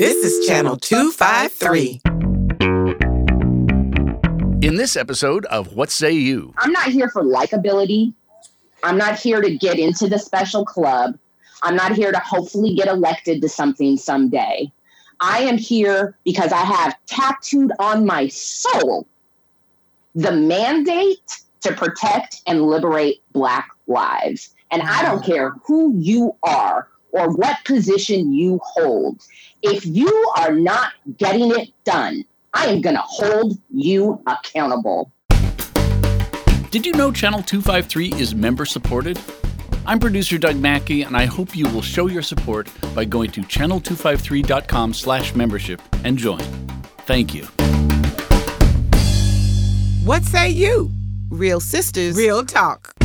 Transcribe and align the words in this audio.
This 0.00 0.24
is 0.24 0.46
Channel 0.46 0.78
253. 0.78 2.00
In 4.66 4.76
this 4.76 4.96
episode 4.96 5.44
of 5.44 5.74
What 5.74 5.90
Say 5.90 6.12
You? 6.12 6.54
I'm 6.56 6.72
not 6.72 6.88
here 6.88 7.10
for 7.10 7.22
likability. 7.22 8.14
I'm 8.82 8.96
not 8.96 9.18
here 9.18 9.42
to 9.42 9.58
get 9.58 9.78
into 9.78 10.08
the 10.08 10.18
special 10.18 10.64
club. 10.64 11.18
I'm 11.62 11.76
not 11.76 11.92
here 11.92 12.12
to 12.12 12.18
hopefully 12.18 12.74
get 12.74 12.88
elected 12.88 13.42
to 13.42 13.48
something 13.50 13.98
someday. 13.98 14.72
I 15.20 15.40
am 15.40 15.58
here 15.58 16.16
because 16.24 16.50
I 16.50 16.64
have 16.64 16.96
tattooed 17.04 17.72
on 17.78 18.06
my 18.06 18.28
soul 18.28 19.06
the 20.14 20.32
mandate 20.32 21.42
to 21.60 21.74
protect 21.74 22.40
and 22.46 22.62
liberate 22.62 23.20
Black 23.32 23.68
lives. 23.86 24.54
And 24.70 24.80
I 24.80 25.02
don't 25.02 25.22
care 25.22 25.50
who 25.66 25.92
you 25.98 26.36
are 26.42 26.88
or 27.12 27.30
what 27.34 27.56
position 27.64 28.32
you 28.32 28.60
hold. 28.62 29.22
If 29.62 29.84
you 29.86 30.32
are 30.38 30.52
not 30.52 30.92
getting 31.18 31.50
it 31.50 31.70
done, 31.84 32.24
I 32.52 32.66
am 32.66 32.80
going 32.80 32.96
to 32.96 33.02
hold 33.02 33.58
you 33.70 34.22
accountable. 34.26 35.12
Did 36.70 36.86
you 36.86 36.92
know 36.92 37.10
Channel 37.10 37.42
253 37.42 38.14
is 38.20 38.34
member 38.34 38.64
supported? 38.64 39.18
I'm 39.86 39.98
producer 39.98 40.38
Doug 40.38 40.56
Mackey, 40.56 41.02
and 41.02 41.16
I 41.16 41.24
hope 41.24 41.56
you 41.56 41.68
will 41.68 41.82
show 41.82 42.06
your 42.06 42.22
support 42.22 42.68
by 42.94 43.04
going 43.04 43.30
to 43.32 43.40
channel253.com 43.40 44.94
slash 44.94 45.34
membership 45.34 45.80
and 46.04 46.16
join. 46.16 46.42
Thank 47.06 47.34
you. 47.34 47.44
What 50.04 50.22
say 50.24 50.50
you? 50.50 50.90
Real 51.30 51.60
sisters, 51.60 52.16
real 52.16 52.44
talk. 52.44 52.99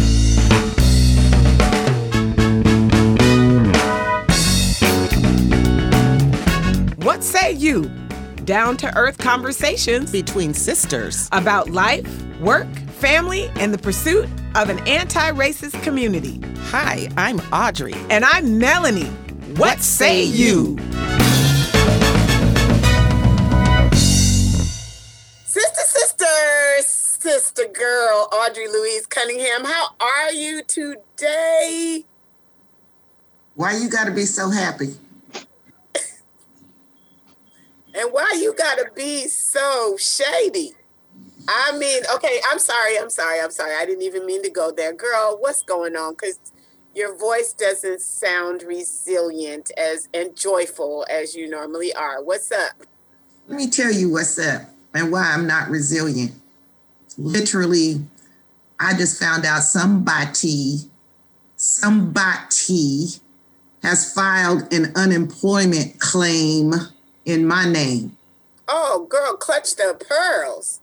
What 7.06 7.24
say 7.24 7.52
you? 7.52 7.84
Down 8.46 8.78
to 8.78 8.98
earth 8.98 9.20
conversations 9.20 10.12
between 10.12 10.56
sisters 10.56 11.30
about 11.32 11.70
life, 11.70 12.08
work, 12.40 12.68
family, 12.98 13.52
and 13.58 13.72
the 13.72 13.78
pursuit 13.78 14.28
of 14.56 14.70
an 14.70 14.80
anti 14.88 15.30
racist 15.34 15.80
community. 15.84 16.42
Hi, 16.72 17.08
I'm 17.16 17.42
Audrey. 17.54 17.94
And 18.10 18.26
I'm 18.26 18.58
Melanie. 18.58 19.04
What, 19.04 19.60
what 19.60 19.82
say 19.84 20.24
you? 20.24 20.80
Sister, 25.46 25.82
sisters, 25.86 26.88
sister 26.88 27.66
girl, 27.72 28.30
Audrey 28.34 28.68
Louise 28.68 29.06
Cunningham, 29.06 29.64
how 29.64 29.90
are 30.00 30.32
you 30.32 30.64
today? 30.64 32.04
Why 33.54 33.78
you 33.78 33.92
gotta 33.92 34.10
be 34.10 34.26
so 34.26 34.50
happy? 34.50 34.96
And 37.96 38.12
why 38.12 38.38
you 38.40 38.54
gotta 38.54 38.90
be 38.96 39.28
so 39.28 39.96
shady? 39.98 40.74
I 41.48 41.78
mean, 41.78 42.04
okay, 42.16 42.40
I'm 42.50 42.60
sorry, 42.60 42.98
I'm 43.00 43.10
sorry, 43.10 43.40
I'm 43.40 43.52
sorry. 43.52 43.76
I 43.76 43.86
didn't 43.86 44.04
even 44.04 44.26
mean 44.26 44.42
to 44.44 44.50
go 44.50 44.72
there. 44.72 44.94
Girl, 44.94 45.38
what's 45.40 45.62
going 45.62 45.96
on? 45.96 46.14
Because 46.14 46.40
your 46.96 47.16
voice 47.18 47.54
doesn't 47.54 48.02
sound 48.02 48.64
resilient 48.64 49.72
as 49.78 50.10
and 50.14 50.36
joyful 50.36 51.06
as 51.10 51.36
you 51.36 51.50
normally 51.50 51.94
are. 51.94 52.24
What's 52.24 52.52
up? 52.52 52.86
Let 53.48 53.58
me 53.58 53.70
tell 53.70 53.92
you 53.92 54.10
what's 54.10 54.40
up 54.40 54.64
and 54.94 55.12
why 55.12 55.32
I'm 55.34 55.46
not 55.46 55.70
resilient. 55.70 56.32
Literally, 57.18 58.04
I 58.80 58.96
just 58.96 59.20
found 59.20 59.46
out 59.46 59.62
somebody, 59.62 60.80
somebody 61.56 63.08
has 63.84 64.12
filed 64.12 64.74
an 64.74 64.92
unemployment 64.96 66.00
claim 66.00 66.74
in 67.26 67.46
my 67.46 67.68
name. 67.68 68.16
Oh, 68.68 69.08
girl, 69.10 69.36
clutch 69.36 69.76
the 69.76 70.00
pearls. 70.08 70.80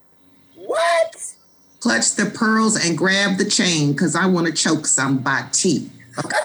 What? 0.55 1.35
Clutch 1.81 2.15
the 2.15 2.27
pearls 2.27 2.85
and 2.85 2.97
grab 2.97 3.39
the 3.39 3.45
chain 3.45 3.93
because 3.93 4.15
I 4.15 4.27
want 4.27 4.47
to 4.47 4.53
choke 4.53 4.87
somebody. 4.87 5.91
Okay. 6.25 6.31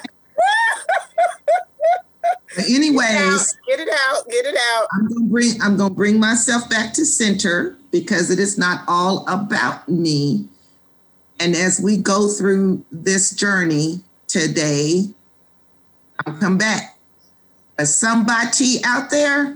but 2.56 2.66
anyways, 2.66 3.58
get 3.68 3.80
it, 3.80 3.88
out, 3.88 3.88
get 3.88 3.88
it 3.88 3.90
out, 3.90 4.28
get 4.30 4.46
it 4.46 4.58
out. 4.74 4.88
I'm 4.94 5.08
gonna 5.08 5.25
bring 5.25 5.62
I'm 5.62 5.78
gonna 5.78 5.94
bring 5.94 6.19
myself 6.19 6.68
back 6.69 6.94
to 6.94 7.06
center 7.06 7.78
because 7.91 8.31
it 8.31 8.40
is 8.40 8.58
not 8.58 8.84
all 8.88 9.28
about 9.28 9.88
me. 9.88 10.47
And 11.40 11.56
as 11.56 11.79
we 11.79 11.97
go 11.97 12.29
through 12.29 12.84
this 12.91 13.31
journey 13.31 14.00
today, 14.28 15.03
I'll 16.25 16.38
come 16.38 16.58
back. 16.58 16.97
As 17.78 17.96
somebody 17.96 18.84
out 18.84 19.12
there, 19.12 19.56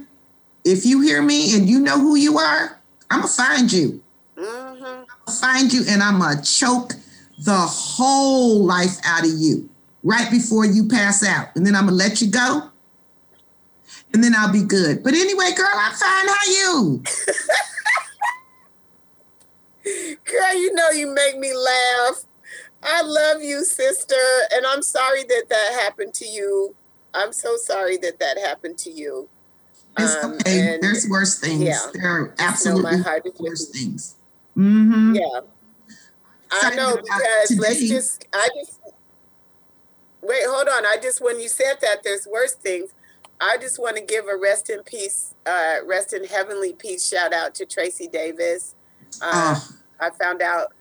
if 0.64 0.86
you 0.86 1.02
hear 1.02 1.22
me 1.22 1.56
and 1.56 1.68
you 1.70 1.80
know 1.80 2.00
who 2.00 2.16
you 2.16 2.38
are, 2.38 2.80
I'm 3.10 3.22
gonna 3.22 3.32
find 3.32 3.72
you. 3.72 4.02
Mm-hmm. 4.36 5.04
I'll 5.28 5.34
find 5.34 5.72
you 5.72 5.84
and 5.88 6.02
I'm 6.02 6.20
gonna 6.20 6.42
choke 6.42 6.94
the 7.40 7.58
whole 7.58 8.64
life 8.64 8.98
out 9.04 9.26
of 9.26 9.32
you 9.32 9.70
right 10.04 10.30
before 10.32 10.66
you 10.66 10.88
pass 10.88 11.26
out. 11.26 11.50
And 11.56 11.66
then 11.66 11.76
I'm 11.76 11.86
gonna 11.86 11.98
let 11.98 12.22
you 12.22 12.30
go. 12.30 12.70
And 14.14 14.24
then 14.24 14.36
I'll 14.36 14.52
be 14.52 14.64
good. 14.64 15.04
But 15.04 15.14
anyway, 15.14 15.52
girl, 15.56 15.72
I'm 15.74 15.94
fine. 15.94 16.28
How 16.28 16.46
you? 16.48 17.04
girl, 20.26 20.54
you 20.54 20.74
know 20.74 20.90
you 20.90 21.14
make 21.14 21.40
me 21.40 21.54
laugh. 21.54 22.26
I 22.84 23.04
love 23.04 23.42
you, 23.42 23.64
sister. 23.64 24.16
And 24.54 24.66
I'm 24.66 24.82
sorry 24.82 25.24
that 25.24 25.46
that 25.50 25.80
happened 25.82 26.14
to 26.16 26.26
you. 26.26 26.76
I'm 27.14 27.32
so 27.32 27.56
sorry 27.58 27.98
that 27.98 28.20
that 28.20 28.38
happened 28.38 28.78
to 28.80 28.92
you. 28.92 29.30
It's 29.98 30.24
um, 30.24 30.34
okay. 30.34 30.78
There's 30.82 31.08
worse 31.10 31.40
things. 31.40 31.64
Yeah. 31.64 31.80
There 31.94 32.10
are 32.10 32.34
absolutely 32.40 32.98
you 32.98 33.04
know, 33.04 33.32
worse 33.40 33.70
things. 33.70 34.16
Mm-hmm. 34.58 35.16
Yeah. 35.16 35.42
I 36.52 36.76
know 36.76 36.98
because 36.98 37.58
let's 37.60 37.88
just 37.88 38.26
I 38.34 38.50
just 38.60 38.80
wait, 40.22 40.42
hold 40.46 40.68
on. 40.68 40.86
I 40.86 40.98
just 41.02 41.22
when 41.22 41.40
you 41.40 41.48
said 41.48 41.76
that 41.82 42.04
there's 42.04 42.28
worse 42.28 42.54
things, 42.54 42.92
I 43.40 43.58
just 43.58 43.80
want 43.80 43.98
to 43.98 44.04
give 44.04 44.26
a 44.28 44.38
rest 44.38 44.70
in 44.70 44.84
peace, 44.84 45.34
uh, 45.46 45.78
rest 45.86 46.14
in 46.14 46.26
heavenly 46.26 46.74
peace 46.74 47.08
shout 47.08 47.34
out 47.34 47.56
to 47.56 47.66
Tracy 47.66 48.08
Davis. 48.08 48.76
Uh, 49.22 49.56
oh. 49.58 49.70
I 50.00 50.10
found 50.10 50.42
out, 50.42 50.74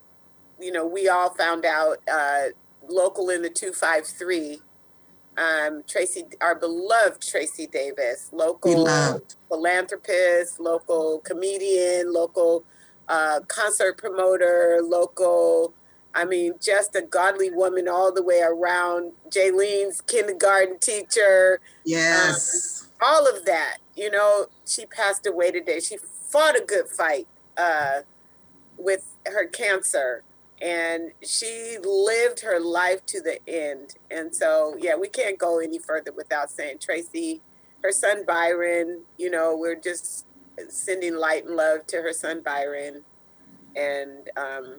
you 0.60 0.72
know, 0.72 0.86
we 0.86 1.08
all 1.08 1.30
found 1.30 1.64
out 1.64 1.98
uh, 2.10 2.46
local 2.88 3.30
in 3.30 3.42
the 3.42 3.50
253 3.50 4.60
um, 5.40 5.82
Tracy, 5.86 6.24
our 6.40 6.54
beloved 6.54 7.22
Tracy 7.22 7.66
Davis, 7.66 8.30
local 8.32 9.20
philanthropist, 9.48 10.60
local 10.60 11.20
comedian, 11.20 12.12
local 12.12 12.64
uh, 13.08 13.40
concert 13.48 13.96
promoter, 13.96 14.80
local, 14.82 15.72
I 16.14 16.26
mean, 16.26 16.54
just 16.60 16.94
a 16.94 17.02
godly 17.02 17.50
woman 17.50 17.88
all 17.88 18.12
the 18.12 18.22
way 18.22 18.42
around. 18.42 19.12
Jaylene's 19.30 20.02
kindergarten 20.02 20.78
teacher. 20.78 21.60
Yes. 21.84 22.82
Um, 22.82 23.08
all 23.08 23.26
of 23.26 23.46
that. 23.46 23.78
You 23.96 24.10
know, 24.10 24.46
she 24.66 24.84
passed 24.84 25.26
away 25.26 25.50
today. 25.52 25.80
She 25.80 25.96
fought 25.96 26.56
a 26.56 26.64
good 26.64 26.88
fight 26.88 27.26
uh, 27.56 28.00
with 28.76 29.06
her 29.26 29.46
cancer 29.46 30.22
and 30.60 31.12
she 31.22 31.78
lived 31.82 32.40
her 32.40 32.60
life 32.60 33.04
to 33.06 33.20
the 33.20 33.38
end. 33.48 33.94
And 34.10 34.34
so, 34.34 34.76
yeah, 34.78 34.96
we 34.96 35.08
can't 35.08 35.38
go 35.38 35.58
any 35.58 35.78
further 35.78 36.12
without 36.12 36.50
saying 36.50 36.78
Tracy, 36.80 37.40
her 37.82 37.92
son 37.92 38.24
Byron, 38.26 39.00
you 39.16 39.30
know, 39.30 39.56
we're 39.56 39.80
just 39.80 40.26
sending 40.68 41.16
light 41.16 41.46
and 41.46 41.56
love 41.56 41.86
to 41.88 42.02
her 42.02 42.12
son 42.12 42.42
Byron. 42.42 43.02
And 43.74 44.28
um, 44.36 44.76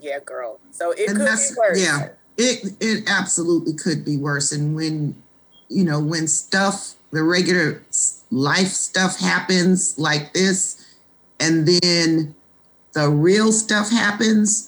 yeah, 0.00 0.20
girl. 0.20 0.60
So 0.70 0.92
it 0.92 1.10
and 1.10 1.18
could 1.18 1.26
be 1.26 1.54
worse. 1.58 1.84
Yeah, 1.84 2.08
it 2.36 2.76
it 2.80 3.04
absolutely 3.08 3.74
could 3.74 4.04
be 4.04 4.16
worse. 4.16 4.52
And 4.52 4.74
when 4.74 5.20
you 5.68 5.84
know, 5.84 6.00
when 6.00 6.28
stuff, 6.28 6.94
the 7.10 7.22
regular 7.22 7.82
life 8.30 8.68
stuff 8.68 9.18
happens 9.18 9.98
like 9.98 10.32
this, 10.32 10.86
and 11.40 11.66
then 11.66 12.34
the 12.92 13.10
real 13.10 13.52
stuff 13.52 13.90
happens, 13.90 14.67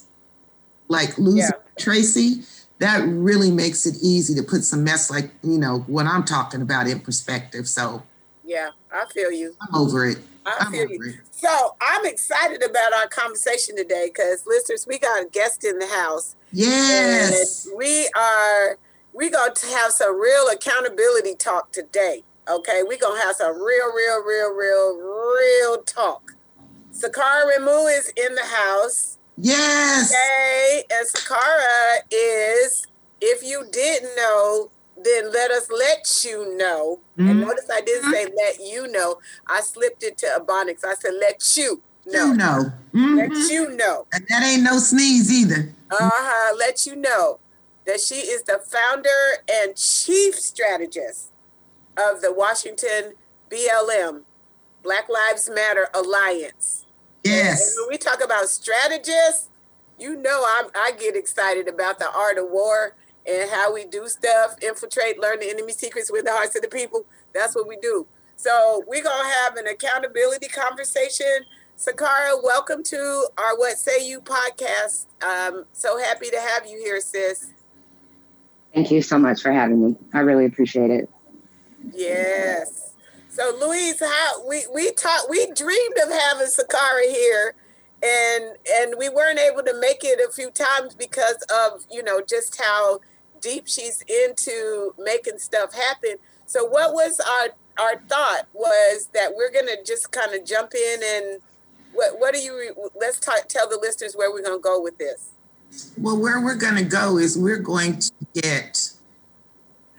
like 0.91 1.17
losing 1.19 1.39
yeah. 1.39 1.51
Tracy, 1.79 2.43
that 2.81 3.03
really 3.07 3.51
makes 3.51 3.87
it 3.87 3.97
easy 4.03 4.35
to 4.35 4.43
put 4.43 4.65
some 4.65 4.85
mess 4.85 5.11
like, 5.11 5.31
you 5.43 5.57
know, 5.57 5.79
what 5.87 6.07
I'm 6.07 6.25
talking 6.25 6.61
about 6.61 6.89
in 6.89 7.01
perspective. 7.01 7.69
So 7.69 8.03
yeah, 8.45 8.71
I 8.93 9.07
feel 9.15 9.31
you. 9.31 9.55
I'm 9.63 9.81
over 9.81 10.07
it. 10.07 10.19
I 10.45 10.57
I'm 10.61 10.73
feel 10.73 10.91
you. 10.91 11.03
It. 11.03 11.15
So 11.31 11.77
I'm 11.81 12.05
excited 12.05 12.63
about 12.63 12.93
our 12.93 13.07
conversation 13.07 13.77
today 13.77 14.11
because 14.13 14.45
listeners, 14.47 14.87
we 14.87 14.99
got 14.99 15.23
a 15.23 15.29
guest 15.29 15.65
in 15.65 15.79
the 15.79 15.87
house. 15.87 16.35
Yes. 16.53 17.69
we 17.77 18.11
are 18.17 18.77
we 19.13 19.31
gonna 19.31 19.53
have 19.77 19.93
some 19.93 20.21
real 20.21 20.49
accountability 20.53 21.37
talk 21.37 21.71
today. 21.73 22.25
Okay, 22.51 22.83
we're 22.85 22.99
gonna 22.99 23.21
have 23.21 23.37
some 23.37 23.55
real, 23.63 23.93
real, 23.95 24.25
real, 24.25 24.53
real, 24.53 24.97
real 24.99 25.83
talk. 25.83 26.35
Sakara 26.93 27.45
Remu 27.57 27.97
is 27.97 28.13
in 28.17 28.35
the 28.35 28.45
house. 28.45 29.19
Yes. 29.41 30.13
Okay, 30.13 30.85
and 30.93 31.09
Sakara 31.09 32.01
is, 32.11 32.87
if 33.21 33.43
you 33.43 33.65
didn't 33.71 34.15
know, 34.17 34.71
then 35.03 35.33
let 35.33 35.51
us 35.51 35.69
let 35.71 36.25
you 36.25 36.57
know. 36.57 37.01
Mm-hmm. 37.19 37.31
And 37.31 37.41
notice 37.41 37.69
I 37.73 37.81
didn't 37.81 38.13
say 38.13 38.27
let 38.37 38.61
you 38.61 38.87
know. 38.89 39.19
I 39.47 39.61
slipped 39.61 40.03
it 40.03 40.19
to 40.19 40.27
Ebonics. 40.27 40.85
I 40.85 40.95
said 40.95 41.13
let 41.21 41.57
you 41.57 41.81
know. 42.07 42.27
You 42.27 42.37
know. 42.37 42.73
Mm-hmm. 42.95 43.17
Let 43.17 43.51
you 43.51 43.77
know. 43.77 44.07
And 44.13 44.27
that 44.29 44.43
ain't 44.43 44.63
no 44.63 44.79
sneeze 44.79 45.33
either. 45.33 45.73
Uh-huh. 45.91 46.57
Let 46.59 46.87
you 46.87 46.97
know 46.97 47.41
that 47.87 48.01
she 48.01 48.17
is 48.17 48.43
the 48.43 48.61
founder 48.65 49.09
and 49.51 49.75
chief 49.77 50.35
strategist 50.35 51.31
of 51.97 52.21
the 52.21 52.33
Washington 52.33 53.15
BLM, 53.51 54.23
Black 54.83 55.09
Lives 55.09 55.51
Matter 55.53 55.89
Alliance. 55.95 56.87
Yes. 57.25 57.77
And 57.77 57.83
when 57.83 57.91
we 57.91 57.99
talk 57.99 58.23
about 58.25 58.49
strategists, 58.49 59.49
you 59.99 60.17
know 60.17 60.45
I'm, 60.47 60.71
I 60.75 60.93
get 60.99 61.17
excited 61.17 61.69
about 61.69 61.99
the 61.99 62.11
art 62.11 62.39
of 62.39 62.51
war 62.51 62.95
and 63.29 63.51
how 63.51 63.73
we 63.73 63.85
do 63.85 64.09
stuff, 64.09 64.57
infiltrate, 64.63 65.21
learn 65.21 65.41
the 65.41 65.51
enemy 65.51 65.73
secrets 65.73 66.11
with 66.11 66.25
the 66.25 66.33
hearts 66.33 66.57
of 66.57 66.63
the 66.63 66.69
people. 66.69 67.05
That's 67.35 67.55
what 67.55 67.69
we 67.69 67.77
do. 67.77 68.07
So 68.37 68.83
we're 68.87 69.03
gonna 69.03 69.29
have 69.29 69.57
an 69.57 69.67
accountability 69.67 70.49
conversation. 70.49 71.45
Sakara, 71.77 72.43
welcome 72.43 72.83
to 72.85 73.29
our 73.37 73.57
What 73.59 73.77
Say 73.77 74.07
You 74.09 74.21
podcast. 74.21 75.07
Um, 75.23 75.65
so 75.73 75.99
happy 75.99 76.31
to 76.31 76.41
have 76.41 76.67
you 76.67 76.79
here, 76.79 77.01
sis. 77.01 77.53
Thank 78.73 78.91
you 78.91 79.03
so 79.03 79.19
much 79.19 79.43
for 79.43 79.53
having 79.53 79.85
me. 79.85 79.97
I 80.15 80.21
really 80.21 80.47
appreciate 80.47 80.91
it. 80.91 81.11
Yes. 81.93 82.90
So 83.31 83.57
Louise, 83.61 84.01
how 84.01 84.49
we 84.49 84.67
we 84.75 84.91
talked 84.93 85.31
we 85.31 85.47
dreamed 85.53 85.97
of 86.03 86.11
having 86.11 86.49
Sakara 86.49 87.09
here 87.09 87.55
and 88.03 88.57
and 88.73 88.95
we 88.99 89.09
weren't 89.09 89.39
able 89.39 89.63
to 89.63 89.79
make 89.79 90.03
it 90.03 90.19
a 90.27 90.33
few 90.33 90.51
times 90.51 90.97
because 90.97 91.37
of, 91.49 91.87
you 91.91 92.03
know, 92.03 92.21
just 92.29 92.61
how 92.61 92.99
deep 93.41 93.69
she's 93.69 94.03
into 94.03 94.95
making 94.99 95.39
stuff 95.39 95.73
happen. 95.75 96.17
So 96.47 96.65
what 96.65 96.93
was 96.93 97.21
our 97.21 97.51
our 97.79 98.01
thought 98.09 98.49
was 98.53 99.09
that 99.15 99.37
we're 99.37 99.53
to 99.67 99.79
just 99.85 100.11
kind 100.11 100.35
of 100.35 100.45
jump 100.45 100.73
in 100.75 101.01
and 101.05 101.41
what 101.93 102.19
what 102.19 102.35
do 102.35 102.41
you 102.41 102.91
let's 102.99 103.21
talk, 103.21 103.47
tell 103.47 103.69
the 103.69 103.79
listeners 103.81 104.15
where 104.15 104.33
we're 104.33 104.43
to 104.59 104.63
go 104.63 104.83
with 104.83 104.99
this. 104.99 105.31
Well, 105.97 106.19
where 106.19 106.41
we're 106.41 106.57
to 106.77 106.85
go 106.85 107.17
is 107.17 107.39
we're 107.39 107.59
going 107.59 108.01
to 108.01 108.13
get 108.35 108.91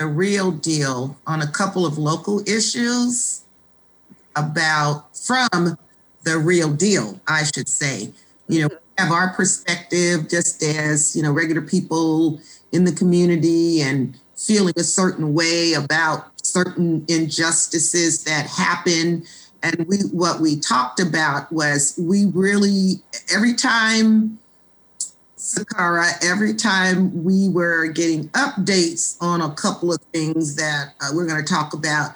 a 0.02 0.08
real 0.08 0.52
deal 0.52 1.16
on 1.28 1.42
a 1.42 1.48
couple 1.48 1.86
of 1.86 1.98
local 1.98 2.42
issues 2.48 3.44
about 4.36 5.16
from 5.16 5.78
the 6.24 6.38
real 6.38 6.74
deal, 6.74 7.22
I 7.28 7.44
should 7.44 7.70
say. 7.70 8.12
You 8.48 8.62
know, 8.62 8.68
mm-hmm. 8.70 9.04
have 9.04 9.12
our 9.12 9.34
perspective 9.34 10.28
just 10.28 10.64
as, 10.64 11.16
you 11.16 11.22
know, 11.22 11.32
regular 11.32 11.62
people 11.62 12.42
in 12.72 12.84
the 12.84 12.92
community 12.92 13.82
and 13.82 14.18
feeling 14.36 14.74
a 14.78 14.84
certain 14.84 15.34
way 15.34 15.74
about 15.74 16.32
certain 16.44 17.06
injustices 17.08 18.24
that 18.24 18.48
happen. 18.48 19.24
And 19.64 19.86
we 19.88 19.98
what 20.12 20.42
we 20.42 20.60
talked 20.60 21.00
about 21.00 21.52
was 21.52 21.94
we 22.02 22.26
really 22.34 22.96
every 23.32 23.54
time 23.54 24.40
Sakara, 25.42 26.24
every 26.24 26.54
time 26.54 27.24
we 27.24 27.50
were 27.50 27.88
getting 27.88 28.30
updates 28.30 29.18
on 29.20 29.42
a 29.42 29.52
couple 29.56 29.92
of 29.92 30.00
things 30.14 30.56
that 30.56 30.94
uh, 31.02 31.10
we're 31.14 31.26
going 31.26 31.44
to 31.44 31.54
talk 31.54 31.74
about, 31.74 32.12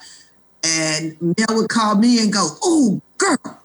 and 0.63 1.17
Mel 1.19 1.57
would 1.57 1.69
call 1.69 1.95
me 1.95 2.21
and 2.21 2.31
go, 2.31 2.49
"Oh, 2.61 3.01
girl, 3.17 3.59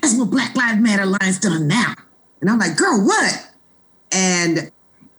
guess 0.00 0.18
what 0.18 0.30
Black 0.30 0.56
Lives 0.56 0.80
Matter 0.80 1.04
Alliance 1.04 1.38
done 1.38 1.68
now?" 1.68 1.94
And 2.40 2.50
I'm 2.50 2.58
like, 2.58 2.76
"Girl, 2.76 3.06
what?" 3.06 3.48
And 4.10 4.72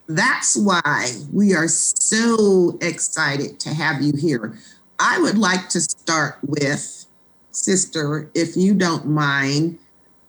that's 0.07 0.57
why 0.57 1.13
we 1.31 1.55
are 1.55 1.69
so 1.69 2.77
excited 2.81 3.61
to 3.61 3.73
have 3.73 4.01
you 4.01 4.11
here. 4.17 4.59
I 4.99 5.21
would 5.21 5.37
like 5.37 5.69
to 5.69 5.79
start 5.79 6.37
with, 6.45 7.05
sister, 7.51 8.29
if 8.35 8.57
you 8.57 8.73
don't 8.73 9.07
mind. 9.07 9.79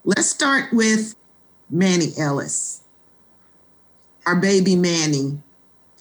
Let's 0.04 0.28
start 0.28 0.72
with 0.72 1.16
Manny 1.68 2.12
Ellis, 2.16 2.82
our 4.28 4.36
baby 4.36 4.76
Manny. 4.76 5.38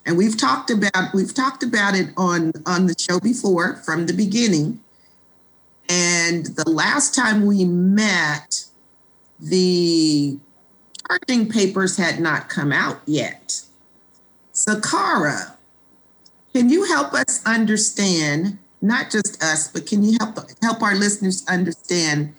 And 0.06 0.18
we've 0.18 0.38
talked 0.38 0.69
about 0.69 1.13
we've 1.13 1.33
talked 1.33 1.63
about 1.63 1.95
it 1.95 2.09
on 2.18 2.51
on 2.65 2.88
the 2.88 2.95
show 2.97 3.21
before 3.21 3.77
from 3.77 4.06
the 4.06 4.13
beginning. 4.13 4.81
And 5.88 6.45
the 6.45 6.69
last 6.69 7.15
time 7.15 7.45
we 7.45 7.63
met, 7.63 8.65
the 9.39 10.38
charging 11.07 11.50
papers 11.50 11.95
had 11.95 12.19
not 12.19 12.50
come 12.50 12.74
out 12.74 13.00
yet. 13.06 13.62
Sakara, 14.53 15.56
can 16.53 16.69
you 16.69 16.83
help 16.83 17.13
us 17.13 17.41
understand, 17.45 18.57
not 18.81 19.09
just 19.09 19.41
us, 19.41 19.71
but 19.71 19.85
can 19.85 20.03
you 20.03 20.18
help 20.19 20.38
help 20.62 20.81
our 20.81 20.95
listeners 20.95 21.45
understand 21.47 22.33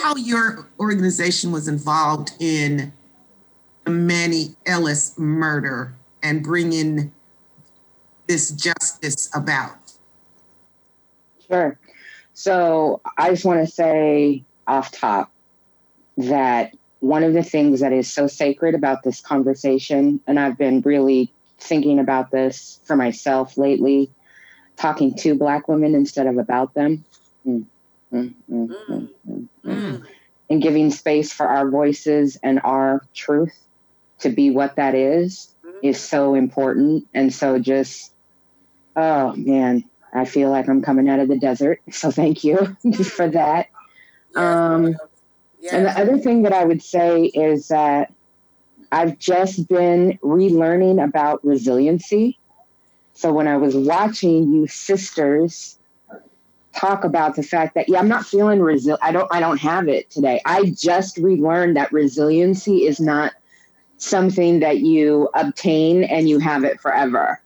how 0.00 0.16
your 0.16 0.66
organization 0.80 1.52
was 1.52 1.68
involved 1.68 2.32
in 2.40 2.92
Manny 3.88 4.56
Ellis 4.66 5.18
murder 5.18 5.94
and 6.22 6.42
bringing 6.42 7.12
this 8.26 8.50
justice 8.50 9.30
about? 9.34 9.76
Sure. 11.46 11.78
So 12.34 13.00
I 13.16 13.30
just 13.30 13.44
want 13.44 13.66
to 13.66 13.72
say 13.72 14.44
off 14.66 14.92
top 14.92 15.32
that 16.18 16.76
one 17.00 17.22
of 17.22 17.32
the 17.32 17.42
things 17.42 17.80
that 17.80 17.92
is 17.92 18.12
so 18.12 18.26
sacred 18.26 18.74
about 18.74 19.02
this 19.02 19.20
conversation, 19.20 20.20
and 20.26 20.38
I've 20.38 20.58
been 20.58 20.80
really 20.82 21.32
thinking 21.58 21.98
about 21.98 22.30
this 22.30 22.80
for 22.84 22.96
myself 22.96 23.56
lately, 23.56 24.10
talking 24.76 25.14
to 25.16 25.34
Black 25.34 25.68
women 25.68 25.94
instead 25.94 26.26
of 26.26 26.38
about 26.38 26.74
them, 26.74 27.04
mm, 27.46 27.64
mm, 28.12 28.34
mm, 28.50 30.06
and 30.50 30.62
giving 30.62 30.90
space 30.90 31.32
for 31.32 31.46
our 31.46 31.70
voices 31.70 32.38
and 32.42 32.60
our 32.64 33.04
truth 33.14 33.67
to 34.20 34.30
be 34.30 34.50
what 34.50 34.76
that 34.76 34.94
is, 34.94 35.54
is 35.82 36.00
so 36.00 36.34
important. 36.34 37.06
And 37.14 37.32
so 37.32 37.58
just, 37.58 38.12
oh 38.96 39.34
man, 39.36 39.84
I 40.12 40.24
feel 40.24 40.50
like 40.50 40.68
I'm 40.68 40.82
coming 40.82 41.08
out 41.08 41.20
of 41.20 41.28
the 41.28 41.38
desert. 41.38 41.80
So 41.92 42.10
thank 42.10 42.44
you 42.44 42.76
for 43.04 43.28
that. 43.28 43.68
Um, 44.34 44.96
and 45.72 45.86
the 45.86 45.98
other 45.98 46.18
thing 46.18 46.42
that 46.42 46.52
I 46.52 46.64
would 46.64 46.82
say 46.82 47.24
is 47.26 47.68
that 47.68 48.12
I've 48.92 49.18
just 49.18 49.68
been 49.68 50.18
relearning 50.22 51.02
about 51.02 51.44
resiliency. 51.44 52.38
So 53.12 53.32
when 53.32 53.48
I 53.48 53.56
was 53.56 53.74
watching 53.74 54.52
you 54.52 54.66
sisters 54.66 55.78
talk 56.74 57.04
about 57.04 57.34
the 57.34 57.42
fact 57.42 57.74
that 57.74 57.88
yeah, 57.88 57.98
I'm 57.98 58.08
not 58.08 58.24
feeling 58.24 58.60
resil 58.60 58.98
I 59.02 59.10
don't 59.10 59.26
I 59.32 59.40
don't 59.40 59.58
have 59.58 59.88
it 59.88 60.10
today. 60.10 60.40
I 60.46 60.66
just 60.66 61.18
relearned 61.18 61.76
that 61.76 61.92
resiliency 61.92 62.86
is 62.86 63.00
not 63.00 63.32
something 63.98 64.60
that 64.60 64.78
you 64.78 65.28
obtain 65.34 66.04
and 66.04 66.28
you 66.28 66.38
have 66.38 66.64
it 66.64 66.80
forever. 66.80 67.40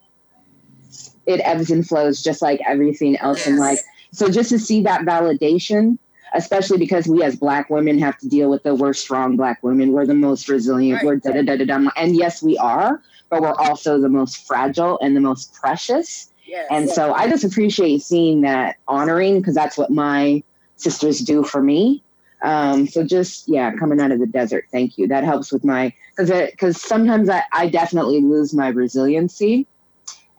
It 1.25 1.41
ebbs 1.43 1.71
and 1.71 1.87
flows 1.87 2.21
just 2.21 2.41
like 2.41 2.59
everything 2.67 3.17
else 3.17 3.39
yes. 3.39 3.47
in 3.47 3.57
life. 3.57 3.79
So 4.11 4.29
just 4.29 4.49
to 4.49 4.59
see 4.59 4.81
that 4.83 5.01
validation 5.01 5.97
especially 6.33 6.77
because 6.77 7.07
we 7.07 7.23
as 7.23 7.35
black 7.35 7.69
women 7.69 7.99
have 7.99 8.17
to 8.17 8.27
deal 8.27 8.49
with 8.49 8.63
the 8.63 8.75
we're 8.75 8.93
strong 8.93 9.37
black 9.37 9.61
women. 9.61 9.91
We're 9.91 10.05
the 10.05 10.15
most 10.15 10.49
resilient. 10.49 10.97
Right. 10.97 11.05
We're 11.05 11.15
da 11.17 11.31
da 11.31 11.41
da 11.43 11.57
da 11.57 11.65
da. 11.65 11.89
And 11.95 12.15
yes, 12.15 12.41
we 12.41 12.57
are, 12.57 13.01
but 13.29 13.41
we're 13.41 13.53
also 13.53 13.99
the 13.99 14.09
most 14.09 14.45
fragile 14.45 14.99
and 15.01 15.15
the 15.15 15.21
most 15.21 15.53
precious. 15.53 16.31
Yes. 16.45 16.67
And 16.71 16.89
so 16.89 17.13
I 17.13 17.29
just 17.29 17.43
appreciate 17.43 18.01
seeing 18.01 18.41
that 18.41 18.77
honoring 18.87 19.39
because 19.39 19.55
that's 19.55 19.77
what 19.77 19.91
my 19.91 20.43
sisters 20.75 21.19
do 21.19 21.43
for 21.43 21.61
me. 21.61 22.03
Um, 22.43 22.87
so 22.87 23.05
just 23.05 23.47
yeah, 23.47 23.73
coming 23.73 24.01
out 24.01 24.11
of 24.11 24.19
the 24.19 24.27
desert, 24.27 24.65
thank 24.71 24.97
you. 24.97 25.07
That 25.07 25.23
helps 25.23 25.51
with 25.51 25.63
my 25.63 25.93
because 26.15 26.29
because 26.51 26.81
sometimes 26.81 27.29
I, 27.29 27.43
I 27.53 27.69
definitely 27.69 28.21
lose 28.21 28.53
my 28.53 28.67
resiliency 28.67 29.65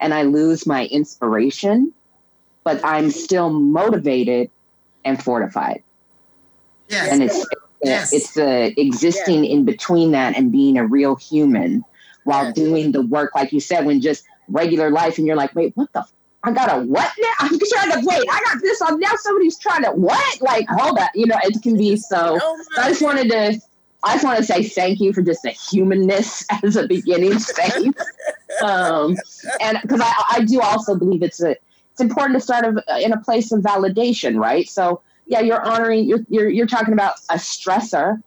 and 0.00 0.12
I 0.12 0.22
lose 0.22 0.66
my 0.66 0.84
inspiration, 0.86 1.92
but 2.62 2.84
I'm 2.84 3.10
still 3.10 3.50
motivated 3.50 4.50
and 5.04 5.22
fortified. 5.22 5.82
Yes. 6.88 7.10
And 7.10 7.22
it's 7.22 7.46
yes. 7.82 8.12
it's 8.12 8.34
the 8.34 8.78
existing 8.78 9.46
in 9.46 9.64
between 9.64 10.10
that 10.10 10.36
and 10.36 10.52
being 10.52 10.76
a 10.76 10.86
real 10.86 11.16
human 11.16 11.84
while 12.24 12.44
yes. 12.44 12.54
doing 12.54 12.92
the 12.92 13.00
work, 13.02 13.34
like 13.34 13.50
you 13.50 13.60
said, 13.60 13.86
when 13.86 14.02
just 14.02 14.24
regular 14.48 14.90
life 14.90 15.16
and 15.16 15.26
you're 15.26 15.36
like, 15.36 15.54
wait, 15.54 15.74
what 15.74 15.90
the 15.94 16.04
I 16.44 16.52
got 16.52 16.70
a 16.70 16.82
what 16.84 17.10
now? 17.18 17.28
I'm 17.40 17.58
trying 17.58 17.92
to 17.92 18.06
wait. 18.06 18.24
I 18.30 18.40
got 18.44 18.60
this 18.60 18.80
on 18.82 19.00
now. 19.00 19.12
Somebody's 19.16 19.58
trying 19.58 19.82
to 19.84 19.90
what? 19.90 20.40
Like, 20.40 20.66
hold 20.68 20.98
up. 20.98 21.10
You 21.14 21.26
know, 21.26 21.38
it 21.42 21.62
can 21.62 21.76
be 21.76 21.96
so. 21.96 22.38
Oh 22.40 22.64
I 22.78 22.88
just 22.90 23.02
wanted 23.02 23.30
to. 23.30 23.60
I 24.06 24.12
just 24.12 24.24
want 24.24 24.36
to 24.36 24.44
say 24.44 24.62
thank 24.62 25.00
you 25.00 25.14
for 25.14 25.22
just 25.22 25.42
the 25.42 25.50
humanness 25.50 26.44
as 26.62 26.76
a 26.76 26.86
beginning 26.86 27.38
space. 27.38 27.94
um, 28.62 29.16
and 29.60 29.78
because 29.80 30.00
I, 30.02 30.24
I 30.28 30.44
do 30.44 30.60
also 30.60 30.94
believe 30.94 31.22
it's 31.22 31.42
a 31.42 31.56
it's 31.92 32.00
important 32.00 32.34
to 32.34 32.40
start 32.40 32.66
in 33.00 33.12
a 33.12 33.20
place 33.20 33.50
of 33.52 33.60
validation, 33.60 34.38
right? 34.38 34.68
So 34.68 35.00
yeah, 35.26 35.40
you're 35.40 35.62
honoring 35.62 36.04
you're 36.04 36.24
you're 36.28 36.48
you're 36.50 36.66
talking 36.66 36.92
about 36.92 37.14
a 37.30 37.36
stressor, 37.36 38.22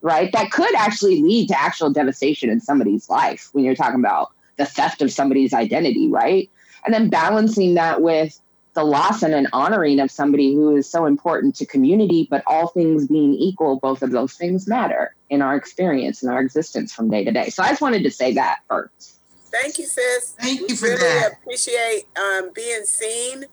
right? 0.00 0.32
That 0.32 0.50
could 0.50 0.74
actually 0.74 1.20
lead 1.20 1.48
to 1.48 1.60
actual 1.60 1.90
devastation 1.90 2.48
in 2.48 2.60
somebody's 2.60 3.10
life 3.10 3.50
when 3.52 3.64
you're 3.64 3.74
talking 3.74 4.00
about 4.00 4.32
the 4.56 4.64
theft 4.64 5.02
of 5.02 5.12
somebody's 5.12 5.52
identity, 5.52 6.08
right? 6.08 6.48
And 6.84 6.94
then 6.94 7.08
balancing 7.08 7.74
that 7.74 8.02
with 8.02 8.40
the 8.74 8.84
loss 8.84 9.22
and 9.22 9.34
an 9.34 9.48
honoring 9.52 9.98
of 9.98 10.10
somebody 10.10 10.54
who 10.54 10.76
is 10.76 10.88
so 10.88 11.06
important 11.06 11.56
to 11.56 11.66
community, 11.66 12.28
but 12.30 12.42
all 12.46 12.68
things 12.68 13.08
being 13.08 13.34
equal, 13.34 13.80
both 13.80 14.02
of 14.02 14.12
those 14.12 14.34
things 14.34 14.68
matter 14.68 15.14
in 15.28 15.42
our 15.42 15.56
experience 15.56 16.22
and 16.22 16.30
our 16.30 16.40
existence 16.40 16.92
from 16.92 17.10
day 17.10 17.24
to 17.24 17.32
day. 17.32 17.50
So 17.50 17.62
I 17.62 17.68
just 17.70 17.82
wanted 17.82 18.04
to 18.04 18.10
say 18.10 18.32
that 18.34 18.60
first. 18.68 19.20
Thank 19.50 19.78
you, 19.78 19.86
sis. 19.86 20.36
Thank 20.40 20.68
you 20.68 20.76
for 20.76 20.86
really 20.86 21.00
that. 21.00 21.32
appreciate 21.32 22.04
um, 22.16 22.52
being 22.54 22.84
seen, 22.84 23.44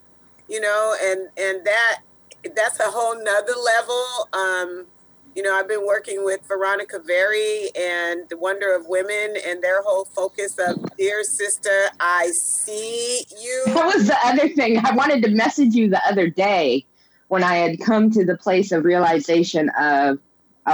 you 0.48 0.62
know, 0.62 0.96
and 1.02 1.22
and 1.38 1.66
that 1.66 2.02
that's 2.56 2.80
a 2.80 2.92
whole 2.92 3.16
nother 3.16 3.54
level. 3.56 4.06
Um, 4.34 4.86
you 5.38 5.44
know, 5.44 5.54
I've 5.54 5.68
been 5.68 5.86
working 5.86 6.26
with 6.26 6.42
Veronica 6.48 7.00
Very 7.06 7.70
and 7.76 8.28
the 8.28 8.38
Wonder 8.38 8.76
of 8.76 8.88
Women 8.88 9.36
and 9.46 9.62
their 9.62 9.84
whole 9.84 10.06
focus 10.06 10.58
of 10.58 10.84
dear 10.98 11.24
sister, 11.24 11.90
I 12.00 12.32
see 12.34 13.24
you. 13.40 13.66
What 13.68 13.94
was 13.94 14.08
the 14.08 14.18
other 14.26 14.50
thing? 14.50 14.80
I 14.84 14.96
wanted 14.96 15.22
to 15.22 15.30
message 15.30 15.76
you 15.76 15.92
the 15.92 16.02
other 16.08 16.28
day 16.28 16.88
when 17.28 17.44
I 17.44 17.58
had 17.58 17.80
come 17.82 18.10
to 18.12 18.26
the 18.26 18.36
place 18.36 18.72
of 18.72 18.84
realization 18.84 19.70
of 19.80 20.18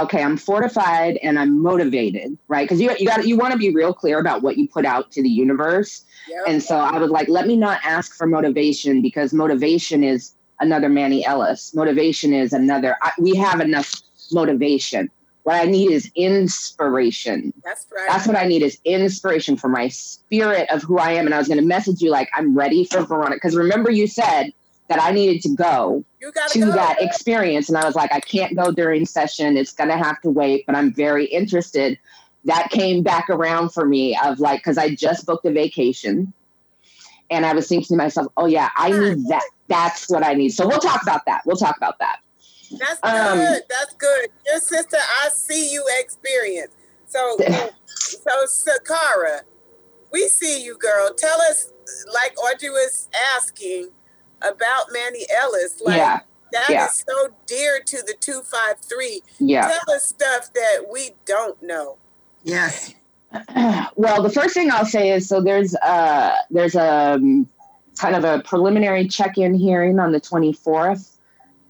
okay, 0.00 0.22
I'm 0.22 0.38
fortified 0.38 1.18
and 1.22 1.38
I'm 1.38 1.60
motivated, 1.62 2.38
right? 2.48 2.66
Because 2.66 2.80
you 2.80 2.90
you 2.98 3.06
got 3.06 3.28
you 3.28 3.36
want 3.36 3.52
to 3.52 3.58
be 3.58 3.68
real 3.68 3.92
clear 3.92 4.18
about 4.18 4.40
what 4.40 4.56
you 4.56 4.66
put 4.66 4.86
out 4.86 5.10
to 5.12 5.22
the 5.22 5.28
universe. 5.28 6.06
Yep. 6.26 6.44
And 6.48 6.62
so 6.62 6.78
I 6.78 6.96
was 6.96 7.10
like, 7.10 7.28
let 7.28 7.46
me 7.46 7.58
not 7.58 7.80
ask 7.84 8.16
for 8.16 8.26
motivation 8.26 9.02
because 9.02 9.34
motivation 9.34 10.02
is 10.02 10.32
another 10.58 10.88
Manny 10.88 11.22
Ellis. 11.26 11.74
Motivation 11.74 12.32
is 12.32 12.54
another. 12.54 12.96
I, 13.02 13.12
we 13.18 13.36
have 13.36 13.60
enough 13.60 13.92
motivation. 14.34 15.10
What 15.44 15.56
I 15.56 15.66
need 15.66 15.90
is 15.90 16.10
inspiration. 16.14 17.52
That's 17.62 17.86
right. 17.94 18.06
That's 18.08 18.26
what 18.26 18.36
I 18.36 18.46
need 18.46 18.62
is 18.62 18.78
inspiration 18.84 19.56
for 19.56 19.68
my 19.68 19.88
spirit 19.88 20.68
of 20.70 20.82
who 20.82 20.98
I 20.98 21.12
am. 21.12 21.26
And 21.26 21.34
I 21.34 21.38
was 21.38 21.48
going 21.48 21.60
to 21.60 21.66
message 21.66 22.00
you 22.00 22.10
like, 22.10 22.30
I'm 22.34 22.56
ready 22.56 22.84
for 22.84 23.02
Veronica. 23.02 23.36
Because 23.36 23.54
remember, 23.54 23.90
you 23.90 24.06
said 24.06 24.52
that 24.88 25.02
I 25.02 25.12
needed 25.12 25.42
to 25.42 25.54
go 25.54 26.04
to 26.50 26.60
go. 26.60 26.72
that 26.72 26.96
experience. 27.00 27.68
And 27.68 27.76
I 27.76 27.84
was 27.84 27.94
like, 27.94 28.12
I 28.12 28.20
can't 28.20 28.56
go 28.56 28.72
during 28.72 29.04
session. 29.04 29.58
It's 29.58 29.72
going 29.72 29.90
to 29.90 29.98
have 29.98 30.20
to 30.22 30.30
wait, 30.30 30.64
but 30.66 30.76
I'm 30.76 30.92
very 30.92 31.26
interested. 31.26 31.98
That 32.44 32.70
came 32.70 33.02
back 33.02 33.28
around 33.28 33.70
for 33.70 33.86
me 33.86 34.18
of 34.24 34.40
like, 34.40 34.60
because 34.60 34.78
I 34.78 34.94
just 34.94 35.26
booked 35.26 35.44
a 35.46 35.52
vacation. 35.52 36.32
And 37.30 37.44
I 37.46 37.54
was 37.54 37.68
thinking 37.68 37.96
to 37.96 38.02
myself, 38.02 38.28
oh, 38.36 38.46
yeah, 38.46 38.70
I 38.76 38.90
need 38.90 39.28
that. 39.28 39.44
That's 39.68 40.08
what 40.10 40.24
I 40.24 40.34
need. 40.34 40.50
So 40.50 40.66
we'll 40.66 40.80
talk 40.80 41.02
about 41.02 41.22
that. 41.26 41.42
We'll 41.46 41.56
talk 41.56 41.76
about 41.76 41.98
that. 41.98 42.18
That's 42.78 42.98
Um, 43.02 43.38
good. 43.38 43.62
That's 43.68 43.94
good. 43.94 44.28
Your 44.46 44.60
sister, 44.60 44.96
I 45.24 45.28
see 45.30 45.72
you 45.72 45.84
experience. 46.00 46.72
So, 47.06 47.36
so 47.86 48.30
Sakara, 48.46 49.40
we 50.12 50.28
see 50.28 50.62
you, 50.64 50.76
girl. 50.78 51.10
Tell 51.16 51.40
us, 51.42 51.72
like 52.12 52.34
Audrey 52.38 52.70
was 52.70 53.08
asking 53.36 53.90
about 54.42 54.86
Manny 54.92 55.26
Ellis. 55.42 55.80
Like 55.84 55.96
Yeah, 55.96 56.20
that 56.52 56.64
is 56.70 56.74
yeah. 56.74 56.86
so 56.88 57.28
dear 57.46 57.80
to 57.84 57.96
the 58.06 58.14
two 58.20 58.42
five 58.42 58.78
three. 58.80 59.22
Yeah. 59.38 59.62
Tell 59.68 59.94
us 59.94 60.06
stuff 60.06 60.52
that 60.54 60.86
we 60.92 61.10
don't 61.24 61.60
know. 61.62 61.98
Yes. 62.42 62.94
well, 63.96 64.22
the 64.22 64.30
first 64.32 64.54
thing 64.54 64.70
I'll 64.70 64.84
say 64.86 65.10
is 65.10 65.28
so 65.28 65.40
there's 65.40 65.74
uh 65.76 66.36
there's 66.50 66.74
a 66.76 67.14
um, 67.14 67.48
kind 67.98 68.14
of 68.16 68.24
a 68.24 68.42
preliminary 68.44 69.06
check-in 69.08 69.54
hearing 69.54 69.98
on 69.98 70.12
the 70.12 70.20
24th. 70.20 71.13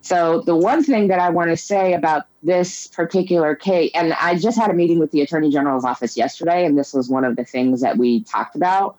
So 0.04 0.42
the 0.42 0.54
one 0.54 0.84
thing 0.84 1.08
that 1.08 1.18
I 1.18 1.30
want 1.30 1.48
to 1.48 1.56
say 1.56 1.94
about 1.94 2.24
this 2.42 2.88
particular 2.88 3.54
case, 3.54 3.90
and 3.94 4.12
I 4.12 4.36
just 4.36 4.58
had 4.58 4.70
a 4.70 4.74
meeting 4.74 4.98
with 4.98 5.12
the 5.12 5.22
Attorney 5.22 5.50
General's 5.50 5.86
office 5.86 6.14
yesterday, 6.14 6.66
and 6.66 6.76
this 6.76 6.92
was 6.92 7.08
one 7.08 7.24
of 7.24 7.36
the 7.36 7.44
things 7.44 7.80
that 7.80 7.96
we 7.96 8.22
talked 8.24 8.54
about. 8.54 8.98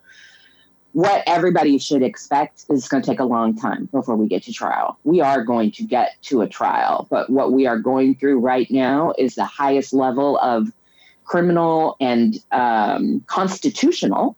What 0.94 1.22
everybody 1.28 1.78
should 1.78 2.02
expect 2.02 2.66
is 2.70 2.88
going 2.88 3.04
to 3.04 3.08
take 3.08 3.20
a 3.20 3.24
long 3.24 3.56
time 3.56 3.86
before 3.92 4.16
we 4.16 4.28
get 4.28 4.42
to 4.44 4.52
trial. 4.52 4.98
We 5.04 5.22
are 5.22 5.44
going 5.44 5.70
to 5.74 5.84
get 5.84 6.20
to 6.24 6.42
a 6.42 6.48
trial, 6.48 7.06
but 7.12 7.30
what 7.30 7.52
we 7.52 7.68
are 7.68 7.78
going 7.78 8.16
through 8.16 8.40
right 8.40 8.70
now 8.72 9.14
is 9.20 9.36
the 9.36 9.46
highest 9.46 9.94
level 9.94 10.40
of 10.40 10.72
criminal 11.24 11.98
and 12.00 12.40
um, 12.52 13.24
constitutional 13.28 14.36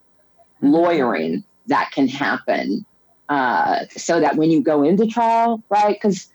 lawyering 0.62 1.46
that 1.68 1.92
can 1.94 2.10
happen 2.10 2.86
uh, 3.30 3.86
so 3.96 4.20
that 4.20 4.36
when 4.36 4.52
you 4.52 4.62
go 4.62 4.84
into 4.84 5.08
trial, 5.08 5.64
right? 5.70 5.96
Because 5.96 6.30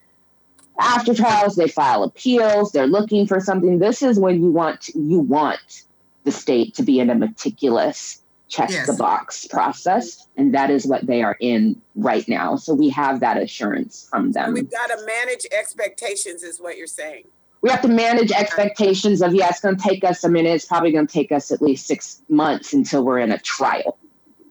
after 0.78 1.14
trials, 1.14 1.56
they 1.56 1.68
file 1.68 2.02
appeals. 2.02 2.72
They're 2.72 2.86
looking 2.86 3.26
for 3.26 3.40
something. 3.40 3.78
This 3.78 4.02
is 4.02 4.18
when 4.18 4.42
you 4.42 4.50
want 4.50 4.88
you 4.94 5.18
want 5.18 5.84
the 6.24 6.32
state 6.32 6.74
to 6.76 6.82
be 6.82 7.00
in 7.00 7.10
a 7.10 7.14
meticulous 7.14 8.22
check 8.48 8.70
Yes. 8.70 8.86
the 8.86 8.92
box 8.92 9.46
process, 9.46 10.26
and 10.36 10.54
that 10.54 10.70
is 10.70 10.86
what 10.86 11.06
they 11.06 11.22
are 11.22 11.36
in 11.40 11.80
right 11.94 12.28
now. 12.28 12.56
So 12.56 12.74
we 12.74 12.90
have 12.90 13.20
that 13.20 13.36
assurance 13.40 14.06
from 14.10 14.32
them 14.32 14.52
we've 14.54 14.70
got 14.70 14.88
to 14.88 15.04
manage 15.06 15.46
expectations, 15.52 16.42
is 16.42 16.60
what 16.60 16.76
you're 16.76 16.86
saying. 16.86 17.24
we 17.62 17.70
have 17.70 17.80
to 17.82 17.88
manage 17.88 18.30
expectations 18.32 19.22
of 19.22 19.34
yeah, 19.34 19.48
it's 19.48 19.60
going 19.60 19.76
to 19.76 19.82
take 19.82 20.04
us 20.04 20.22
a 20.24 20.28
minute. 20.28 20.50
It's 20.50 20.64
probably 20.66 20.92
going 20.92 21.06
to 21.06 21.12
take 21.12 21.32
us 21.32 21.50
at 21.50 21.62
least 21.62 21.86
six 21.86 22.22
months 22.28 22.72
until 22.72 23.04
we're 23.04 23.20
in 23.20 23.32
a 23.32 23.38
trial. 23.38 23.98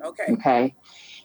Okay. 0.03 0.23
Okay. 0.33 0.75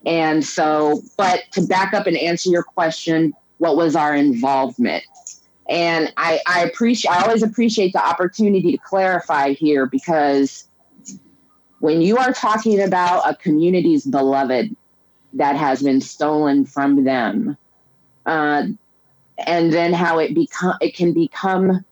And 0.04 0.44
so, 0.44 1.00
but 1.16 1.40
to 1.52 1.62
back 1.62 1.94
up 1.94 2.06
and 2.06 2.16
answer 2.16 2.50
your 2.50 2.62
question, 2.62 3.32
what 3.58 3.76
was 3.76 3.96
our 3.96 4.14
involvement? 4.14 5.04
And 5.68 6.12
I, 6.16 6.40
I 6.46 6.64
appreciate, 6.64 7.10
I 7.10 7.22
always 7.22 7.42
appreciate 7.42 7.92
the 7.92 8.04
opportunity 8.04 8.72
to 8.72 8.78
clarify 8.78 9.52
here 9.52 9.86
because 9.86 10.68
when 11.80 12.02
you 12.02 12.16
are 12.18 12.32
talking 12.32 12.80
about 12.80 13.28
a 13.28 13.34
community's 13.34 14.04
beloved 14.06 14.74
that 15.34 15.56
has 15.56 15.82
been 15.82 16.00
stolen 16.00 16.64
from 16.64 17.04
them, 17.04 17.56
uh, 18.24 18.64
and 19.38 19.72
then 19.72 19.92
how 19.92 20.18
it 20.18 20.34
become 20.34 20.74
it 20.80 20.96
can 20.96 21.12
become 21.12 21.84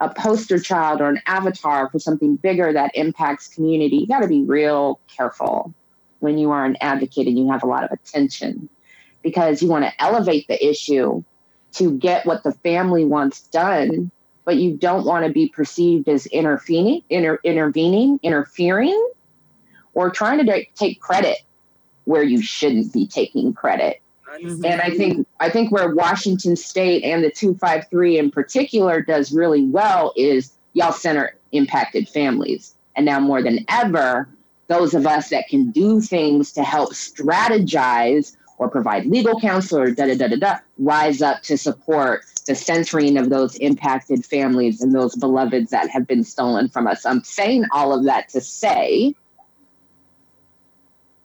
a 0.00 0.08
poster 0.08 0.58
child 0.58 1.00
or 1.00 1.10
an 1.10 1.20
avatar 1.26 1.90
for 1.90 1.98
something 1.98 2.36
bigger 2.36 2.72
that 2.72 2.90
impacts 2.94 3.48
community. 3.48 3.96
You 3.96 4.06
got 4.06 4.20
to 4.20 4.28
be 4.28 4.42
real 4.42 5.00
careful 5.14 5.74
when 6.20 6.38
you 6.38 6.50
are 6.50 6.64
an 6.64 6.76
advocate 6.80 7.26
and 7.26 7.38
you 7.38 7.50
have 7.50 7.62
a 7.62 7.66
lot 7.66 7.84
of 7.84 7.90
attention 7.92 8.68
because 9.22 9.62
you 9.62 9.68
want 9.68 9.84
to 9.84 10.02
elevate 10.02 10.46
the 10.48 10.68
issue 10.68 11.22
to 11.72 11.92
get 11.98 12.26
what 12.26 12.42
the 12.42 12.52
family 12.52 13.04
wants 13.04 13.42
done, 13.48 14.10
but 14.44 14.56
you 14.56 14.76
don't 14.76 15.04
want 15.04 15.26
to 15.26 15.32
be 15.32 15.48
perceived 15.48 16.08
as 16.08 16.26
intervening, 16.26 17.02
inter, 17.10 17.38
intervening, 17.44 18.18
interfering, 18.22 19.10
or 19.94 20.10
trying 20.10 20.44
to 20.44 20.64
take- 20.74 21.00
credit 21.00 21.38
where 22.04 22.22
you 22.22 22.40
shouldn't 22.40 22.92
be 22.92 23.06
taking 23.06 23.52
credit. 23.52 24.00
Understand. 24.32 24.64
And 24.64 24.80
I 24.80 24.96
think 24.96 25.26
I 25.40 25.50
think 25.50 25.72
where 25.72 25.94
Washington 25.94 26.56
State 26.56 27.02
and 27.02 27.22
the 27.24 27.30
253 27.30 28.18
in 28.18 28.30
particular 28.30 29.02
does 29.02 29.32
really 29.32 29.64
well 29.66 30.12
is 30.16 30.52
y'all 30.72 30.92
center 30.92 31.34
impacted 31.52 32.08
families. 32.08 32.74
And 32.96 33.04
now 33.04 33.20
more 33.20 33.42
than 33.42 33.64
ever, 33.68 34.28
those 34.68 34.94
of 34.94 35.06
us 35.06 35.30
that 35.30 35.48
can 35.48 35.70
do 35.70 36.00
things 36.00 36.52
to 36.52 36.62
help 36.62 36.92
strategize 36.92 38.36
or 38.58 38.68
provide 38.68 39.06
legal 39.06 39.40
counsel 39.40 39.80
or 39.80 39.90
da 39.90 40.06
da 40.06 40.16
da 40.16 40.28
da 40.28 40.36
da 40.36 40.56
rise 40.78 41.22
up 41.22 41.42
to 41.42 41.56
support 41.56 42.24
the 42.46 42.54
centering 42.54 43.16
of 43.16 43.30
those 43.30 43.56
impacted 43.56 44.24
families 44.24 44.80
and 44.80 44.94
those 44.94 45.14
beloveds 45.16 45.70
that 45.70 45.88
have 45.90 46.06
been 46.06 46.24
stolen 46.24 46.68
from 46.68 46.86
us. 46.86 47.04
I'm 47.04 47.22
saying 47.22 47.64
all 47.72 47.92
of 47.92 48.04
that 48.04 48.28
to 48.30 48.40
say 48.40 49.14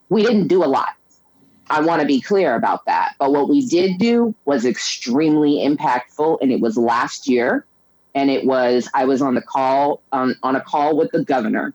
we 0.10 0.22
didn't 0.22 0.48
do 0.48 0.64
a 0.64 0.68
lot. 0.68 0.96
I 1.70 1.82
want 1.82 2.02
to 2.02 2.08
be 2.08 2.22
clear 2.22 2.56
about 2.56 2.86
that. 2.86 3.14
But 3.18 3.32
what 3.32 3.50
we 3.50 3.66
did 3.66 3.98
do 3.98 4.36
was 4.46 4.66
extremely 4.66 5.66
impactful, 5.66 6.40
and 6.42 6.52
it 6.52 6.60
was 6.60 6.78
last 6.78 7.28
year. 7.28 7.66
And 8.14 8.30
it 8.30 8.46
was 8.46 8.88
I 8.94 9.06
was 9.06 9.24
on 9.24 9.34
the 9.34 9.42
call 9.42 10.04
on, 10.12 10.36
on 10.44 10.56
a 10.56 10.62
call 10.62 10.96
with 10.96 11.10
the 11.12 11.24
governor, 11.24 11.74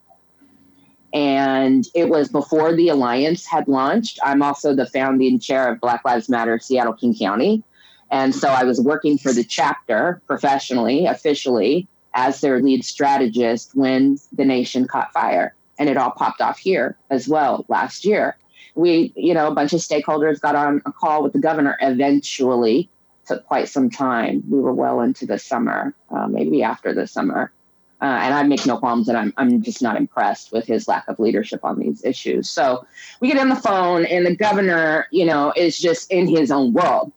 and 1.13 1.87
it 1.95 2.09
was 2.09 2.29
before 2.29 2.75
the 2.75 2.89
alliance 2.89 3.47
had 3.47 3.69
launched. 3.69 4.19
I'm 4.23 4.43
also 4.43 4.75
the 4.75 4.87
founding 4.87 5.39
chair 5.39 5.73
of 5.73 5.81
Black 5.81 6.05
Lives 6.05 6.29
Matter 6.29 6.59
Seattle 6.59 6.93
King 6.93 7.15
County, 7.17 7.63
and 8.11 8.35
so 8.35 8.49
I 8.49 8.65
was 8.65 8.81
working 8.81 9.19
for 9.19 9.33
the 9.33 9.45
chapter 9.45 10.21
professionally, 10.27 11.07
officially 11.07 11.89
as 12.15 12.41
their 12.41 12.61
lead 12.61 12.85
strategist 12.85 13.73
when 13.75 14.19
the 14.33 14.45
nation 14.45 14.87
caught 14.87 15.13
fire, 15.13 15.55
and 15.79 15.89
it 15.89 15.97
all 15.97 16.11
popped 16.11 16.41
off 16.41 16.59
here 16.59 16.97
as 17.11 17.29
well 17.29 17.65
last 17.69 18.05
year 18.05 18.37
we, 18.79 19.13
you 19.17 19.35
know, 19.35 19.49
a 19.49 19.55
bunch 19.55 19.73
of 19.73 19.81
stakeholders 19.81 20.41
got 20.41 20.55
on 20.55 20.81
a 20.87 20.93
call 20.93 21.23
with 21.23 21.33
the 21.33 21.41
governor 21.41 21.77
eventually. 21.81 22.89
Took 23.27 23.45
quite 23.45 23.69
some 23.69 23.91
time. 23.91 24.43
We 24.49 24.61
were 24.61 24.73
well 24.73 25.01
into 25.01 25.27
the 25.27 25.39
summer, 25.39 25.95
uh, 26.11 26.29
maybe 26.29 26.63
after 26.63 26.95
the 26.95 27.07
summer. 27.07 27.53
Uh, 28.01 28.05
and 28.05 28.33
I 28.33 28.45
make 28.45 28.65
no 28.65 28.79
qualms 28.79 29.09
that 29.09 29.17
I'm, 29.17 29.33
I'm 29.37 29.61
just 29.61 29.83
not 29.83 29.97
impressed 29.97 30.53
with 30.53 30.67
his 30.67 30.87
lack 30.87 31.09
of 31.09 31.19
leadership 31.19 31.65
on 31.65 31.81
these 31.81 32.05
issues. 32.05 32.49
So 32.49 32.87
we 33.21 33.29
get 33.29 33.39
on 33.39 33.49
the 33.49 33.57
phone, 33.57 34.05
and 34.05 34.25
the 34.25 34.37
governor, 34.37 35.09
you 35.11 35.25
know, 35.25 35.53
is 35.57 35.79
just 35.79 36.11
in 36.13 36.29
his 36.29 36.53
own 36.53 36.73
world. 36.73 37.13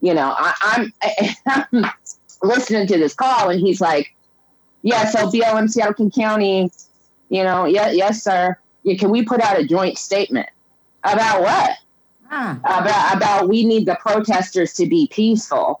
You 0.00 0.14
know, 0.14 0.34
I, 0.36 0.52
I'm, 1.46 1.68
I'm 1.72 1.90
listening 2.42 2.88
to 2.88 2.98
this 2.98 3.14
call, 3.14 3.50
and 3.50 3.60
he's 3.60 3.80
like, 3.80 4.14
"Yeah, 4.82 5.04
so 5.04 5.30
BLM 5.30 5.70
Seattle 5.70 5.94
King 5.94 6.10
County, 6.10 6.70
you 7.28 7.44
know, 7.44 7.64
yeah, 7.64 7.90
yes, 7.90 8.22
sir." 8.22 8.58
can 8.98 9.10
we 9.10 9.22
put 9.22 9.40
out 9.42 9.58
a 9.58 9.66
joint 9.66 9.98
statement 9.98 10.48
about 11.04 11.42
what? 11.42 11.76
Ah. 12.30 12.58
About 12.64 13.16
about 13.16 13.48
we 13.48 13.64
need 13.64 13.86
the 13.86 13.96
protesters 14.00 14.74
to 14.74 14.86
be 14.86 15.08
peaceful, 15.10 15.80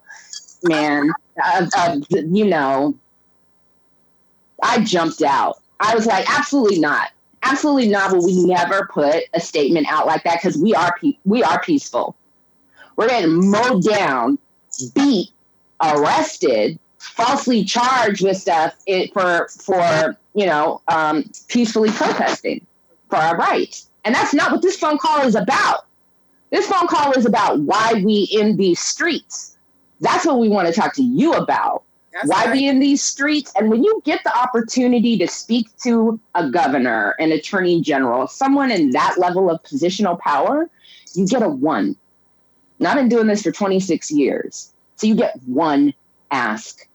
man. 0.62 1.10
Uh, 1.42 1.66
uh, 1.76 1.96
you 2.10 2.46
know, 2.46 2.94
I 4.62 4.82
jumped 4.82 5.22
out. 5.22 5.58
I 5.80 5.94
was 5.94 6.06
like, 6.06 6.28
absolutely 6.36 6.80
not, 6.80 7.10
absolutely 7.42 7.88
not. 7.88 8.12
Will 8.12 8.24
we 8.24 8.44
never 8.44 8.88
put 8.92 9.24
a 9.34 9.40
statement 9.40 9.86
out 9.90 10.06
like 10.06 10.24
that 10.24 10.40
because 10.42 10.58
we 10.58 10.74
are 10.74 10.96
pe- 11.00 11.18
we 11.24 11.42
are 11.42 11.60
peaceful. 11.62 12.16
We're 12.96 13.08
getting 13.08 13.50
mowed 13.50 13.84
down, 13.84 14.38
beat, 14.94 15.30
arrested, 15.82 16.78
falsely 16.98 17.64
charged 17.64 18.22
with 18.22 18.36
stuff 18.36 18.76
for 19.12 19.48
for 19.48 20.16
you 20.34 20.46
know 20.46 20.82
um, 20.88 21.30
peacefully 21.48 21.90
protesting 21.90 22.66
for 23.08 23.16
our 23.16 23.36
rights, 23.36 23.88
and 24.04 24.14
that's 24.14 24.34
not 24.34 24.50
what 24.50 24.62
this 24.62 24.76
phone 24.76 24.98
call 24.98 25.26
is 25.26 25.34
about. 25.34 25.86
This 26.50 26.66
phone 26.66 26.86
call 26.88 27.12
is 27.12 27.26
about 27.26 27.60
why 27.60 28.00
we 28.04 28.28
in 28.32 28.56
these 28.56 28.80
streets. 28.80 29.56
That's 30.00 30.24
what 30.24 30.38
we 30.38 30.48
want 30.48 30.68
to 30.68 30.72
talk 30.72 30.94
to 30.94 31.02
you 31.02 31.34
about. 31.34 31.84
That's 32.18 32.30
why 32.30 32.46
right. 32.46 32.52
we 32.52 32.68
in 32.68 32.80
these 32.80 33.02
streets? 33.02 33.52
And 33.54 33.70
when 33.70 33.84
you 33.84 34.02
get 34.04 34.24
the 34.24 34.36
opportunity 34.36 35.16
to 35.18 35.28
speak 35.28 35.68
to 35.82 36.18
a 36.34 36.50
governor, 36.50 37.14
an 37.20 37.30
attorney 37.30 37.80
general, 37.80 38.26
someone 38.26 38.72
in 38.72 38.90
that 38.90 39.16
level 39.18 39.48
of 39.48 39.62
positional 39.62 40.18
power, 40.18 40.68
you 41.14 41.26
get 41.26 41.42
a 41.42 41.48
one. 41.48 41.96
Now, 42.80 42.90
I've 42.90 42.96
been 42.96 43.08
doing 43.08 43.28
this 43.28 43.42
for 43.42 43.52
26 43.52 44.10
years. 44.10 44.72
So 44.96 45.06
you 45.06 45.14
get 45.14 45.36
one 45.46 45.94
ask. 46.32 46.88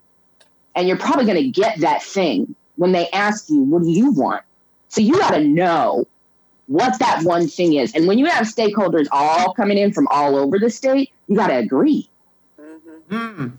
And 0.75 0.87
you're 0.87 0.97
probably 0.97 1.25
going 1.25 1.41
to 1.41 1.49
get 1.49 1.79
that 1.79 2.03
thing 2.03 2.53
when 2.75 2.91
they 2.91 3.09
ask 3.11 3.49
you, 3.49 3.61
what 3.61 3.83
do 3.83 3.89
you 3.89 4.11
want? 4.11 4.43
So 4.89 4.99
you 4.99 5.13
got 5.13 5.31
to 5.31 5.43
know 5.43 6.05
what 6.67 6.99
that 6.99 7.23
one 7.23 7.47
thing 7.47 7.73
is. 7.73 7.93
And 7.93 8.07
when 8.07 8.17
you 8.17 8.25
have 8.25 8.45
stakeholders 8.45 9.07
all 9.11 9.53
coming 9.53 9.77
in 9.77 9.93
from 9.93 10.07
all 10.09 10.35
over 10.35 10.59
the 10.59 10.69
state, 10.69 11.11
you 11.27 11.35
got 11.37 11.47
to 11.47 11.57
agree. 11.57 12.09
Mhm. 12.59 13.01
Mm. 13.09 13.51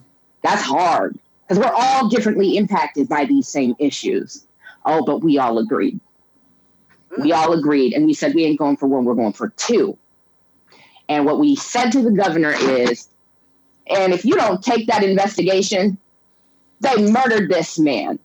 That's 0.43 0.63
hard 0.63 1.19
because 1.47 1.63
we're 1.63 1.75
all 1.75 2.09
differently 2.09 2.57
impacted 2.57 3.09
by 3.09 3.25
these 3.25 3.47
same 3.49 3.75
issues. 3.79 4.47
Oh, 4.85 5.05
but 5.05 5.23
we 5.23 5.39
all 5.39 5.59
agreed. 5.59 6.01
We 7.19 7.31
mm. 7.31 7.37
all 7.37 7.53
agreed, 7.53 7.93
and 7.93 8.07
we 8.07 8.15
said 8.15 8.35
we 8.35 8.45
ain't 8.45 8.59
going 8.59 8.77
for 8.77 8.87
one, 8.87 9.05
we're 9.05 9.15
going 9.15 9.33
for 9.33 9.51
two. 9.51 9.97
And 11.09 11.27
what 11.27 11.39
we 11.39 11.55
said 11.55 11.91
to 11.91 12.03
the 12.03 12.11
governor 12.11 12.53
is, 12.53 13.09
and 13.87 14.13
if 14.13 14.25
you 14.25 14.35
don't 14.35 14.63
take 14.63 14.87
that 14.87 15.05
investigation, 15.05 15.99
they 16.81 17.11
murdered 17.11 17.51
this 17.51 17.79
man. 17.79 18.19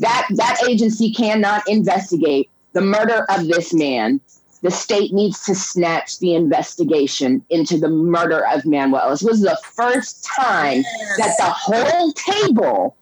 That 0.00 0.26
that 0.30 0.62
agency 0.68 1.12
cannot 1.12 1.68
investigate 1.68 2.50
the 2.72 2.80
murder 2.80 3.26
of 3.28 3.46
this 3.46 3.72
man. 3.72 4.20
The 4.62 4.70
state 4.70 5.12
needs 5.12 5.44
to 5.46 5.54
snatch 5.54 6.18
the 6.18 6.34
investigation 6.34 7.44
into 7.48 7.78
the 7.78 7.88
murder 7.88 8.46
of 8.46 8.66
Manuel 8.66 9.10
This 9.10 9.22
was 9.22 9.40
the 9.40 9.58
first 9.74 10.24
time 10.24 10.82
that 11.16 11.34
the 11.38 11.44
whole 11.44 12.12
table 12.12 12.96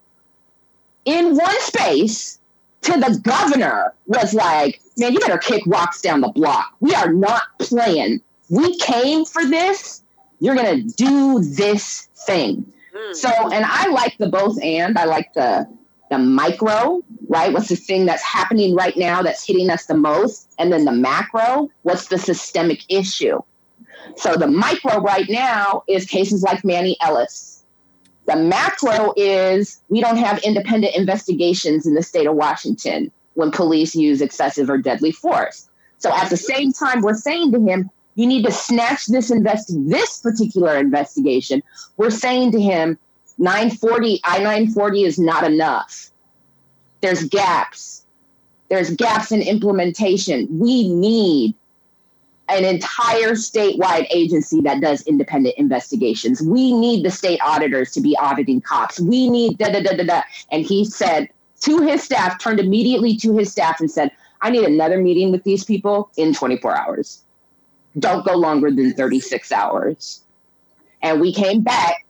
in 1.05 1.37
one 1.37 1.61
space 1.61 2.39
to 2.83 2.93
the 2.93 3.21
governor 3.23 3.95
was 4.07 4.35
like, 4.35 4.81
man, 4.97 5.13
you 5.13 5.21
better 5.21 5.39
kick 5.39 5.63
rocks 5.67 6.01
down 6.01 6.21
the 6.21 6.29
block. 6.29 6.75
We 6.81 6.95
are 6.95 7.13
not 7.13 7.43
playing. 7.59 8.21
We 8.51 8.77
came 8.79 9.25
for 9.25 9.45
this. 9.45 10.03
You're 10.41 10.55
going 10.55 10.89
to 10.89 10.95
do 10.95 11.41
this 11.41 12.09
thing. 12.27 12.73
Mm. 12.95 13.15
So, 13.15 13.29
and 13.29 13.65
I 13.65 13.89
like 13.89 14.17
the 14.19 14.29
both 14.29 14.63
and. 14.63 14.97
I 14.97 15.05
like 15.05 15.35
the 15.35 15.69
the 16.11 16.19
micro, 16.19 17.03
right? 17.29 17.53
What's 17.53 17.69
the 17.69 17.77
thing 17.77 18.07
that's 18.07 18.23
happening 18.23 18.75
right 18.75 18.97
now 18.97 19.23
that's 19.23 19.47
hitting 19.47 19.71
us 19.71 19.87
the 19.87 19.95
most? 19.95 20.55
And 20.59 20.73
then 20.73 20.85
the 20.85 20.93
macro, 20.93 21.71
what's 21.83 22.09
the 22.09 22.19
systemic 22.19 22.85
issue? 22.89 23.41
So 24.17 24.37
the 24.37 24.47
micro 24.47 25.01
right 25.01 25.29
now 25.29 25.83
is 25.87 26.07
cases 26.07 26.43
like 26.43 26.65
Manny 26.65 26.97
Ellis. 27.01 27.65
The 28.27 28.37
macro 28.37 29.13
is 29.17 29.81
we 29.89 30.01
don't 30.01 30.17
have 30.19 30.39
independent 30.41 30.95
investigations 30.95 31.87
in 31.87 31.95
the 31.95 32.03
state 32.03 32.27
of 32.27 32.35
Washington 32.35 33.11
when 33.35 33.51
police 33.51 33.95
use 33.95 34.21
excessive 34.21 34.69
or 34.69 34.79
deadly 34.79 35.13
force. 35.13 35.69
So 35.99 36.13
at 36.13 36.29
the 36.31 36.37
same 36.37 36.73
time, 36.73 37.01
we're 37.01 37.15
saying 37.15 37.53
to 37.53 37.61
him, 37.61 37.91
you 38.15 38.27
need 38.27 38.45
to 38.45 38.53
snatch 38.53 39.07
this 39.07 39.31
invest 39.31 39.73
this 39.89 40.21
particular 40.21 40.77
investigation. 40.77 41.63
We're 41.97 42.11
saying 42.11 42.53
to 42.53 42.61
him, 42.61 42.99
940 43.39 44.21
I-940 44.25 45.07
is 45.07 45.19
not 45.19 45.45
enough. 45.45 46.11
There's 47.01 47.25
gaps. 47.25 48.05
There's 48.69 48.95
gaps 48.95 49.33
in 49.33 49.43
implementation. 49.43 50.47
We 50.51 50.93
need 50.93 51.55
an 52.49 52.65
entire 52.65 53.33
statewide 53.33 54.07
agency 54.11 54.61
that 54.63 54.81
does 54.81 55.03
independent 55.03 55.55
investigations. 55.59 56.43
We 56.43 56.73
need 56.73 57.05
the 57.05 57.11
state 57.11 57.41
auditors 57.45 57.93
to 57.93 58.01
be 58.01 58.17
auditing 58.19 58.61
cops. 58.61 58.99
We 58.99 59.29
need 59.29 59.59
da 59.59 59.71
da 59.71 59.83
da 59.83 59.97
da 59.97 60.05
da. 60.05 60.23
And 60.51 60.65
he 60.65 60.85
said 60.85 61.29
to 61.61 61.81
his 61.81 62.03
staff, 62.03 62.39
turned 62.39 62.61
immediately 62.61 63.17
to 63.19 63.37
his 63.37 63.53
staff 63.53 63.81
and 63.81 63.91
said, 63.91 64.11
I 64.41 64.51
need 64.51 64.65
another 64.65 64.99
meeting 64.99 65.31
with 65.31 65.45
these 65.45 65.65
people 65.65 66.11
in 66.17 66.33
24 66.33 66.77
hours. 66.77 67.23
Don't 67.99 68.25
go 68.25 68.35
longer 68.35 68.71
than 68.71 68.93
36 68.93 69.51
hours. 69.53 70.23
And 71.03 71.21
we 71.21 71.33
came 71.33 71.63
back 71.63 72.07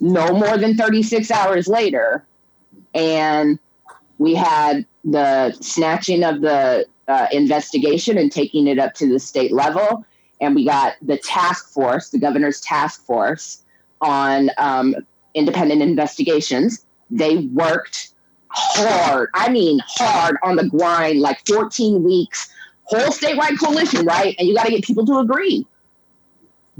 no 0.00 0.32
more 0.32 0.56
than 0.56 0.76
36 0.76 1.30
hours 1.30 1.68
later, 1.68 2.24
and 2.94 3.58
we 4.18 4.34
had 4.34 4.86
the 5.04 5.52
snatching 5.60 6.24
of 6.24 6.40
the 6.40 6.86
uh, 7.08 7.26
investigation 7.32 8.18
and 8.18 8.30
taking 8.30 8.66
it 8.66 8.78
up 8.78 8.94
to 8.94 9.08
the 9.08 9.18
state 9.18 9.52
level. 9.52 10.04
And 10.40 10.54
we 10.54 10.64
got 10.64 10.94
the 11.02 11.18
task 11.18 11.70
force, 11.70 12.10
the 12.10 12.18
governor's 12.18 12.60
task 12.60 13.04
force 13.04 13.62
on 14.00 14.50
um, 14.58 14.94
independent 15.34 15.82
investigations. 15.82 16.86
They 17.10 17.38
worked 17.48 18.14
hard, 18.48 19.30
I 19.34 19.50
mean, 19.50 19.80
hard 19.86 20.36
on 20.42 20.56
the 20.56 20.68
grind, 20.68 21.20
like 21.20 21.46
14 21.46 22.02
weeks, 22.02 22.50
whole 22.84 23.10
statewide 23.10 23.58
coalition, 23.58 24.06
right? 24.06 24.34
And 24.38 24.48
you 24.48 24.54
got 24.54 24.64
to 24.64 24.70
get 24.70 24.84
people 24.84 25.04
to 25.06 25.18
agree 25.18 25.66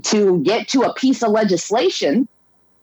to 0.03 0.43
get 0.43 0.69
to 0.69 0.83
a 0.83 0.95
piece 0.95 1.23
of 1.23 1.31
legislation 1.31 2.29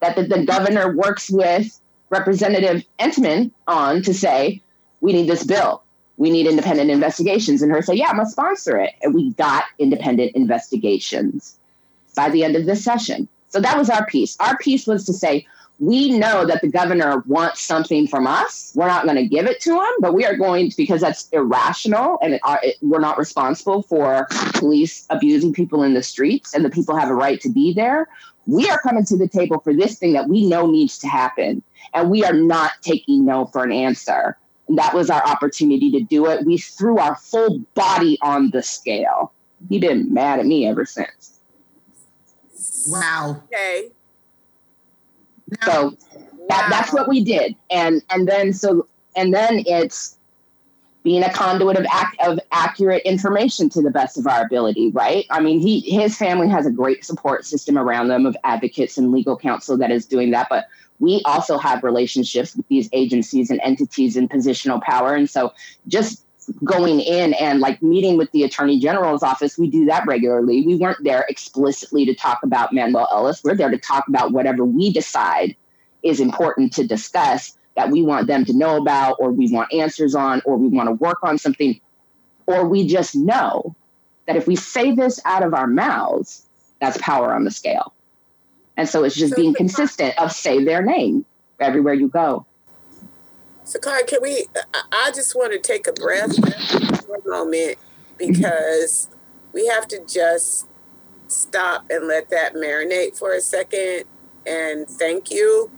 that 0.00 0.16
the, 0.16 0.24
the 0.24 0.44
governor 0.44 0.94
works 0.94 1.30
with 1.30 1.80
Representative 2.10 2.84
Entenman 2.98 3.50
on 3.66 4.02
to 4.02 4.14
say, 4.14 4.62
we 5.00 5.12
need 5.12 5.28
this 5.28 5.44
bill. 5.44 5.82
We 6.16 6.30
need 6.30 6.46
independent 6.46 6.90
investigations. 6.90 7.62
And 7.62 7.70
her 7.70 7.82
say, 7.82 7.94
yeah, 7.94 8.08
I'm 8.08 8.16
gonna 8.16 8.28
sponsor 8.28 8.78
it. 8.78 8.94
And 9.02 9.14
we 9.14 9.30
got 9.34 9.64
independent 9.78 10.32
investigations 10.34 11.58
by 12.16 12.28
the 12.30 12.42
end 12.44 12.56
of 12.56 12.66
this 12.66 12.82
session. 12.82 13.28
So 13.48 13.60
that 13.60 13.78
was 13.78 13.88
our 13.88 14.04
piece. 14.06 14.36
Our 14.40 14.56
piece 14.58 14.86
was 14.86 15.04
to 15.06 15.12
say, 15.12 15.46
we 15.78 16.18
know 16.18 16.44
that 16.44 16.60
the 16.60 16.68
governor 16.68 17.22
wants 17.26 17.60
something 17.60 18.08
from 18.08 18.26
us. 18.26 18.72
We're 18.74 18.88
not 18.88 19.04
going 19.04 19.16
to 19.16 19.26
give 19.26 19.46
it 19.46 19.60
to 19.60 19.74
him, 19.74 19.92
but 20.00 20.12
we 20.12 20.24
are 20.26 20.36
going 20.36 20.70
to, 20.70 20.76
because 20.76 21.00
that's 21.00 21.28
irrational 21.28 22.18
and 22.20 22.34
it, 22.34 22.40
it, 22.64 22.76
we're 22.82 22.98
not 22.98 23.16
responsible 23.16 23.82
for 23.82 24.26
police 24.54 25.06
abusing 25.10 25.52
people 25.52 25.84
in 25.84 25.94
the 25.94 26.02
streets 26.02 26.52
and 26.52 26.64
the 26.64 26.70
people 26.70 26.96
have 26.96 27.10
a 27.10 27.14
right 27.14 27.40
to 27.42 27.48
be 27.48 27.72
there. 27.72 28.08
We 28.48 28.68
are 28.70 28.78
coming 28.78 29.04
to 29.04 29.16
the 29.16 29.28
table 29.28 29.60
for 29.60 29.74
this 29.74 29.98
thing 29.98 30.14
that 30.14 30.28
we 30.28 30.46
know 30.46 30.66
needs 30.66 30.98
to 31.00 31.06
happen. 31.06 31.62
And 31.94 32.10
we 32.10 32.24
are 32.24 32.32
not 32.32 32.72
taking 32.80 33.24
no 33.24 33.44
for 33.46 33.62
an 33.62 33.72
answer. 33.72 34.38
And 34.68 34.78
that 34.78 34.94
was 34.94 35.10
our 35.10 35.22
opportunity 35.24 35.90
to 35.92 36.00
do 36.00 36.26
it. 36.26 36.44
We 36.46 36.58
threw 36.58 36.98
our 36.98 37.14
full 37.14 37.60
body 37.74 38.18
on 38.22 38.50
the 38.50 38.62
scale. 38.62 39.32
He 39.68 39.78
been 39.78 40.12
mad 40.12 40.40
at 40.40 40.46
me 40.46 40.66
ever 40.66 40.84
since. 40.86 41.40
Wow. 42.88 43.42
Okay. 43.52 43.90
Now, 45.50 45.66
So 45.66 45.96
that, 46.48 46.68
that's 46.70 46.92
what 46.92 47.08
we 47.08 47.22
did 47.22 47.54
and 47.70 48.02
and 48.10 48.26
then 48.26 48.52
so 48.52 48.88
and 49.16 49.32
then 49.32 49.62
it's 49.66 50.17
being 51.08 51.22
a 51.22 51.32
conduit 51.32 51.78
of 51.78 51.86
ac- 51.86 52.18
of 52.20 52.38
accurate 52.52 53.02
information 53.04 53.70
to 53.70 53.80
the 53.80 53.90
best 53.90 54.18
of 54.18 54.26
our 54.26 54.42
ability 54.42 54.90
right? 54.90 55.24
I 55.30 55.40
mean 55.40 55.58
he 55.58 55.80
his 55.80 56.14
family 56.18 56.48
has 56.48 56.66
a 56.66 56.70
great 56.70 57.02
support 57.02 57.46
system 57.46 57.78
around 57.78 58.08
them 58.08 58.26
of 58.26 58.36
advocates 58.44 58.98
and 58.98 59.10
legal 59.10 59.34
counsel 59.34 59.78
that 59.78 59.90
is 59.90 60.04
doing 60.04 60.32
that 60.32 60.48
but 60.50 60.66
we 60.98 61.22
also 61.24 61.56
have 61.56 61.82
relationships 61.82 62.54
with 62.54 62.68
these 62.68 62.90
agencies 62.92 63.48
and 63.50 63.58
entities 63.62 64.16
in 64.16 64.28
positional 64.28 64.82
power. 64.82 65.14
And 65.14 65.30
so 65.30 65.54
just 65.86 66.24
going 66.62 67.00
in 67.00 67.32
and 67.34 67.60
like 67.60 67.82
meeting 67.82 68.18
with 68.18 68.30
the 68.32 68.42
attorney 68.42 68.78
general's 68.78 69.22
office 69.22 69.56
we 69.56 69.70
do 69.70 69.86
that 69.86 70.06
regularly. 70.06 70.66
We 70.66 70.74
weren't 70.74 71.04
there 71.04 71.24
explicitly 71.30 72.04
to 72.04 72.14
talk 72.14 72.38
about 72.42 72.74
manuel 72.74 73.08
ellis. 73.10 73.42
We're 73.42 73.54
there 73.54 73.70
to 73.70 73.78
talk 73.78 74.08
about 74.08 74.32
whatever 74.32 74.64
we 74.64 74.92
decide 74.92 75.56
is 76.02 76.20
important 76.20 76.72
to 76.74 76.86
discuss 76.86 77.57
that 77.78 77.90
we 77.90 78.02
want 78.02 78.26
them 78.26 78.44
to 78.44 78.52
know 78.52 78.76
about 78.76 79.14
or 79.20 79.30
we 79.30 79.48
want 79.52 79.72
answers 79.72 80.16
on 80.16 80.42
or 80.44 80.56
we 80.56 80.66
want 80.66 80.88
to 80.88 80.92
work 80.94 81.18
on 81.22 81.38
something 81.38 81.80
or 82.48 82.66
we 82.66 82.84
just 82.84 83.14
know 83.14 83.76
that 84.26 84.34
if 84.34 84.48
we 84.48 84.56
say 84.56 84.90
this 84.90 85.20
out 85.24 85.44
of 85.44 85.54
our 85.54 85.68
mouths 85.68 86.44
that's 86.80 86.98
power 86.98 87.32
on 87.32 87.44
the 87.44 87.52
scale 87.52 87.94
and 88.76 88.88
so 88.88 89.04
it's 89.04 89.14
just 89.14 89.30
So 89.30 89.36
being 89.36 89.54
consistent 89.54 90.18
of 90.18 90.32
say 90.32 90.64
their 90.64 90.82
name 90.82 91.24
everywhere 91.60 91.94
you 91.94 92.08
go 92.08 92.44
Sakara, 93.64 94.06
can 94.06 94.22
we? 94.22 94.46
I 94.90 95.12
just 95.14 95.36
want 95.36 95.52
to 95.52 95.58
take 95.58 95.86
a 95.86 95.92
breath 95.92 96.34
for 97.04 97.16
a 97.16 97.28
moment 97.28 97.76
because 98.16 99.10
we 99.52 99.66
have 99.66 99.86
to 99.88 100.00
just 100.08 100.66
stop 101.26 101.84
and 101.90 102.08
let 102.08 102.30
that 102.30 102.54
marinate 102.54 103.18
for 103.18 103.34
a 103.34 103.42
second. 103.42 104.04
And 104.46 104.88
thank 104.88 105.30
you 105.30 105.70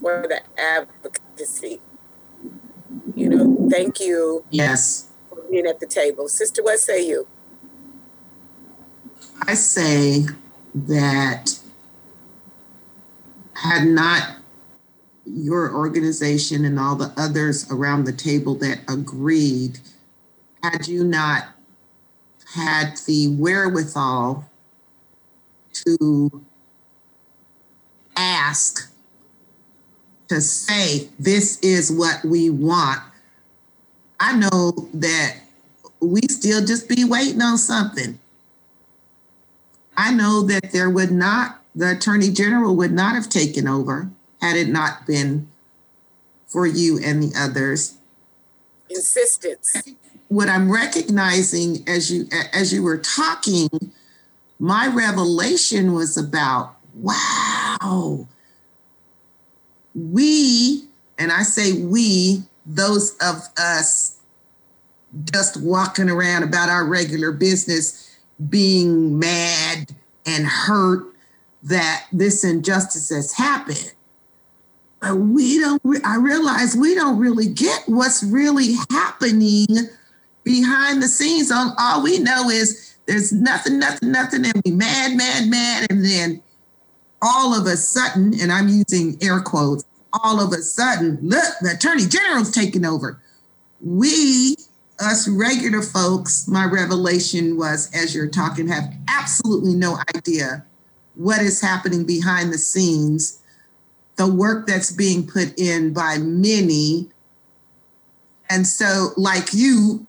for 0.00 0.26
the 0.28 0.42
advocacy. 0.60 1.80
You 3.14 3.28
know, 3.28 3.68
thank 3.70 4.00
you. 4.00 4.44
Yes. 4.50 5.10
For 5.28 5.42
being 5.50 5.66
at 5.66 5.80
the 5.80 5.86
table. 5.86 6.28
Sister, 6.28 6.62
what 6.62 6.78
say 6.78 7.06
you? 7.06 7.26
I 9.42 9.54
say 9.54 10.26
that 10.74 11.58
had 13.54 13.86
not 13.86 14.36
your 15.24 15.74
organization 15.74 16.64
and 16.64 16.78
all 16.78 16.94
the 16.94 17.12
others 17.16 17.70
around 17.70 18.04
the 18.04 18.12
table 18.12 18.54
that 18.56 18.80
agreed, 18.88 19.80
had 20.62 20.86
you 20.86 21.04
not 21.04 21.48
had 22.54 22.96
the 23.06 23.28
wherewithal 23.28 24.48
to 25.72 26.44
ask, 28.16 28.90
to 30.28 30.40
say, 30.40 31.08
this 31.18 31.58
is 31.60 31.90
what 31.90 32.24
we 32.24 32.50
want, 32.50 33.00
I 34.18 34.36
know 34.36 34.88
that 34.94 35.36
we 36.00 36.22
still 36.28 36.64
just 36.64 36.88
be 36.88 37.04
waiting 37.04 37.42
on 37.42 37.58
something. 37.58 38.18
I 39.96 40.12
know 40.12 40.42
that 40.42 40.72
there 40.72 40.90
would 40.90 41.10
not, 41.10 41.60
the 41.74 41.92
Attorney 41.92 42.30
General 42.30 42.76
would 42.76 42.92
not 42.92 43.14
have 43.14 43.28
taken 43.28 43.66
over 43.66 44.10
had 44.40 44.56
it 44.56 44.68
not 44.68 45.06
been 45.06 45.48
for 46.46 46.66
you 46.66 46.98
and 47.02 47.22
the 47.22 47.32
others. 47.38 47.96
Insistence. 48.88 49.82
What 50.28 50.48
I'm 50.48 50.70
recognizing 50.70 51.84
as 51.88 52.10
you 52.10 52.26
as 52.52 52.72
you 52.72 52.82
were 52.82 52.98
talking, 52.98 53.68
my 54.58 54.86
revelation 54.88 55.92
was 55.92 56.16
about 56.16 56.76
wow. 56.94 58.26
We, 59.96 60.84
and 61.18 61.32
I 61.32 61.42
say 61.42 61.82
we, 61.82 62.42
those 62.66 63.16
of 63.18 63.42
us 63.56 64.18
just 65.32 65.60
walking 65.62 66.10
around 66.10 66.42
about 66.42 66.68
our 66.68 66.84
regular 66.84 67.32
business, 67.32 68.16
being 68.50 69.18
mad 69.18 69.94
and 70.26 70.46
hurt 70.46 71.04
that 71.62 72.06
this 72.12 72.44
injustice 72.44 73.08
has 73.08 73.32
happened. 73.32 73.92
But 75.00 75.16
we 75.16 75.58
don't 75.58 75.82
i 76.04 76.16
realize 76.16 76.76
we 76.76 76.94
don't 76.94 77.18
really 77.18 77.46
get 77.46 77.82
what's 77.86 78.22
really 78.24 78.74
happening 78.90 79.66
behind 80.42 81.02
the 81.02 81.08
scenes. 81.08 81.50
On 81.50 81.72
all 81.78 82.02
we 82.02 82.18
know 82.18 82.48
is 82.48 82.96
there's 83.06 83.32
nothing 83.32 83.78
nothing 83.78 84.10
nothing 84.10 84.44
and 84.44 84.62
we 84.64 84.72
mad 84.72 85.16
mad 85.16 85.48
mad 85.48 85.86
and 85.90 86.04
then 86.04 86.42
all 87.22 87.58
of 87.58 87.66
a 87.66 87.76
sudden 87.76 88.32
and 88.40 88.52
i'm 88.52 88.68
using 88.68 89.16
air 89.22 89.40
quotes 89.40 89.84
all 90.22 90.40
of 90.40 90.52
a 90.52 90.62
sudden 90.62 91.18
look 91.22 91.54
the 91.60 91.72
attorney 91.72 92.06
general's 92.06 92.50
taking 92.50 92.84
over 92.84 93.20
we 93.80 94.56
us 95.00 95.28
regular 95.28 95.82
folks 95.82 96.48
my 96.48 96.64
revelation 96.64 97.56
was 97.56 97.90
as 97.94 98.14
you're 98.14 98.28
talking 98.28 98.66
have 98.68 98.92
absolutely 99.08 99.74
no 99.74 99.98
idea 100.14 100.64
what 101.14 101.40
is 101.40 101.60
happening 101.60 102.04
behind 102.04 102.52
the 102.52 102.58
scenes 102.58 103.42
the 104.16 104.26
work 104.26 104.66
that's 104.66 104.90
being 104.90 105.26
put 105.26 105.58
in 105.58 105.92
by 105.92 106.18
many. 106.18 107.08
And 108.50 108.66
so, 108.66 109.10
like 109.16 109.52
you 109.52 110.06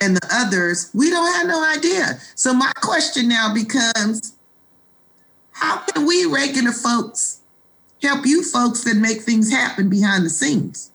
and 0.00 0.16
the 0.16 0.28
others, 0.30 0.90
we 0.94 1.10
don't 1.10 1.32
have 1.34 1.46
no 1.46 1.64
idea. 1.64 2.18
So, 2.34 2.52
my 2.52 2.72
question 2.82 3.28
now 3.28 3.52
becomes 3.52 4.35
how 5.56 5.78
can 5.78 6.06
we 6.06 6.24
regular 6.26 6.72
folks 6.72 7.40
help 8.02 8.26
you 8.26 8.42
folks 8.42 8.84
that 8.84 8.96
make 8.96 9.22
things 9.22 9.50
happen 9.50 9.88
behind 9.88 10.24
the 10.24 10.30
scenes? 10.30 10.92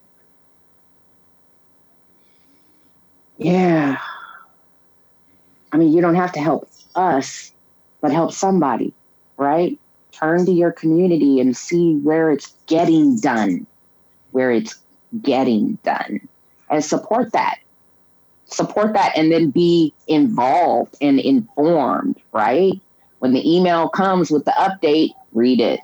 Yeah. 3.38 3.98
I 5.72 5.78
mean, 5.78 5.94
you 5.94 6.02
don't 6.02 6.16
have 6.16 6.32
to 6.34 6.40
help 6.40 6.70
us, 6.96 7.52
but 8.02 8.12
help 8.12 8.34
somebody, 8.34 8.94
right? 9.38 9.80
turn 10.12 10.46
to 10.46 10.52
your 10.52 10.72
community 10.72 11.40
and 11.40 11.56
see 11.56 11.96
where 11.98 12.32
it's 12.32 12.54
getting 12.68 13.20
done, 13.20 13.66
where 14.32 14.52
it's 14.52 14.78
getting 15.22 15.78
done, 15.84 16.28
and 16.70 16.84
support 16.84 17.32
that. 17.32 17.58
Support 18.46 18.94
that 18.94 19.18
and 19.18 19.32
then 19.32 19.50
be 19.50 19.94
involved 20.08 20.96
and 21.02 21.20
informed, 21.20 22.18
right? 22.34 22.74
When 23.22 23.34
the 23.34 23.56
email 23.56 23.88
comes 23.88 24.32
with 24.32 24.46
the 24.46 24.54
update, 24.58 25.14
read 25.32 25.62
it, 25.62 25.80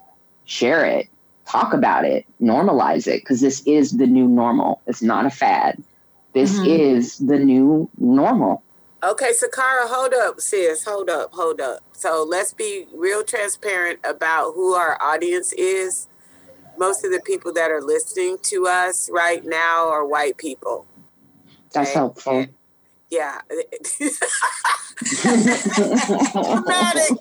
share 0.45 0.84
it, 0.86 1.08
talk 1.45 1.71
about 1.71 2.04
it, 2.04 2.26
normalize 2.41 3.06
it, 3.06 3.21
because 3.21 3.41
this 3.41 3.62
is 3.67 3.91
the 3.91 4.08
new 4.08 4.28
normal. 4.28 4.82
It's 4.88 5.04
not 5.04 5.28
a 5.28 5.30
fad. 5.30 5.84
This 6.34 6.58
mm-hmm. 6.58 6.65
is 6.65 7.19
the 7.19 7.38
new 7.38 7.88
normal. 8.00 8.63
Okay, 9.04 9.34
Sakara, 9.34 9.88
hold 9.88 10.15
up, 10.15 10.41
sis. 10.41 10.84
Hold 10.84 11.12
up, 11.12 11.32
hold 11.32 11.62
up. 11.62 11.84
So 11.91 12.26
let's 12.28 12.54
be 12.54 12.88
real 12.91 13.23
transparent 13.23 14.00
about 14.04 14.54
who 14.56 14.73
our 14.73 15.00
audience 15.00 15.54
is. 15.54 16.08
Most 16.76 17.06
of 17.06 17.12
the 17.12 17.21
people 17.21 17.54
that 17.54 17.69
are 17.69 17.84
listening 17.84 18.38
to 18.45 18.65
us 18.65 19.12
right 19.12 19.45
now 19.45 19.89
are 19.89 20.08
white 20.08 20.38
people. 20.38 20.88
That's 21.71 21.93
helpful. 21.93 22.47
Yeah. 23.10 23.39
Dramatic. 24.98 27.13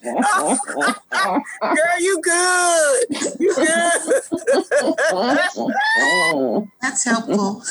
Girl, 1.62 2.00
you 2.00 2.20
good. 2.22 3.04
You 3.38 3.54
good. 3.54 4.00
That's 6.82 7.04
helpful. 7.04 7.62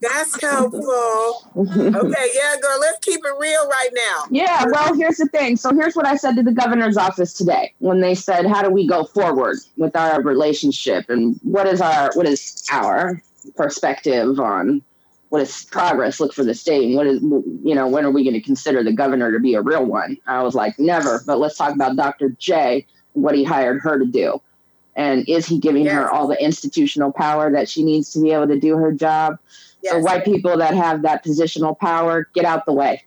That's 0.00 0.40
helpful. 0.42 1.50
Okay, 1.56 2.28
yeah, 2.34 2.56
girl, 2.60 2.80
let's 2.80 2.98
keep 3.00 3.20
it 3.24 3.34
real 3.38 3.68
right 3.68 3.90
now. 3.94 4.24
Yeah, 4.30 4.64
well, 4.70 4.94
here's 4.94 5.16
the 5.16 5.26
thing. 5.26 5.56
So 5.56 5.74
here's 5.74 5.94
what 5.94 6.06
I 6.06 6.16
said 6.16 6.36
to 6.36 6.42
the 6.42 6.52
governor's 6.52 6.96
office 6.96 7.32
today 7.32 7.72
when 7.78 8.00
they 8.00 8.14
said, 8.14 8.46
How 8.46 8.62
do 8.62 8.70
we 8.70 8.86
go 8.86 9.04
forward 9.04 9.58
with 9.76 9.96
our 9.96 10.22
relationship 10.22 11.08
and 11.08 11.38
what 11.42 11.66
is 11.66 11.80
our 11.80 12.10
what 12.14 12.26
is 12.26 12.64
our 12.70 13.20
perspective 13.56 14.40
on 14.40 14.82
what 15.34 15.42
is 15.42 15.64
progress 15.64 16.20
look 16.20 16.32
for 16.32 16.44
the 16.44 16.54
state 16.54 16.84
and 16.84 16.94
what 16.94 17.08
is 17.08 17.20
you 17.20 17.74
know 17.74 17.88
when 17.88 18.04
are 18.04 18.12
we 18.12 18.22
going 18.22 18.34
to 18.34 18.40
consider 18.40 18.84
the 18.84 18.92
governor 18.92 19.32
to 19.32 19.40
be 19.40 19.54
a 19.54 19.60
real 19.60 19.84
one 19.84 20.16
i 20.28 20.40
was 20.40 20.54
like 20.54 20.78
never 20.78 21.24
but 21.26 21.40
let's 21.40 21.56
talk 21.56 21.74
about 21.74 21.96
dr 21.96 22.28
j 22.38 22.86
what 23.14 23.34
he 23.34 23.42
hired 23.42 23.80
her 23.80 23.98
to 23.98 24.06
do 24.06 24.40
and 24.94 25.28
is 25.28 25.44
he 25.44 25.58
giving 25.58 25.86
yes. 25.86 25.92
her 25.92 26.08
all 26.08 26.28
the 26.28 26.40
institutional 26.40 27.10
power 27.10 27.50
that 27.50 27.68
she 27.68 27.82
needs 27.82 28.12
to 28.12 28.22
be 28.22 28.30
able 28.30 28.46
to 28.46 28.60
do 28.60 28.76
her 28.76 28.92
job 28.92 29.36
yes. 29.82 29.92
so 29.92 29.98
white 29.98 30.24
people 30.24 30.56
that 30.56 30.72
have 30.72 31.02
that 31.02 31.24
positional 31.24 31.76
power 31.76 32.28
get 32.32 32.44
out 32.44 32.64
the 32.64 32.72
way 32.72 33.02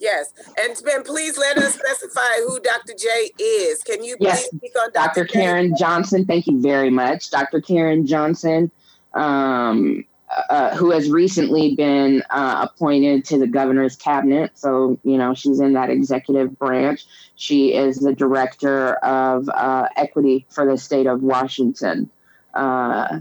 Yes, 0.00 0.34
and 0.58 0.76
Ben, 0.84 1.02
please 1.02 1.38
let 1.38 1.56
us 1.56 1.76
specify 1.76 2.20
who 2.46 2.60
Dr. 2.60 2.92
J 2.98 3.30
is. 3.42 3.82
Can 3.84 4.04
you 4.04 4.16
yes. 4.20 4.46
speak 4.46 4.72
on 4.78 4.90
Dr. 4.92 5.22
Dr. 5.22 5.24
Karen 5.24 5.74
Johnson? 5.78 6.26
Thank 6.26 6.46
you 6.46 6.60
very 6.60 6.90
much, 6.90 7.30
Dr. 7.30 7.60
Karen 7.62 8.04
Johnson. 8.04 8.70
Um, 9.14 10.04
uh, 10.50 10.76
who 10.76 10.90
has 10.90 11.10
recently 11.10 11.74
been 11.74 12.22
uh, 12.30 12.66
appointed 12.68 13.24
to 13.26 13.38
the 13.38 13.46
governor's 13.46 13.96
cabinet. 13.96 14.52
So, 14.54 14.98
you 15.04 15.16
know, 15.16 15.34
she's 15.34 15.60
in 15.60 15.74
that 15.74 15.90
executive 15.90 16.58
branch. 16.58 17.06
She 17.36 17.74
is 17.74 17.98
the 17.98 18.14
director 18.14 18.94
of 18.94 19.48
uh, 19.48 19.88
equity 19.96 20.46
for 20.50 20.66
the 20.66 20.78
state 20.78 21.06
of 21.06 21.22
Washington 21.22 22.10
uh, 22.54 23.20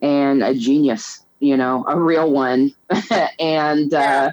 and 0.00 0.42
a 0.42 0.54
genius, 0.54 1.24
you 1.40 1.56
know, 1.56 1.84
a 1.88 1.98
real 1.98 2.30
one. 2.30 2.74
and, 3.40 3.92
uh, 3.92 3.96
yeah. 3.96 4.32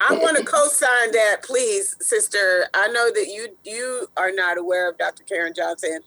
I 0.00 0.14
want 0.14 0.36
to 0.36 0.44
co-sign 0.44 1.10
that, 1.12 1.42
please, 1.42 1.96
sister. 2.00 2.66
I 2.72 2.86
know 2.88 3.10
that 3.12 3.26
you 3.26 3.48
you 3.64 4.06
are 4.16 4.30
not 4.30 4.56
aware 4.56 4.88
of 4.88 4.96
Dr. 4.96 5.24
Karen 5.24 5.52
Johnson, 5.56 6.00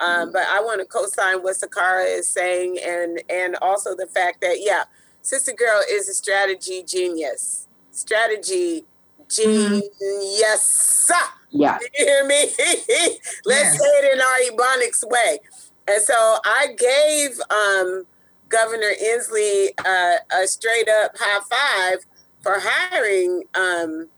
um, 0.00 0.32
but 0.32 0.42
I 0.48 0.60
want 0.60 0.80
to 0.80 0.86
co-sign 0.86 1.42
what 1.42 1.56
Sakara 1.56 2.18
is 2.18 2.28
saying, 2.28 2.78
and 2.84 3.22
and 3.30 3.56
also 3.56 3.96
the 3.96 4.06
fact 4.06 4.40
that 4.42 4.58
yeah, 4.60 4.84
Sister 5.22 5.52
Girl 5.52 5.80
is 5.90 6.08
a 6.08 6.14
strategy 6.14 6.82
genius. 6.82 7.66
Strategy 7.90 8.84
genius. 9.28 9.88
Mm-hmm. 10.02 11.32
Yeah. 11.50 11.78
You 11.98 12.04
hear 12.04 12.26
me? 12.26 12.36
Let's 13.44 13.72
yes. 13.74 13.78
say 13.78 13.86
it 13.86 14.12
in 14.12 14.20
our 14.20 14.50
Ebonics 14.50 15.08
way. 15.08 15.38
And 15.88 16.02
so 16.02 16.38
I 16.44 16.68
gave 16.76 17.40
um, 17.50 18.06
Governor 18.48 18.92
Inslee 19.02 19.68
uh, 19.84 20.42
a 20.42 20.46
straight 20.46 20.88
up 20.88 21.12
high 21.18 21.40
five 21.50 22.04
for 22.42 22.56
hiring 22.58 23.44
um, 23.54 24.08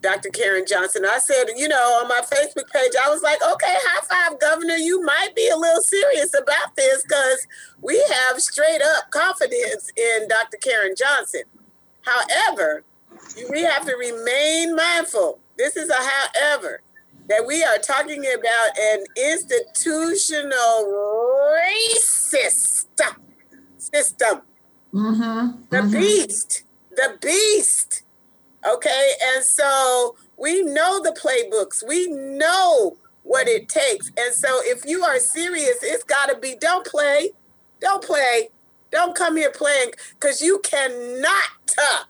Dr. 0.00 0.28
Karen 0.30 0.64
Johnson. 0.66 1.04
I 1.04 1.18
said, 1.18 1.46
you 1.56 1.68
know, 1.68 2.00
on 2.00 2.08
my 2.08 2.20
Facebook 2.20 2.70
page, 2.70 2.92
I 3.02 3.10
was 3.10 3.22
like, 3.22 3.38
okay, 3.42 3.74
high 3.80 4.30
five, 4.30 4.40
Governor. 4.40 4.76
You 4.76 5.02
might 5.02 5.34
be 5.34 5.48
a 5.48 5.56
little 5.56 5.82
serious 5.82 6.32
about 6.34 6.76
this 6.76 7.02
because 7.02 7.46
we 7.80 7.98
have 7.98 8.40
straight 8.40 8.80
up 8.82 9.10
confidence 9.10 9.90
in 9.96 10.28
Dr. 10.28 10.58
Karen 10.58 10.94
Johnson. 10.96 11.42
However, 12.02 12.84
we 13.50 13.62
have 13.62 13.84
to 13.86 13.96
remain 13.96 14.76
mindful. 14.76 15.40
This 15.56 15.76
is 15.76 15.90
a 15.90 15.94
however 15.94 16.82
that 17.28 17.46
we 17.46 17.62
are 17.62 17.78
talking 17.78 18.24
about 18.24 18.78
an 18.78 19.04
institutional 19.16 20.54
racist 21.54 22.86
system. 23.78 24.42
Mm-hmm. 24.94 25.62
The 25.70 25.76
mm-hmm. 25.76 25.90
beast. 25.90 26.62
The 26.90 27.18
beast. 27.20 28.02
Okay. 28.66 29.12
And 29.34 29.44
so 29.44 30.16
we 30.36 30.62
know 30.62 31.02
the 31.02 31.10
playbooks. 31.10 31.86
We 31.86 32.08
know 32.08 32.96
what 33.22 33.48
it 33.48 33.68
takes. 33.68 34.08
And 34.18 34.34
so 34.34 34.48
if 34.62 34.84
you 34.86 35.02
are 35.04 35.18
serious, 35.18 35.78
it's 35.82 36.04
got 36.04 36.26
to 36.30 36.38
be 36.38 36.56
don't 36.60 36.86
play. 36.86 37.30
Don't 37.80 38.02
play. 38.02 38.48
Don't 38.90 39.14
come 39.14 39.36
here 39.36 39.52
playing 39.52 39.92
because 40.18 40.40
you 40.40 40.60
cannot 40.60 41.50
uh, 41.78 42.04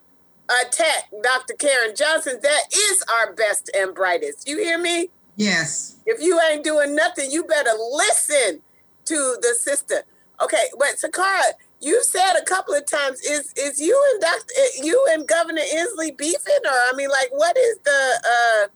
attack 0.62 1.10
Dr. 1.22 1.54
Karen 1.54 1.94
Johnson. 1.96 2.38
That 2.42 2.62
is 2.72 3.04
our 3.18 3.34
best 3.34 3.70
and 3.76 3.94
brightest. 3.94 4.48
You 4.48 4.58
hear 4.58 4.78
me? 4.78 5.10
Yes. 5.36 5.96
If 6.06 6.20
you 6.20 6.40
ain't 6.40 6.64
doing 6.64 6.94
nothing, 6.94 7.30
you 7.30 7.44
better 7.44 7.72
listen 7.92 8.60
to 9.06 9.36
the 9.40 9.54
sister. 9.58 10.02
Okay, 10.40 10.66
but 10.78 10.96
Sakara, 10.96 11.52
you 11.80 12.02
said 12.04 12.34
a 12.40 12.44
couple 12.44 12.74
of 12.74 12.86
times, 12.86 13.20
is 13.20 13.52
is 13.56 13.80
you 13.80 14.00
and 14.12 14.20
Dr. 14.20 14.54
Eh, 14.56 14.82
you 14.84 15.06
and 15.10 15.26
Governor 15.26 15.62
Inslee 15.62 16.16
beefing, 16.16 16.64
or 16.64 16.70
I 16.70 16.92
mean, 16.96 17.08
like, 17.08 17.30
what 17.30 17.56
is 17.56 17.78
the 17.84 18.20
uh 18.24 18.68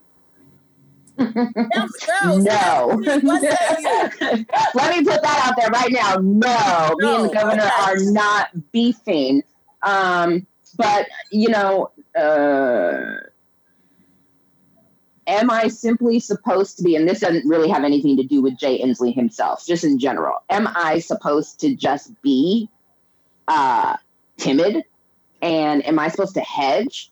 no. 1.18 1.26
Let 3.04 3.22
me 3.22 5.04
put 5.04 5.22
that 5.22 5.42
out 5.44 5.54
there 5.58 5.68
right 5.70 5.92
now. 5.92 6.16
No, 6.16 6.94
no 6.98 7.08
me 7.08 7.14
and 7.14 7.24
the 7.24 7.34
governor 7.34 7.62
okay. 7.64 7.82
are 7.82 7.98
not 7.98 8.48
beefing. 8.72 9.42
Um, 9.82 10.46
but 10.76 11.08
you 11.30 11.50
know, 11.50 11.90
uh, 12.18 13.16
am 15.26 15.50
I 15.50 15.68
simply 15.68 16.18
supposed 16.18 16.78
to 16.78 16.82
be, 16.82 16.96
and 16.96 17.08
this 17.08 17.20
doesn't 17.20 17.46
really 17.46 17.68
have 17.68 17.84
anything 17.84 18.16
to 18.16 18.24
do 18.24 18.40
with 18.40 18.56
Jay 18.58 18.80
Inslee 18.80 19.14
himself, 19.14 19.66
just 19.66 19.84
in 19.84 19.98
general, 19.98 20.42
am 20.50 20.68
I 20.74 20.98
supposed 20.98 21.60
to 21.60 21.74
just 21.74 22.10
be 22.22 22.70
uh, 23.48 23.96
timid? 24.37 24.85
And 25.40 25.85
am 25.87 25.98
I 25.98 26.09
supposed 26.09 26.35
to 26.35 26.40
hedge? 26.40 27.11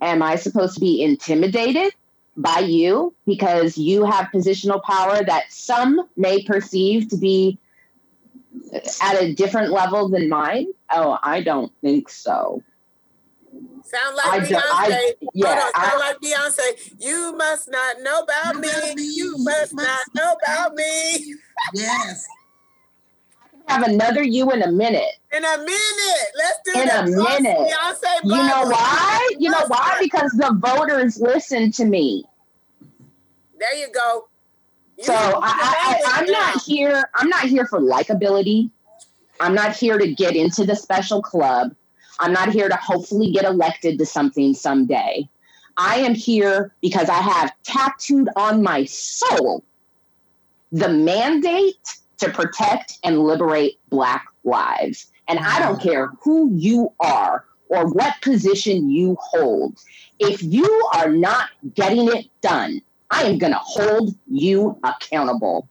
Am 0.00 0.22
I 0.22 0.36
supposed 0.36 0.74
to 0.74 0.80
be 0.80 1.02
intimidated 1.02 1.92
by 2.36 2.60
you 2.60 3.14
because 3.26 3.76
you 3.76 4.04
have 4.04 4.28
positional 4.32 4.82
power 4.82 5.22
that 5.24 5.44
some 5.50 6.08
may 6.16 6.42
perceive 6.42 7.08
to 7.08 7.16
be 7.16 7.58
at 9.02 9.20
a 9.20 9.34
different 9.34 9.72
level 9.72 10.08
than 10.08 10.28
mine? 10.28 10.66
Oh, 10.90 11.18
I 11.22 11.42
don't 11.42 11.72
think 11.80 12.08
so. 12.08 12.62
Sound 13.84 14.16
like 14.16 14.26
I 14.26 14.38
Beyonce. 14.40 14.60
I, 14.60 15.14
yeah, 15.34 15.46
Hold 15.48 15.58
on, 15.58 15.82
sound 15.82 16.02
I, 16.02 16.08
like 16.08 16.20
Beyonce. 16.20 16.94
You 16.98 17.36
must 17.36 17.70
not 17.70 17.96
know 18.00 18.20
about 18.20 18.56
me. 18.56 18.68
You 18.96 19.32
must, 19.38 19.74
must 19.74 19.74
not 19.74 20.06
know 20.14 20.34
about 20.42 20.74
me. 20.74 21.34
Yes. 21.74 22.26
Have 23.68 23.82
another 23.82 24.22
you 24.22 24.50
in 24.50 24.62
a 24.62 24.70
minute. 24.70 25.16
In 25.32 25.44
a 25.44 25.58
minute. 25.58 26.28
Let's 26.36 26.58
do 26.64 26.72
it 26.74 26.82
in 26.82 26.88
a 26.88 27.16
minute. 27.16 27.58
Beyonce 27.58 28.12
you 28.24 28.36
know 28.36 28.64
why? 28.66 29.30
You 29.38 29.50
know 29.50 29.64
why? 29.66 29.98
Because 30.00 30.30
the 30.32 30.54
voters 30.58 31.20
listen 31.20 31.72
to 31.72 31.84
me. 31.84 32.24
There 33.58 33.74
you 33.74 33.88
go. 33.92 34.28
You 34.98 35.04
so 35.04 35.14
I, 35.14 35.40
I, 35.42 36.02
I'm 36.06 36.26
not 36.26 36.62
here. 36.62 37.08
I'm 37.14 37.28
not 37.28 37.46
here 37.46 37.66
for 37.66 37.80
likability. 37.80 38.70
I'm 39.40 39.54
not 39.54 39.74
here 39.74 39.98
to 39.98 40.14
get 40.14 40.36
into 40.36 40.64
the 40.64 40.76
special 40.76 41.22
club. 41.22 41.74
I'm 42.20 42.32
not 42.32 42.50
here 42.50 42.68
to 42.68 42.76
hopefully 42.76 43.32
get 43.32 43.44
elected 43.44 43.98
to 43.98 44.06
something 44.06 44.54
someday. 44.54 45.28
I 45.76 45.96
am 45.96 46.14
here 46.14 46.74
because 46.82 47.08
I 47.08 47.20
have 47.20 47.52
tattooed 47.64 48.28
on 48.36 48.62
my 48.62 48.84
soul 48.84 49.64
the 50.72 50.88
mandate 50.88 52.01
to 52.22 52.30
protect 52.30 52.98
and 53.04 53.18
liberate 53.18 53.78
Black 53.90 54.26
lives. 54.44 55.10
And 55.28 55.38
I 55.38 55.58
don't 55.58 55.80
care 55.80 56.12
who 56.22 56.50
you 56.54 56.92
are 57.00 57.44
or 57.68 57.88
what 57.88 58.14
position 58.22 58.90
you 58.90 59.16
hold. 59.20 59.78
If 60.18 60.42
you 60.42 60.88
are 60.94 61.10
not 61.10 61.50
getting 61.74 62.08
it 62.08 62.26
done, 62.40 62.80
I 63.10 63.24
am 63.24 63.38
going 63.38 63.52
to 63.52 63.58
hold 63.58 64.14
you 64.30 64.78
accountable. 64.84 65.68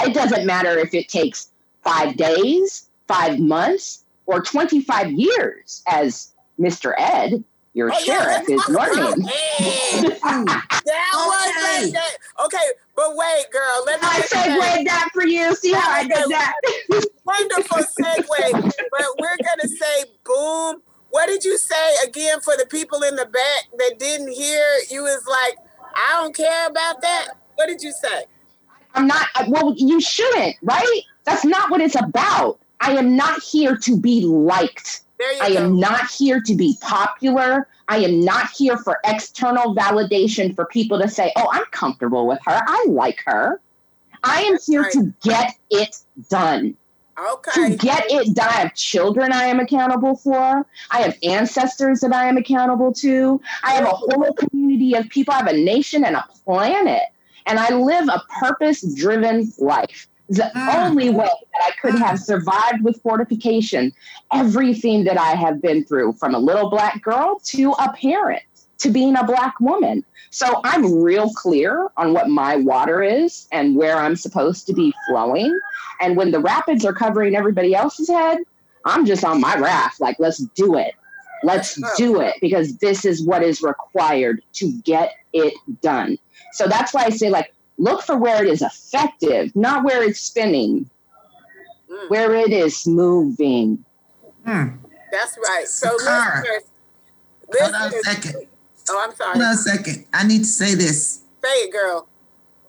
It 0.00 0.14
doesn't 0.14 0.46
matter 0.46 0.78
if 0.78 0.94
it 0.94 1.08
takes 1.08 1.50
five 1.82 2.16
days, 2.16 2.88
five 3.08 3.38
months, 3.38 4.04
or 4.26 4.40
25 4.42 5.12
years, 5.12 5.82
as 5.88 6.32
Mr. 6.58 6.94
Ed, 6.98 7.42
your 7.74 7.90
oh, 7.92 7.98
sheriff, 8.00 8.44
yeah, 8.48 8.54
is 8.54 8.68
learning. 8.68 9.24
that 10.22 10.70
was 11.14 11.94
okay. 12.44 12.58
But 12.94 13.16
wait, 13.16 13.46
girl. 13.50 13.84
Let 13.86 14.00
me 14.00 14.08
I 14.10 14.20
segued 14.20 14.86
that 14.86 15.08
for 15.12 15.26
you. 15.26 15.54
See 15.54 15.72
how 15.72 15.90
I 15.90 16.02
did 16.02 16.28
that? 16.30 16.54
Wonderful 17.24 17.78
segue. 17.78 18.62
but 18.90 19.06
we're 19.18 19.36
gonna 19.36 19.68
say 19.68 20.04
boom. 20.24 20.82
What 21.10 21.26
did 21.26 21.44
you 21.44 21.58
say 21.58 21.94
again 22.06 22.40
for 22.40 22.54
the 22.56 22.66
people 22.66 23.02
in 23.02 23.16
the 23.16 23.26
back 23.26 23.78
that 23.78 23.98
didn't 23.98 24.32
hear? 24.32 24.64
You 24.90 25.02
was 25.02 25.24
like, 25.28 25.58
I 25.94 26.20
don't 26.20 26.34
care 26.34 26.66
about 26.66 27.02
that. 27.02 27.28
What 27.56 27.66
did 27.66 27.82
you 27.82 27.92
say? 27.92 28.24
I'm 28.94 29.06
not. 29.06 29.26
Uh, 29.34 29.44
well, 29.48 29.74
you 29.76 30.00
shouldn't, 30.00 30.56
right? 30.62 31.02
That's 31.24 31.44
not 31.44 31.70
what 31.70 31.80
it's 31.80 31.96
about. 31.96 32.58
I 32.80 32.92
am 32.92 33.16
not 33.16 33.42
here 33.42 33.76
to 33.76 33.96
be 33.98 34.22
liked. 34.22 35.02
I 35.40 35.52
go. 35.52 35.64
am 35.64 35.78
not 35.78 36.10
here 36.10 36.40
to 36.40 36.54
be 36.54 36.76
popular. 36.80 37.68
I 37.88 37.98
am 37.98 38.20
not 38.20 38.50
here 38.50 38.76
for 38.76 38.98
external 39.04 39.74
validation 39.74 40.54
for 40.54 40.66
people 40.66 40.98
to 41.00 41.08
say, 41.08 41.32
oh, 41.36 41.48
I'm 41.52 41.64
comfortable 41.66 42.26
with 42.26 42.38
her. 42.46 42.60
I 42.66 42.86
like 42.88 43.22
her. 43.26 43.60
I 44.24 44.42
am 44.42 44.56
here 44.66 44.82
right. 44.82 44.92
to 44.92 45.12
get 45.22 45.54
it 45.70 45.96
done. 46.30 46.76
Okay. 47.18 47.70
To 47.70 47.76
get 47.76 48.04
it 48.08 48.34
done. 48.34 48.48
I 48.48 48.52
have 48.52 48.74
children 48.74 49.32
I 49.32 49.44
am 49.44 49.60
accountable 49.60 50.16
for. 50.16 50.66
I 50.90 51.00
have 51.00 51.16
ancestors 51.22 52.00
that 52.00 52.12
I 52.12 52.26
am 52.26 52.36
accountable 52.36 52.92
to. 52.94 53.40
I 53.62 53.72
have 53.72 53.84
a 53.84 53.90
whole 53.90 54.32
community 54.32 54.94
of 54.94 55.08
people. 55.08 55.34
I 55.34 55.38
have 55.38 55.46
a 55.48 55.56
nation 55.56 56.04
and 56.04 56.16
a 56.16 56.24
planet. 56.44 57.02
And 57.46 57.58
I 57.58 57.74
live 57.74 58.08
a 58.08 58.22
purpose 58.40 58.82
driven 58.94 59.52
life 59.58 60.08
the 60.28 60.50
mm. 60.54 60.74
only 60.76 61.10
way 61.10 61.24
that 61.26 61.62
I 61.62 61.70
could 61.80 61.98
have 61.98 62.18
mm. 62.18 62.22
survived 62.22 62.82
with 62.82 63.00
fortification 63.02 63.92
everything 64.32 65.04
that 65.04 65.18
I 65.18 65.34
have 65.34 65.60
been 65.60 65.84
through 65.84 66.14
from 66.14 66.34
a 66.34 66.38
little 66.38 66.70
black 66.70 67.02
girl 67.02 67.40
to 67.46 67.72
a 67.72 67.92
parent 67.92 68.42
to 68.78 68.90
being 68.90 69.16
a 69.16 69.24
black 69.24 69.58
woman. 69.60 70.04
So 70.30 70.60
I'm 70.64 71.02
real 71.02 71.30
clear 71.30 71.90
on 71.96 72.14
what 72.14 72.28
my 72.28 72.56
water 72.56 73.02
is 73.02 73.46
and 73.52 73.76
where 73.76 73.98
I'm 73.98 74.16
supposed 74.16 74.66
to 74.68 74.72
be 74.72 74.94
flowing. 75.08 75.58
And 76.00 76.16
when 76.16 76.30
the 76.30 76.40
rapids 76.40 76.84
are 76.84 76.94
covering 76.94 77.36
everybody 77.36 77.74
else's 77.74 78.08
head, 78.08 78.38
I'm 78.84 79.06
just 79.06 79.24
on 79.24 79.40
my 79.40 79.56
raft. 79.56 80.00
Like, 80.00 80.16
let's 80.18 80.38
do 80.38 80.76
it. 80.76 80.94
Let's 81.44 81.78
do 81.96 82.20
it 82.20 82.36
because 82.40 82.76
this 82.78 83.04
is 83.04 83.24
what 83.24 83.42
is 83.42 83.62
required 83.62 84.42
to 84.54 84.72
get 84.84 85.14
it 85.32 85.54
done. 85.80 86.18
So 86.52 86.66
that's 86.66 86.94
why 86.94 87.04
I 87.04 87.10
say, 87.10 87.30
like, 87.30 87.52
look 87.82 88.02
for 88.02 88.16
where 88.16 88.44
it 88.44 88.48
is 88.48 88.62
effective, 88.62 89.54
not 89.56 89.84
where 89.84 90.02
it's 90.02 90.20
spinning, 90.20 90.88
mm. 91.90 92.10
where 92.10 92.32
it 92.34 92.52
is 92.52 92.86
moving. 92.86 93.84
Mm. 94.46 94.78
That's 95.10 95.36
right. 95.36 95.66
So, 95.66 95.92
listeners, 95.92 96.62
listeners, 97.48 97.74
hold 97.74 97.74
on 97.74 97.88
a 97.88 98.02
second. 98.02 98.46
Oh, 98.88 99.04
I'm 99.04 99.14
sorry. 99.16 99.32
Hold 99.32 99.44
on 99.44 99.52
a 99.52 99.56
second. 99.56 100.04
I 100.14 100.26
need 100.26 100.38
to 100.38 100.44
say 100.44 100.74
this. 100.76 101.22
Say 101.42 101.48
it, 101.48 101.72
girl. 101.72 102.08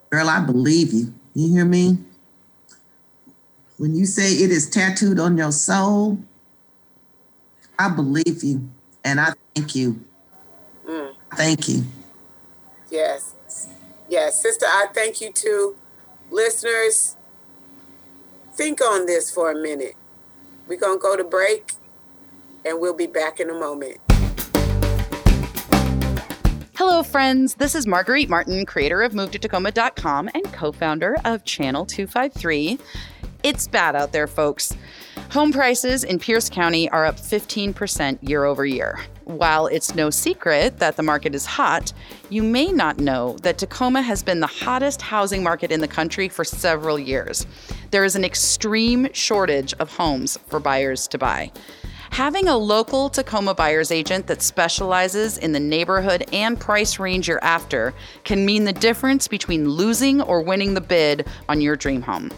Girl, 0.09 0.27
I 0.27 0.39
believe 0.39 0.91
you. 0.91 1.13
You 1.35 1.53
hear 1.53 1.65
me? 1.65 1.99
When 3.77 3.95
you 3.95 4.05
say 4.05 4.31
it 4.33 4.51
is 4.51 4.69
tattooed 4.69 5.19
on 5.19 5.37
your 5.37 5.51
soul, 5.51 6.17
I 7.77 7.89
believe 7.89 8.43
you. 8.43 8.67
And 9.03 9.19
I 9.19 9.33
thank 9.53 9.75
you. 9.75 10.03
Mm. 10.87 11.15
Thank 11.35 11.69
you. 11.69 11.83
Yes. 12.89 13.33
Yes, 14.13 14.39
sister, 14.39 14.67
I 14.67 14.85
thank 14.93 15.21
you 15.21 15.31
too. 15.31 15.75
Listeners, 16.29 17.17
think 18.53 18.79
on 18.79 19.07
this 19.07 19.31
for 19.31 19.49
a 19.49 19.55
minute. 19.55 19.95
We're 20.67 20.77
going 20.77 20.99
to 20.99 21.01
go 21.01 21.17
to 21.17 21.23
break 21.23 21.71
and 22.63 22.79
we'll 22.79 22.93
be 22.93 23.07
back 23.07 23.39
in 23.39 23.49
a 23.49 23.55
moment. 23.55 23.97
Hello, 26.75 27.01
friends. 27.01 27.55
This 27.55 27.73
is 27.73 27.87
Marguerite 27.87 28.29
Martin, 28.29 28.67
creator 28.67 29.01
of 29.01 29.13
MoveToTacoma.com 29.13 30.29
and 30.35 30.43
co 30.53 30.71
founder 30.71 31.17
of 31.25 31.43
Channel 31.43 31.83
253. 31.83 32.77
It's 33.41 33.67
bad 33.67 33.95
out 33.95 34.11
there, 34.11 34.27
folks. 34.27 34.77
Home 35.31 35.51
prices 35.51 36.03
in 36.03 36.19
Pierce 36.19 36.51
County 36.51 36.87
are 36.91 37.07
up 37.07 37.15
15% 37.15 38.19
year 38.21 38.45
over 38.45 38.63
year. 38.63 38.99
While 39.25 39.67
it's 39.67 39.95
no 39.95 40.09
secret 40.09 40.79
that 40.79 40.97
the 40.97 41.03
market 41.03 41.33
is 41.33 41.45
hot, 41.45 41.93
you 42.29 42.43
may 42.43 42.67
not 42.67 42.97
know 42.97 43.37
that 43.43 43.57
Tacoma 43.57 44.01
has 44.01 44.21
been 44.21 44.41
the 44.41 44.47
hottest 44.47 45.01
housing 45.01 45.43
market 45.43 45.71
in 45.71 45.79
the 45.79 45.87
country 45.87 46.27
for 46.27 46.43
several 46.43 46.99
years. 46.99 47.47
There 47.91 48.03
is 48.03 48.17
an 48.17 48.25
extreme 48.25 49.07
shortage 49.13 49.73
of 49.79 49.95
homes 49.95 50.37
for 50.47 50.59
buyers 50.59 51.07
to 51.07 51.17
buy. 51.17 51.51
Having 52.11 52.47
a 52.47 52.57
local 52.57 53.09
Tacoma 53.09 53.55
buyer's 53.55 53.91
agent 53.91 54.27
that 54.27 54.41
specializes 54.41 55.37
in 55.37 55.51
the 55.51 55.59
neighborhood 55.59 56.25
and 56.31 56.59
price 56.59 56.99
range 56.99 57.27
you're 57.27 57.43
after 57.43 57.93
can 58.23 58.45
mean 58.45 58.65
the 58.65 58.73
difference 58.73 59.27
between 59.27 59.69
losing 59.69 60.21
or 60.21 60.41
winning 60.41 60.73
the 60.73 60.81
bid 60.81 61.25
on 61.49 61.59
your 61.59 61.75
dream 61.75 62.03
home. 62.03 62.29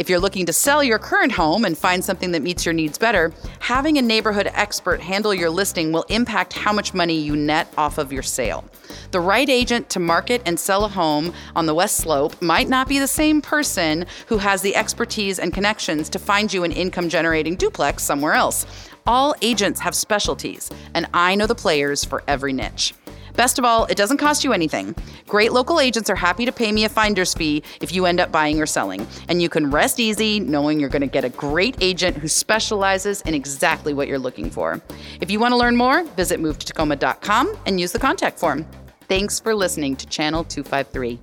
If 0.00 0.08
you're 0.08 0.18
looking 0.18 0.46
to 0.46 0.52
sell 0.54 0.82
your 0.82 0.98
current 0.98 1.30
home 1.30 1.66
and 1.66 1.76
find 1.76 2.02
something 2.02 2.30
that 2.30 2.40
meets 2.40 2.64
your 2.64 2.72
needs 2.72 2.96
better, 2.96 3.34
having 3.58 3.98
a 3.98 4.02
neighborhood 4.02 4.50
expert 4.54 4.98
handle 4.98 5.34
your 5.34 5.50
listing 5.50 5.92
will 5.92 6.04
impact 6.04 6.54
how 6.54 6.72
much 6.72 6.94
money 6.94 7.20
you 7.20 7.36
net 7.36 7.70
off 7.76 7.98
of 7.98 8.10
your 8.10 8.22
sale. 8.22 8.64
The 9.10 9.20
right 9.20 9.46
agent 9.46 9.90
to 9.90 10.00
market 10.00 10.40
and 10.46 10.58
sell 10.58 10.86
a 10.86 10.88
home 10.88 11.34
on 11.54 11.66
the 11.66 11.74
West 11.74 11.98
Slope 11.98 12.40
might 12.40 12.66
not 12.66 12.88
be 12.88 12.98
the 12.98 13.06
same 13.06 13.42
person 13.42 14.06
who 14.28 14.38
has 14.38 14.62
the 14.62 14.74
expertise 14.74 15.38
and 15.38 15.52
connections 15.52 16.08
to 16.08 16.18
find 16.18 16.50
you 16.50 16.64
an 16.64 16.72
income 16.72 17.10
generating 17.10 17.54
duplex 17.54 18.02
somewhere 18.02 18.32
else. 18.32 18.64
All 19.06 19.34
agents 19.42 19.80
have 19.80 19.94
specialties, 19.94 20.70
and 20.94 21.08
I 21.12 21.34
know 21.34 21.46
the 21.46 21.54
players 21.54 22.06
for 22.06 22.22
every 22.26 22.54
niche. 22.54 22.94
Best 23.40 23.58
of 23.58 23.64
all, 23.64 23.86
it 23.86 23.96
doesn't 23.96 24.18
cost 24.18 24.44
you 24.44 24.52
anything. 24.52 24.94
Great 25.26 25.50
local 25.50 25.80
agents 25.80 26.10
are 26.10 26.14
happy 26.14 26.44
to 26.44 26.52
pay 26.52 26.72
me 26.72 26.84
a 26.84 26.90
finder's 26.90 27.32
fee 27.32 27.62
if 27.80 27.90
you 27.90 28.04
end 28.04 28.20
up 28.20 28.30
buying 28.30 28.60
or 28.60 28.66
selling. 28.66 29.06
And 29.30 29.40
you 29.40 29.48
can 29.48 29.70
rest 29.70 29.98
easy 29.98 30.40
knowing 30.40 30.78
you're 30.78 30.90
going 30.90 31.00
to 31.00 31.06
get 31.06 31.24
a 31.24 31.30
great 31.30 31.74
agent 31.80 32.18
who 32.18 32.28
specializes 32.28 33.22
in 33.22 33.32
exactly 33.32 33.94
what 33.94 34.08
you're 34.08 34.18
looking 34.18 34.50
for. 34.50 34.78
If 35.22 35.30
you 35.30 35.40
want 35.40 35.52
to 35.52 35.56
learn 35.56 35.74
more, 35.74 36.04
visit 36.18 36.38
movetotacoma.com 36.38 37.56
and 37.64 37.80
use 37.80 37.92
the 37.92 37.98
contact 37.98 38.38
form. 38.38 38.66
Thanks 39.08 39.40
for 39.40 39.54
listening 39.54 39.96
to 39.96 40.06
Channel 40.06 40.44
253. 40.44 41.18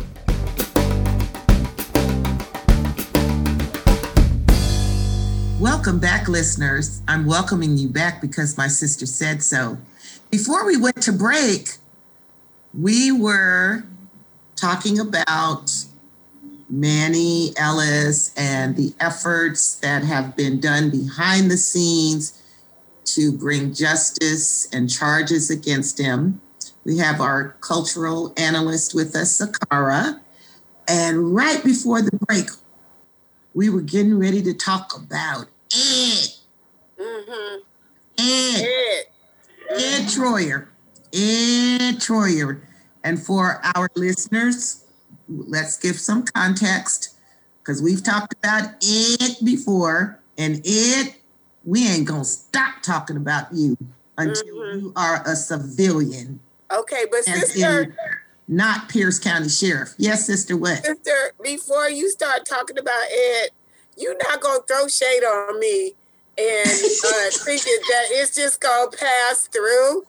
Welcome 5.60 6.00
back, 6.00 6.28
listeners. 6.28 7.04
I'm 7.08 7.28
welcoming 7.28 7.78
you 7.78 7.88
back 7.90 8.22
because 8.22 8.58
my 8.58 8.70
sister 8.70 9.06
said 9.06 9.44
so. 9.44 9.78
Before 10.32 10.66
we 10.66 10.78
went 10.78 11.04
to 11.04 11.12
break, 11.12 11.78
we 12.74 13.12
were 13.12 13.84
talking 14.56 15.00
about 15.00 15.72
Manny 16.70 17.54
Ellis 17.58 18.34
and 18.36 18.76
the 18.76 18.94
efforts 19.00 19.76
that 19.76 20.04
have 20.04 20.36
been 20.36 20.60
done 20.60 20.90
behind 20.90 21.50
the 21.50 21.58
scenes 21.58 22.42
to 23.06 23.32
bring 23.32 23.74
justice 23.74 24.68
and 24.74 24.90
charges 24.90 25.50
against 25.50 25.98
him. 25.98 26.42
We 26.84 26.98
have 26.98 27.22
our 27.22 27.56
cultural 27.62 28.34
analyst 28.38 28.94
with 28.94 29.16
us, 29.16 29.40
Sakara. 29.40 30.20
And 30.88 31.34
right 31.36 31.64
before 31.64 32.02
the 32.02 32.18
break, 32.28 32.48
we 33.54 33.70
were 33.70 33.82
getting 33.82 34.18
ready 34.18 34.42
to 34.44 34.54
talk 34.54 34.96
about 34.96 35.48
Ed. 35.74 36.28
Mm-hmm. 37.00 37.58
Ed. 38.20 38.62
Ed. 38.62 39.06
Ed 39.72 40.06
Troyer. 40.08 40.68
Troyer. 42.00 42.62
And 43.04 43.22
for 43.22 43.62
our 43.76 43.90
listeners, 43.96 44.86
let's 45.28 45.78
give 45.78 45.98
some 46.00 46.24
context 46.24 47.18
because 47.60 47.82
we've 47.82 48.04
talked 48.04 48.34
about 48.34 48.76
Ed 48.86 49.38
before. 49.44 50.20
And 50.38 50.62
Ed, 50.66 51.16
we 51.64 51.88
ain't 51.88 52.08
to 52.08 52.26
stop 52.26 52.82
talking 52.84 53.18
about 53.18 53.54
you 53.54 53.78
until 54.18 54.44
Mhm. 54.56 54.82
you 54.82 54.94
are 54.96 55.22
a 55.26 55.36
civilian 55.36 56.40
Okay, 56.70 57.06
but 57.10 57.24
sister, 57.24 57.96
not 58.50 58.90
Pierce 58.90 59.20
County 59.20 59.48
Sheriff. 59.48 59.94
Yes, 59.98 60.26
sister, 60.26 60.58
what? 60.58 60.84
sister, 60.84 61.34
before 61.42 61.90
you 61.90 62.10
start 62.10 62.46
talking 62.46 62.78
about 62.78 63.06
Ed, 63.10 63.52
you're 63.96 64.18
not 64.28 64.42
gonna 64.42 64.60
throw 64.68 64.88
shade 64.88 65.24
on 65.24 65.60
me 65.60 65.94
and 66.38 66.70
uh, 66.70 67.30
thinking 67.32 67.80
that 67.90 68.06
it's 68.10 68.36
just 68.36 68.60
gonna 68.60 68.92
pass 68.92 69.48
through. 69.48 70.06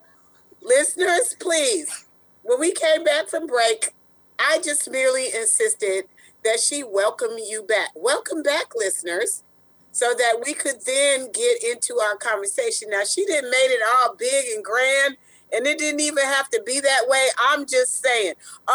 Listeners, 0.68 1.34
please. 1.40 2.04
When 2.42 2.60
we 2.60 2.72
came 2.72 3.02
back 3.02 3.28
from 3.28 3.46
break, 3.46 3.94
I 4.38 4.60
just 4.62 4.90
merely 4.90 5.28
insisted 5.34 6.04
that 6.44 6.60
she 6.60 6.84
welcome 6.84 7.38
you 7.38 7.62
back. 7.62 7.88
Welcome 7.96 8.42
back, 8.42 8.74
listeners, 8.76 9.44
so 9.92 10.12
that 10.18 10.42
we 10.44 10.52
could 10.52 10.84
then 10.84 11.32
get 11.32 11.64
into 11.64 11.98
our 11.98 12.16
conversation. 12.16 12.90
Now, 12.90 13.04
she 13.04 13.24
didn't 13.24 13.50
made 13.50 13.68
it 13.70 13.80
all 13.96 14.14
big 14.14 14.44
and 14.54 14.62
grand, 14.62 15.16
and 15.54 15.66
it 15.66 15.78
didn't 15.78 16.00
even 16.00 16.24
have 16.24 16.50
to 16.50 16.62
be 16.66 16.80
that 16.80 17.04
way. 17.08 17.28
I'm 17.50 17.64
just 17.64 18.02
saying. 18.02 18.34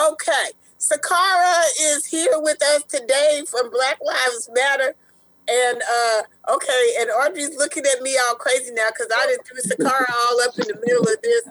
Okay, 0.10 0.49
Sakara 0.79 1.63
is 1.79 2.08
here 2.08 2.41
with 2.41 2.62
us 2.63 2.84
today 2.86 3.43
from 3.47 3.69
Black 3.69 3.99
Lives 4.03 4.49
Matter. 4.51 4.95
And 5.47 5.82
uh, 5.82 6.53
okay, 6.56 6.93
and 7.01 7.10
Audrey's 7.12 7.56
looking 7.56 7.84
at 7.86 8.01
me 8.01 8.17
all 8.17 8.36
crazy 8.36 8.73
now 8.73 8.88
because 8.88 9.12
I 9.15 9.27
didn't 9.27 9.45
threw 9.45 9.60
Sakara 9.60 10.12
all 10.12 10.41
up 10.41 10.58
in 10.58 10.67
the 10.67 10.82
middle 10.84 11.03
of 11.03 11.21
this. 11.21 11.43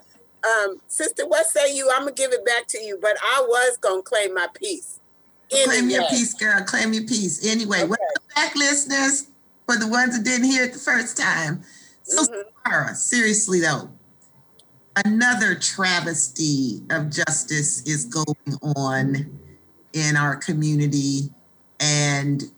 Um, 0.45 0.81
sister, 0.89 1.27
what 1.27 1.47
say 1.47 1.75
you? 1.75 1.89
I'm 1.95 2.01
gonna 2.03 2.13
give 2.13 2.33
it 2.33 2.45
back 2.45 2.67
to 2.69 2.81
you, 2.83 2.99
but 3.01 3.17
I 3.23 3.45
was 3.47 3.77
gonna 3.79 4.03
claim 4.03 4.35
my 4.35 4.49
piece. 4.55 4.99
Claim 5.51 5.91
your 5.91 6.01
Anyway. 6.03 6.07
piece, 6.11 6.35
girl. 6.35 6.63
Claim 6.65 6.93
your 6.93 7.05
piece. 7.05 7.45
Anyway, 7.45 7.79
Okay. 7.83 7.89
welcome 7.89 8.25
back, 8.35 8.57
listeners, 8.57 9.25
for 9.67 9.77
the 9.77 9.87
ones 9.87 10.17
that 10.17 10.25
didn't 10.25 10.47
hear 10.47 10.65
it 10.65 10.73
the 10.73 10.79
first 10.79 11.17
time. 11.17 11.63
So, 12.05 12.23
Mhm. 12.25 12.45
Sarah, 12.67 12.95
seriously 12.97 13.61
though, 13.61 13.91
another 15.05 15.55
travesty 15.55 16.83
of 16.91 17.11
justice 17.11 17.83
is 17.83 18.05
going 18.07 18.59
on 18.77 19.31
in 19.93 20.17
our 20.17 20.37
community. 20.37 21.31
And 21.79 22.51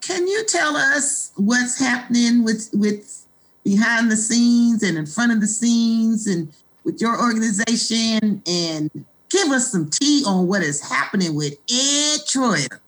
can 0.00 0.26
you 0.28 0.44
tell 0.44 0.76
us 0.76 1.32
what's 1.36 1.78
happening 1.78 2.44
with 2.44 2.70
with 2.72 3.26
behind 3.64 4.10
the 4.12 4.16
scenes 4.16 4.84
and 4.84 4.96
in 4.96 5.06
front 5.06 5.32
of 5.32 5.40
the 5.40 5.48
scenes 5.48 6.28
and 6.28 6.52
with 6.86 7.00
your 7.00 7.20
organization 7.20 8.40
and 8.46 9.04
give 9.28 9.48
us 9.50 9.72
some 9.72 9.90
tea 9.90 10.22
on 10.24 10.46
what 10.46 10.62
is 10.62 10.80
happening 10.80 11.34
with 11.34 11.54
Ed 11.68 12.20
Troyer, 12.26 12.78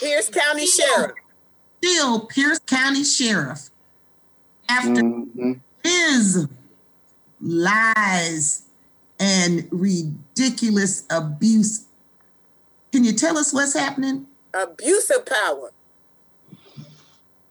Pierce 0.00 0.28
County 0.28 0.66
Sheriff. 0.66 1.12
still 1.78 2.26
Pierce 2.26 2.58
County 2.66 3.04
Sheriff, 3.04 3.70
after 4.68 5.00
Mhm. 5.00 5.60
his 5.84 6.48
lies 7.40 8.62
and 9.20 9.68
ridiculous 9.70 11.04
abuse. 11.08 11.84
Can 12.90 13.04
you 13.04 13.12
tell 13.12 13.38
us 13.38 13.52
what's 13.52 13.74
happening? 13.74 14.26
Abuse 14.52 15.08
of 15.10 15.24
power. 15.24 15.70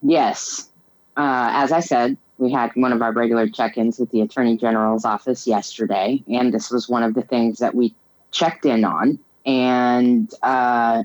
Yes. 0.02 0.68
Uh, 1.16 1.48
as 1.54 1.72
I 1.72 1.80
said, 1.80 2.18
we 2.38 2.50
had 2.52 2.72
one 2.74 2.92
of 2.92 3.00
our 3.02 3.12
regular 3.12 3.48
check 3.48 3.78
ins 3.78 3.98
with 3.98 4.10
the 4.10 4.20
Attorney 4.20 4.56
General's 4.56 5.04
office 5.04 5.46
yesterday, 5.46 6.22
and 6.28 6.52
this 6.52 6.70
was 6.70 6.88
one 6.88 7.02
of 7.02 7.14
the 7.14 7.22
things 7.22 7.58
that 7.58 7.74
we 7.74 7.94
checked 8.30 8.64
in 8.66 8.84
on. 8.84 9.18
And 9.46 10.32
uh, 10.42 11.04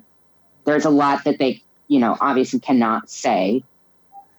there's 0.65 0.85
a 0.85 0.89
lot 0.89 1.23
that 1.25 1.39
they, 1.39 1.61
you 1.87 1.99
know, 1.99 2.17
obviously 2.19 2.59
cannot 2.59 3.09
say. 3.09 3.63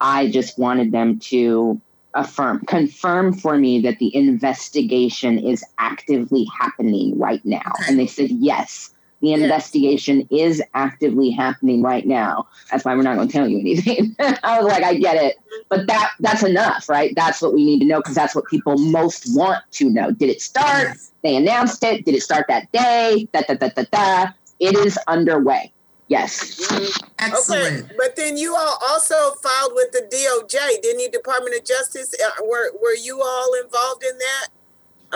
I 0.00 0.28
just 0.30 0.58
wanted 0.58 0.92
them 0.92 1.18
to 1.20 1.80
affirm, 2.14 2.60
confirm 2.66 3.34
for 3.34 3.56
me 3.56 3.80
that 3.82 3.98
the 3.98 4.14
investigation 4.14 5.38
is 5.38 5.64
actively 5.78 6.46
happening 6.58 7.18
right 7.18 7.44
now. 7.44 7.72
And 7.86 7.98
they 7.98 8.06
said, 8.06 8.30
yes, 8.30 8.90
the 9.20 9.28
Yes. 9.28 9.40
investigation 9.40 10.26
is 10.30 10.62
actively 10.74 11.30
happening 11.30 11.82
right 11.82 12.06
now. 12.06 12.46
That's 12.70 12.84
why 12.84 12.94
we're 12.94 13.02
not 13.02 13.16
going 13.16 13.28
to 13.28 13.32
tell 13.32 13.46
you 13.48 13.58
anything. 13.60 14.16
I 14.42 14.60
was 14.60 14.66
like, 14.72 14.82
I 14.82 14.94
get 14.94 15.16
it, 15.16 15.36
but 15.68 15.86
that 15.86 16.12
that's 16.20 16.42
enough, 16.42 16.88
right? 16.88 17.12
That's 17.16 17.40
what 17.42 17.52
we 17.52 17.64
need 17.64 17.80
to 17.80 17.86
know 17.86 17.98
because 17.98 18.14
that's 18.14 18.34
what 18.34 18.46
people 18.46 18.78
most 18.78 19.24
want 19.36 19.62
to 19.72 19.90
know. 19.90 20.10
Did 20.10 20.30
it 20.30 20.40
start? 20.40 20.88
Yes. 20.88 21.12
They 21.22 21.36
announced 21.36 21.82
it. 21.84 22.04
Did 22.04 22.14
it 22.14 22.22
start 22.22 22.46
that 22.48 22.70
day? 22.72 23.28
Da 23.32 23.42
da 23.42 23.54
da 23.54 23.68
da 23.68 23.84
da. 23.92 24.32
It 24.58 24.76
is 24.76 24.98
underway. 25.06 25.72
Yes. 26.08 26.66
Mhm. 26.66 27.02
Excellent. 27.20 27.84
Okay, 27.84 27.94
but 27.96 28.16
then 28.16 28.36
you 28.36 28.56
all 28.56 28.78
also 28.88 29.14
filed 29.42 29.72
with 29.74 29.92
the 29.92 30.00
DOJ, 30.10 30.80
didn't 30.82 31.00
you? 31.00 31.10
Department 31.10 31.54
of 31.56 31.64
Justice. 31.64 32.12
Uh, 32.14 32.42
were 32.44 32.72
were 32.82 32.96
you 32.96 33.22
all 33.22 33.54
involved 33.62 34.02
in 34.02 34.18
that? 34.18 34.48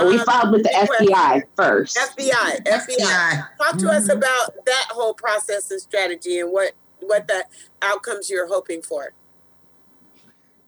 We 0.03 0.18
Um, 0.18 0.24
filed 0.24 0.53
with 0.53 0.62
the 0.64 0.74
FBI 0.74 1.42
first. 1.57 1.97
FBI. 1.97 2.61
FBI. 2.64 2.64
FBI. 2.64 3.45
Talk 3.59 3.78
to 3.78 3.88
us 3.90 4.09
Mhm. 4.09 4.14
about 4.16 4.64
that 4.66 4.86
whole 4.90 5.14
process 5.14 5.70
and 5.70 5.80
strategy 5.80 6.38
and 6.40 6.51
what 6.51 6.72
what 7.01 7.28
the 7.28 7.45
outcomes 7.82 8.30
you're 8.30 8.47
hoping 8.47 8.80
for. 8.80 9.12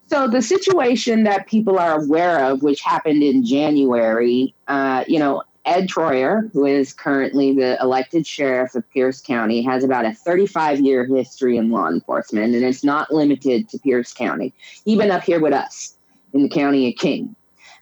So 0.09 0.29
the 0.29 0.43
situation 0.43 1.24
that 1.24 1.47
people 1.47 1.79
are 1.79 2.03
aware 2.03 2.45
of, 2.45 2.62
which 2.62 2.83
happened 2.83 3.22
in 3.22 3.43
January, 3.45 4.55
uh, 4.68 5.05
you 5.09 5.18
know, 5.18 5.43
Ed 5.64 5.89
Troyer, 5.89 6.51
who 6.53 6.64
is 6.66 6.93
currently 6.93 7.53
the 7.55 7.77
elected 7.81 8.27
sheriff 8.27 8.74
of 8.74 8.89
Pierce 8.91 9.20
County, 9.20 9.62
has 9.62 9.83
about 9.83 10.05
a 10.05 10.12
35 10.12 10.81
year 10.81 11.07
history 11.07 11.57
in 11.57 11.70
law 11.70 11.89
enforcement, 11.89 12.55
and 12.55 12.64
it's 12.64 12.85
not 12.85 13.12
limited 13.12 13.68
to 13.70 13.79
Pierce 13.79 14.12
County, 14.12 14.55
even 14.85 15.11
up 15.11 15.22
here 15.24 15.41
with 15.41 15.53
us 15.55 15.97
in 16.35 16.43
the 16.43 16.49
county 16.49 16.89
of 16.89 16.97
King. 16.99 17.35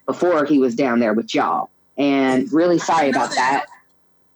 Before 0.07 0.45
he 0.45 0.59
was 0.59 0.75
down 0.75 1.01
there 1.01 1.15
with 1.15 1.35
y'all. 1.35 1.71
And 1.97 2.53
really 2.53 2.79
sorry 2.79 3.11
about 3.11 3.31
that. 3.31 3.67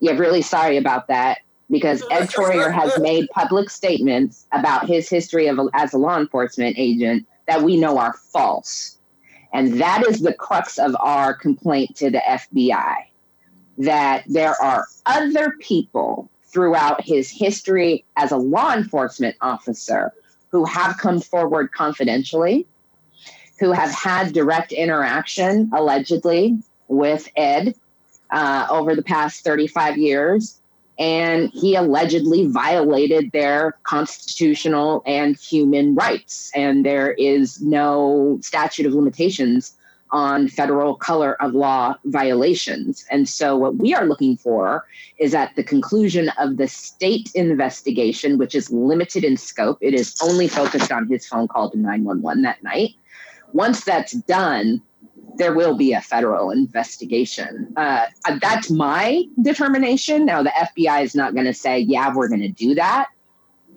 Yeah, 0.01 0.13
really 0.13 0.43
sorry 0.43 0.77
about 0.77 1.09
that 1.09 1.39
because 1.71 2.03
Ed 2.11 2.29
Troyer 2.29 2.73
has 2.73 2.99
made 2.99 3.29
public 3.31 3.69
statements 3.69 4.47
about 4.53 4.87
his 4.87 5.09
history 5.09 5.49
of 5.49 5.59
as 5.75 5.93
a 5.93 5.99
law 5.99 6.19
enforcement 6.19 6.77
agent 6.79 7.27
that 7.47 7.63
we 7.63 7.77
know 7.77 7.99
are 7.99 8.15
false. 8.15 8.97
And 9.53 9.81
that 9.81 10.07
is 10.07 10.21
the 10.21 10.35
crux 10.35 10.79
of 10.79 10.95
our 11.01 11.35
complaint 11.35 11.97
to 11.97 12.11
the 12.11 12.23
FBI 12.27 12.95
that 13.79 14.25
there 14.27 14.61
are 14.61 14.87
other 15.07 15.55
people 15.61 16.29
throughout 16.45 17.03
his 17.05 17.31
history 17.31 18.05
as 18.17 18.33
a 18.33 18.37
law 18.37 18.75
enforcement 18.75 19.37
officer 19.41 20.13
who 20.51 20.65
have 20.65 20.97
come 20.99 21.21
forward 21.21 21.73
confidentially, 21.73 22.67
who 23.59 23.73
have 23.73 23.91
had 23.91 24.33
direct 24.33 24.73
interaction, 24.73 25.71
allegedly, 25.73 26.59
with 26.89 27.29
Ed 27.37 27.75
uh, 28.31 28.67
over 28.71 28.95
the 28.95 29.03
past 29.03 29.45
35 29.45 29.99
years. 29.99 30.61
And 30.99 31.51
he 31.51 31.77
allegedly 31.77 32.47
violated 32.47 33.31
their 33.33 33.77
constitutional 33.85 35.03
and 35.07 35.37
human 35.37 35.95
rights. 35.95 36.51
And 36.57 36.85
there 36.85 37.13
is 37.13 37.61
no 37.63 38.39
statute 38.43 38.85
of 38.85 38.95
limitations 38.95 39.77
on 40.11 40.49
federal 40.49 40.95
color 40.95 41.41
of 41.43 41.55
law 41.55 41.95
violations. 42.07 43.05
And 43.11 43.29
so, 43.29 43.57
what 43.57 43.77
we 43.77 43.95
are 43.95 44.07
looking 44.07 44.37
for 44.37 44.87
is 45.19 45.35
at 45.35 45.55
the 45.55 45.63
conclusion 45.63 46.31
of 46.39 46.57
the 46.57 46.69
state 46.69 47.31
investigation, 47.35 48.39
which 48.39 48.55
is 48.55 48.71
limited 48.71 49.25
in 49.25 49.37
scope, 49.37 49.79
it 49.81 49.95
is 49.95 50.17
only 50.23 50.49
focused 50.49 50.91
on 50.91 51.09
his 51.09 51.27
phone 51.27 51.49
call 51.49 51.71
to 51.71 51.79
911 51.79 52.43
that 52.43 52.63
night. 52.63 52.95
Once 53.53 53.85
that's 53.85 54.13
done, 54.13 54.83
there 55.37 55.55
will 55.55 55.77
be 55.77 55.93
a 55.93 56.01
federal 56.01 56.51
investigation. 56.51 57.73
Uh, 57.77 58.07
that's 58.41 58.71
my 58.71 59.25
determination. 59.43 60.27
Now, 60.27 60.43
the 60.43 60.51
FBI 60.51 61.03
is 61.03 61.15
not 61.15 61.35
going 61.35 61.47
to 61.47 61.55
say, 61.55 61.79
yeah, 61.79 62.13
we're 62.15 62.29
going 62.29 62.41
to 62.41 62.49
do 62.49 62.75
that. 62.75 63.09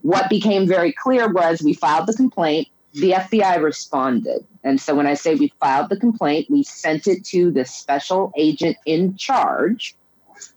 What 0.01 0.29
became 0.29 0.67
very 0.67 0.91
clear 0.91 1.31
was 1.31 1.61
we 1.61 1.73
filed 1.73 2.07
the 2.07 2.13
complaint 2.13 2.67
the 2.93 3.11
FBI 3.11 3.61
responded. 3.61 4.45
And 4.63 4.79
so 4.79 4.95
when 4.95 5.07
I 5.07 5.13
say 5.13 5.35
we 5.35 5.53
filed 5.59 5.89
the 5.89 5.97
complaint, 5.97 6.47
we 6.49 6.63
sent 6.63 7.07
it 7.07 7.23
to 7.25 7.51
the 7.51 7.65
special 7.65 8.31
agent 8.37 8.77
in 8.85 9.15
charge 9.15 9.95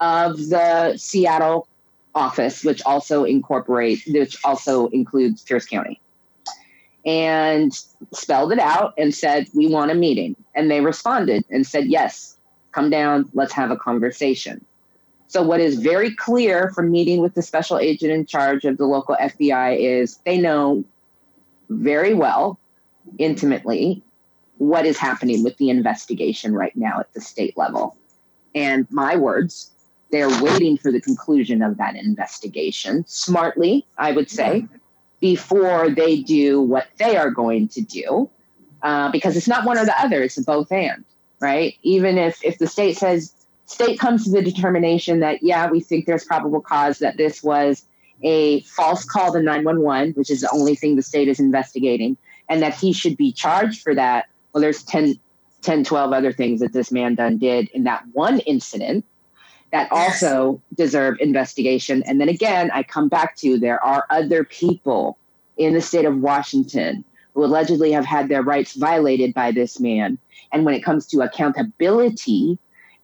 of 0.01 0.37
the 0.49 0.97
Seattle 0.97 1.69
office, 2.15 2.65
which 2.65 2.83
also 2.85 3.25
incorporates, 3.25 4.07
which 4.07 4.39
also 4.45 4.89
includes 4.89 5.43
Pierce 5.43 5.67
County. 5.67 6.01
And 7.07 7.73
spelled 8.13 8.53
it 8.53 8.59
out 8.59 8.95
and 8.97 9.15
said, 9.15 9.47
We 9.55 9.67
want 9.67 9.91
a 9.91 9.95
meeting. 9.95 10.37
And 10.55 10.71
they 10.71 10.81
responded 10.81 11.45
and 11.51 11.67
said, 11.67 11.87
Yes, 11.87 12.37
come 12.73 12.91
down, 12.91 13.31
let's 13.35 13.53
have 13.53 13.71
a 13.71 13.77
conversation. 13.77 14.65
So, 15.27 15.43
what 15.43 15.61
is 15.61 15.81
very 15.81 16.15
clear 16.15 16.71
from 16.71 16.91
meeting 16.91 17.21
with 17.21 17.35
the 17.35 17.43
special 17.43 17.79
agent 17.79 18.13
in 18.13 18.25
charge 18.25 18.65
of 18.65 18.77
the 18.77 18.87
local 18.87 19.17
FBI 19.17 19.79
is 19.79 20.19
they 20.25 20.39
know 20.39 20.85
very 21.71 22.15
well, 22.15 22.59
intimately, 23.19 24.03
what 24.59 24.87
is 24.87 24.97
happening 24.97 25.43
with 25.43 25.57
the 25.57 25.71
investigation 25.71 26.55
right 26.55 26.77
now 26.77 27.01
at 27.01 27.13
the 27.15 27.21
state 27.21 27.57
level. 27.57 27.97
And 28.55 28.87
my 28.91 29.17
words, 29.17 29.71
they're 30.13 30.31
waiting 30.41 30.77
for 30.77 30.93
the 30.93 31.01
conclusion 31.01 31.63
of 31.63 31.77
that 31.79 31.97
investigation 31.97 33.05
smartly, 33.09 33.87
I 33.99 34.13
would 34.13 34.31
say, 34.31 34.67
before 35.25 35.89
they 35.89 36.21
do 36.21 36.61
what 36.61 36.87
they 36.99 37.17
are 37.17 37.31
going 37.31 37.67
to 37.67 37.81
do. 37.81 38.29
Uh, 38.83 39.11
because 39.11 39.39
it's 39.39 39.49
not 39.49 39.65
one 39.65 39.79
or 39.79 39.87
the 39.87 39.99
other, 39.99 40.23
it's 40.23 40.37
a 40.37 40.43
both 40.43 40.71
and, 40.71 41.03
right? 41.41 41.79
Even 41.81 42.19
if, 42.19 42.45
if 42.45 42.59
the 42.59 42.67
state 42.67 42.99
says, 42.99 43.33
state 43.65 43.99
comes 43.99 44.25
to 44.25 44.31
the 44.31 44.43
determination 44.43 45.21
that, 45.21 45.43
yeah, 45.43 45.71
we 45.71 45.81
think 45.81 46.05
there's 46.05 46.27
probable 46.27 46.61
cause 46.61 46.99
that 46.99 47.17
this 47.17 47.43
was 47.43 47.87
a 48.23 48.61
false 48.65 49.07
call 49.07 49.33
to 49.33 49.41
911, 49.41 50.13
which 50.13 50.31
is 50.31 50.43
the 50.43 50.51
only 50.53 50.75
thing 50.75 50.95
the 50.95 51.03
state 51.03 51.27
is 51.27 51.41
investigating, 51.41 52.19
and 52.51 52.61
that 52.61 52.75
he 52.75 52.93
should 52.93 53.17
be 53.17 53.33
charged 53.33 53.81
for 53.81 53.95
that. 53.95 54.27
Well, 54.53 54.61
there's 54.61 54.83
10, 54.83 55.15
10 55.63 55.85
12 55.85 56.13
other 56.13 56.35
things 56.35 56.61
that 56.61 56.75
this 56.75 56.93
man 56.93 57.15
done 57.15 57.39
did 57.39 57.71
in 57.71 57.85
that 57.85 58.05
one 58.13 58.41
incident 58.41 59.07
that 59.75 59.91
also 59.91 60.63
deserve 60.77 61.17
investigation. 61.19 62.05
And 62.05 62.21
then 62.21 62.29
again, 62.29 62.71
I 62.73 62.85
come 62.85 63.09
back 63.09 63.37
to 63.39 63.59
there 63.59 63.85
are 63.85 64.07
other 64.09 64.45
people 64.45 65.19
in 65.57 65.75
the 65.75 65.81
state 65.81 66.05
of 66.05 66.17
Washington 66.19 67.05
who 67.35 67.45
allegedly 67.45 67.91
have 67.91 68.05
had 68.05 68.29
their 68.29 68.43
rights 68.43 68.75
violated 68.75 69.35
by 69.35 69.51
this 69.51 69.81
man. 69.81 70.17
And 70.53 70.65
when 70.65 70.75
it 70.75 70.85
comes 70.85 71.09
to 71.09 71.23
accountability 71.23 72.57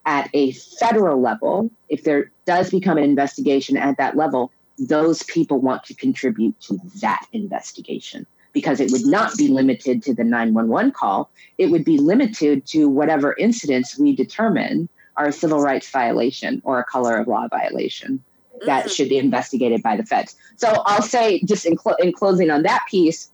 at 0.05 0.29
a 0.33 0.53
federal 0.53 1.19
level, 1.19 1.69
if 1.89 2.05
there 2.05 2.31
does 2.45 2.69
become 2.69 2.97
an 2.97 3.03
investigation 3.03 3.75
at 3.75 3.97
that 3.97 4.15
level, 4.15 4.49
those 4.77 5.23
people 5.23 5.59
want 5.59 5.83
to 5.83 5.93
contribute 5.93 6.57
to 6.61 6.79
that 7.01 7.25
investigation 7.33 8.25
because 8.53 8.79
it 8.79 8.93
would 8.93 9.05
not 9.05 9.37
be 9.37 9.49
limited 9.49 10.01
to 10.03 10.13
the 10.13 10.23
911 10.23 10.93
call. 10.93 11.29
It 11.57 11.65
would 11.65 11.83
be 11.83 11.97
limited 11.97 12.65
to 12.67 12.87
whatever 12.87 13.35
incidents 13.37 13.99
we 13.99 14.15
determine 14.15 14.87
are 15.17 15.27
a 15.27 15.31
civil 15.31 15.61
rights 15.61 15.89
violation 15.89 16.61
or 16.65 16.79
a 16.79 16.83
color 16.83 17.17
of 17.17 17.27
law 17.27 17.47
violation 17.47 18.23
that 18.65 18.85
mm. 18.85 18.95
should 18.95 19.09
be 19.09 19.17
investigated 19.17 19.81
by 19.81 19.95
the 19.95 20.03
feds. 20.03 20.35
So 20.55 20.83
I'll 20.85 21.01
say, 21.01 21.41
just 21.43 21.65
in, 21.65 21.77
cl- 21.77 21.97
in 21.97 22.13
closing 22.13 22.49
on 22.49 22.63
that 22.63 22.85
piece, 22.89 23.31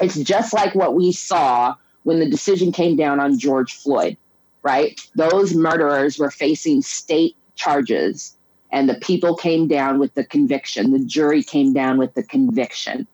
it's 0.00 0.18
just 0.20 0.52
like 0.52 0.74
what 0.74 0.94
we 0.94 1.12
saw 1.12 1.74
when 2.04 2.20
the 2.20 2.28
decision 2.28 2.72
came 2.72 2.96
down 2.96 3.20
on 3.20 3.38
George 3.38 3.74
Floyd, 3.74 4.16
right? 4.62 5.00
Those 5.14 5.54
murderers 5.54 6.18
were 6.18 6.30
facing 6.30 6.82
state 6.82 7.36
charges 7.54 8.36
and 8.70 8.88
the 8.88 8.94
people 8.96 9.36
came 9.36 9.68
down 9.68 9.98
with 9.98 10.14
the 10.14 10.24
conviction. 10.24 10.90
The 10.90 11.04
jury 11.04 11.42
came 11.42 11.72
down 11.72 11.98
with 11.98 12.14
the 12.14 12.22
conviction. 12.22 13.06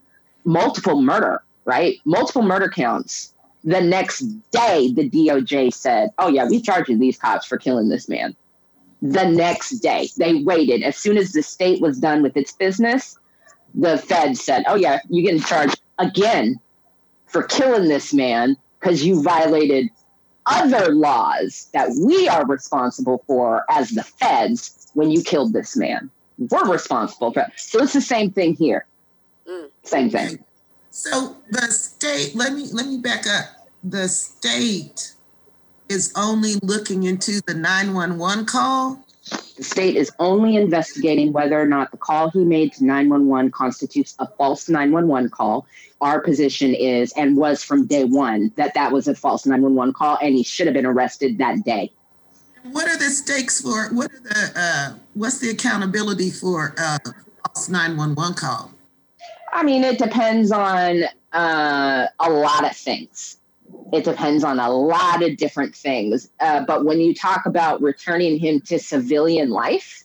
Multiple 0.45 1.01
murder, 1.01 1.43
right? 1.65 1.99
Multiple 2.05 2.43
murder 2.43 2.69
counts. 2.69 3.33
The 3.65 3.81
next 3.81 4.21
day, 4.51 4.93
the 4.93 5.09
DOJ 5.09 5.73
said, 5.73 6.11
Oh, 6.19 6.29
yeah, 6.29 6.49
we 6.49 6.61
charging 6.61 6.99
these 6.99 7.19
cops 7.19 7.47
for 7.47 7.59
killing 7.59 7.89
this 7.89 8.09
man. 8.09 8.35
The 9.01 9.29
next 9.29 9.79
day, 9.81 10.09
they 10.17 10.43
waited. 10.43 10.83
As 10.83 10.97
soon 10.97 11.17
as 11.17 11.33
the 11.33 11.43
state 11.43 11.81
was 11.81 11.99
done 11.99 12.23
with 12.23 12.37
its 12.37 12.53
business, 12.53 13.19
the 13.75 13.99
Fed 13.99 14.37
said, 14.37 14.65
Oh, 14.67 14.75
yeah, 14.75 15.01
you're 15.09 15.25
getting 15.25 15.47
charged 15.47 15.81
again 15.99 16.59
for 17.27 17.43
killing 17.45 17.89
this 17.89 18.13
man 18.13 18.57
because 18.81 19.05
you 19.05 19.23
violated 19.23 19.89
other 20.47 20.93
laws 20.93 21.69
that 21.73 21.89
we 22.05 22.29
are 22.29 22.45
responsible 22.47 23.23
for 23.27 23.65
as 23.71 23.91
the 23.91 24.03
feds 24.03 24.89
when 24.95 25.11
you 25.11 25.23
killed 25.23 25.53
this 25.53 25.77
man. 25.77 26.11
We're 26.39 26.71
responsible 26.71 27.33
for 27.33 27.41
it. 27.41 27.53
So 27.57 27.83
it's 27.83 27.93
the 27.93 28.01
same 28.01 28.33
thing 28.33 28.55
here. 28.55 28.87
Mm. 29.47 29.71
Same 29.85 30.11
thing. 30.11 30.45
So 31.03 31.37
the 31.51 31.63
state, 31.63 32.37
let 32.37 32.53
me 32.53 32.69
let 32.73 32.87
me 32.87 32.99
back 32.99 33.27
up. 33.27 33.67
The 33.83 34.07
state 34.07 35.15
is 35.89 36.13
only 36.15 36.55
looking 36.63 37.03
into 37.03 37.41
the 37.45 37.55
911 37.55 38.47
call. 38.47 39.05
The 39.57 39.65
state 39.65 39.97
is 39.97 40.13
only 40.21 40.55
investigating 40.55 41.33
whether 41.33 41.61
or 41.61 41.67
not 41.67 41.91
the 41.91 41.97
call 41.97 42.31
he 42.31 42.45
made 42.45 42.75
to 42.75 42.85
911 42.85 43.51
constitutes 43.51 44.15
a 44.21 44.29
false 44.29 44.69
911 44.69 45.31
call. 45.31 45.67
Our 46.01 46.21
position 46.21 46.73
is 46.73 47.13
and 47.17 47.37
was 47.37 47.65
from 47.65 47.89
day 47.89 48.05
one 48.05 48.53
that 48.55 48.75
that 48.75 48.93
was 48.93 49.09
a 49.09 49.15
false 49.17 49.45
911 49.45 49.95
call 49.95 50.19
and 50.23 50.37
he 50.37 50.45
should 50.45 50.69
have 50.69 50.75
been 50.75 50.87
arrested 50.87 51.37
that 51.39 51.65
day. 51.65 51.91
What 52.71 52.87
are 52.87 52.97
the 52.97 53.11
stakes 53.11 53.61
for? 53.61 53.93
What 53.93 54.13
are 54.13 54.21
the? 54.21 54.53
Uh, 54.55 54.99
what's 55.15 55.41
the 55.41 55.51
accountability 55.51 56.31
for 56.31 56.77
uh, 56.79 56.99
false 57.45 57.69
nine 57.69 57.97
one 57.97 58.15
one 58.15 58.35
call? 58.35 58.71
I 59.53 59.63
mean, 59.63 59.85
it 59.85 59.99
depends 59.99 60.51
on 60.51 61.05
uh, 61.33 62.07
a 62.19 62.31
lot 62.31 62.65
of 62.65 62.75
things. 62.75 63.39
It 63.93 64.05
depends 64.05 64.45
on 64.45 64.59
a 64.59 64.71
lot 64.71 65.23
of 65.23 65.37
different 65.37 65.75
things. 65.75 66.31
Uh, 66.41 66.65
but 66.65 66.85
when 66.85 67.01
you 67.01 67.15
talk 67.15 67.45
about 67.45 67.83
returning 67.83 68.39
him 68.39 68.61
to 68.63 68.79
civilian 68.79 69.51
life, 69.51 70.05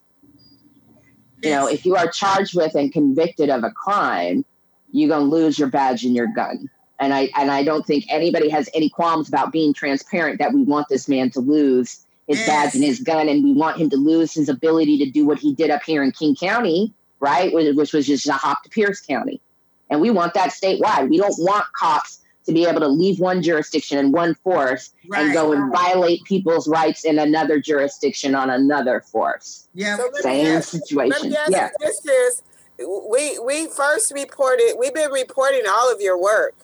you 1.44 1.52
know, 1.52 1.68
if 1.68 1.86
you 1.86 1.96
are 1.96 2.10
charged 2.10 2.56
with 2.56 2.76
and 2.76 2.92
convicted 2.92 3.50
of 3.50 3.64
a 3.64 3.72
crime, 3.72 4.44
you're 4.92 5.10
gonna 5.10 5.26
lose 5.26 5.58
your 5.58 5.70
badge 5.70 6.04
and 6.04 6.16
your 6.16 6.28
gun. 6.28 6.70
And 7.00 7.14
I 7.14 7.30
and 7.38 7.52
I 7.52 7.64
don't 7.64 7.86
think 7.86 8.06
anybody 8.10 8.50
has 8.50 8.70
any 8.74 8.90
qualms 8.90 9.30
about 9.30 9.52
being 9.52 9.74
transparent 9.74 10.40
that 10.40 10.54
we 10.54 10.64
want 10.64 10.88
this 10.90 11.08
man 11.08 11.30
to 11.32 11.40
lose 11.40 12.04
his 12.28 12.40
yes. 12.40 12.48
badge 12.48 12.76
and 12.76 12.84
his 12.84 13.00
gun, 13.00 13.30
and 13.30 13.44
we 13.44 13.54
want 13.54 13.78
him 13.78 13.90
to 13.92 13.98
lose 13.98 14.34
his 14.34 14.50
ability 14.50 14.98
to 14.98 15.10
do 15.10 15.26
what 15.26 15.40
he 15.40 15.54
did 15.54 15.70
up 15.70 15.84
here 15.84 16.04
in 16.04 16.12
King 16.12 16.36
County, 16.36 16.94
right? 17.20 17.54
Which 17.54 17.94
was 17.94 18.08
just 18.08 18.28
a 18.28 18.34
hop 18.34 18.64
to 18.64 18.70
Pierce 18.70 19.02
County. 19.02 19.42
And 19.90 20.02
we 20.02 20.10
want 20.10 20.34
that 20.34 20.50
statewide. 20.50 21.10
We 21.10 21.18
don't 21.18 21.36
want 21.38 21.66
cops 21.74 22.22
to 22.46 22.54
be 22.54 22.66
able 22.66 22.80
to 22.80 22.88
leave 22.88 23.20
one 23.20 23.42
jurisdiction 23.42 23.98
in 23.98 24.12
one 24.12 24.34
force 24.36 24.94
right. 25.10 25.26
and 25.26 25.34
go 25.34 25.52
and 25.52 25.72
violate 25.72 26.24
people's 26.24 26.68
rights 26.68 27.04
in 27.04 27.20
another 27.20 27.60
jurisdiction 27.60 28.36
on 28.36 28.50
another 28.50 29.02
force. 29.02 29.68
Yeah, 29.74 29.98
so 29.98 30.10
same 30.22 30.46
ask, 30.48 30.70
situation. 30.70 31.36
yeah. 31.50 31.70
This 31.80 32.06
is 32.06 32.44
we 32.80 33.38
we 33.40 33.68
first 33.68 34.12
reported. 34.14 34.76
We've 34.80 34.94
been 34.94 35.12
reporting 35.12 35.64
all 35.70 35.94
of 35.94 36.00
your 36.00 36.22
work 36.22 36.56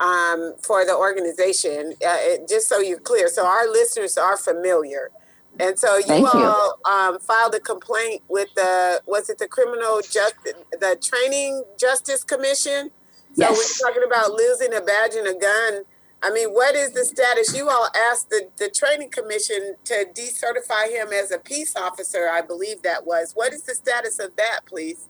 um, 0.00 0.54
for 0.60 0.84
the 0.86 0.94
organization. 0.96 1.94
Uh, 2.04 2.16
it, 2.20 2.48
just 2.48 2.68
so 2.68 2.78
you're 2.78 2.98
clear, 2.98 3.28
so 3.28 3.46
our 3.46 3.68
listeners 3.68 4.16
are 4.16 4.38
familiar. 4.38 5.10
And 5.58 5.78
so 5.78 5.96
you 5.96 6.04
Thank 6.04 6.34
you. 6.34 6.40
all 6.40 6.78
um, 6.84 7.18
filed 7.18 7.54
a 7.54 7.60
complaint 7.60 8.22
with 8.28 8.48
the 8.54 9.00
was 9.06 9.30
it 9.30 9.38
the 9.38 9.48
criminal 9.48 10.00
justice 10.00 10.54
the 10.72 10.98
training 11.02 11.64
justice 11.78 12.24
commission? 12.24 12.90
So 13.34 13.42
Yes. 13.42 13.80
we're 13.80 13.88
talking 13.88 14.02
about 14.06 14.32
losing 14.32 14.74
a 14.74 14.80
badge 14.80 15.14
and 15.14 15.26
a 15.26 15.34
gun. 15.34 15.84
I 16.22 16.30
mean, 16.30 16.48
what 16.50 16.74
is 16.74 16.92
the 16.92 17.04
status? 17.04 17.54
You 17.54 17.68
all 17.68 17.88
asked 18.10 18.30
the, 18.30 18.48
the 18.56 18.70
training 18.70 19.10
commission 19.10 19.76
to 19.84 20.06
decertify 20.14 20.90
him 20.90 21.08
as 21.12 21.30
a 21.30 21.38
peace 21.38 21.76
officer, 21.76 22.28
I 22.30 22.40
believe 22.40 22.82
that 22.82 23.06
was. 23.06 23.32
What 23.34 23.52
is 23.52 23.62
the 23.62 23.74
status 23.74 24.18
of 24.18 24.34
that, 24.36 24.60
please? 24.66 25.08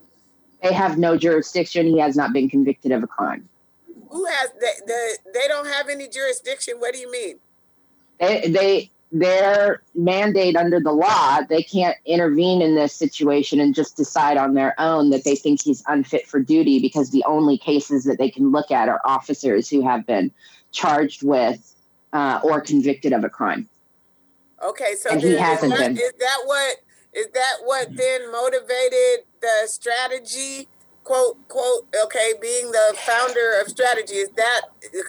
They 0.63 0.73
have 0.73 0.99
no 0.99 1.17
jurisdiction. 1.17 1.87
He 1.87 1.99
has 1.99 2.17
not 2.17 2.33
been 2.33 2.49
convicted 2.49 2.91
of 2.93 3.03
a 3.03 3.07
crime. 3.07 3.49
Who 4.11 4.25
has 4.27 4.51
the, 4.59 4.69
the 4.87 5.19
they 5.33 5.49
don't 5.49 5.67
have 5.67 5.89
any 5.89 6.09
jurisdiction? 6.09 6.75
What 6.79 6.95
do 6.95 6.99
you 6.99 7.11
mean? 7.11 7.39
They, 8.19 8.49
they 8.49 8.91
their 9.13 9.83
mandate 9.95 10.57
under 10.57 10.81
the 10.81 10.93
law, 10.93 11.41
they 11.49 11.63
can't 11.63 11.97
intervene 12.05 12.61
in 12.61 12.75
this 12.75 12.93
situation 12.93 13.61
and 13.61 13.75
just 13.75 13.97
decide 13.97 14.37
on 14.37 14.55
their 14.55 14.75
own 14.81 15.11
that 15.11 15.25
they 15.25 15.37
think 15.37 15.63
he's 15.63 15.83
unfit 15.87 16.27
for 16.27 16.41
duty 16.41 16.81
because 16.81 17.11
the 17.11 17.25
only 17.25 17.57
cases 17.57 18.05
that 18.05 18.19
they 18.19 18.31
can 18.31 18.51
look 18.51 18.71
at 18.71 18.89
are 18.89 19.01
officers 19.05 19.69
who 19.69 19.83
have 19.83 20.05
been 20.07 20.31
charged 20.73 21.23
with 21.23 21.75
uh, 22.13 22.41
or 22.43 22.61
convicted 22.61 23.13
of 23.13 23.23
a 23.25 23.29
crime. 23.29 23.69
Okay, 24.63 24.95
so 24.99 25.19
he 25.19 25.29
is 25.29 25.41
hasn't 25.41 25.73
that- 25.73 25.79
been. 25.79 25.97
Is 25.97 26.13
that 26.19 26.39
what 26.45 26.77
is 27.13 27.27
that 27.33 27.57
what 27.65 27.97
then 27.97 28.31
motivated 28.33 29.25
the 29.41 29.67
strategy? 29.67 30.69
Quote 31.05 31.37
quote. 31.49 31.87
Okay, 32.05 32.33
being 32.41 32.73
the 32.73 32.97
founder 32.97 33.61
of 33.61 33.69
strategy 33.69 34.15
is 34.15 34.31
that 34.31 34.63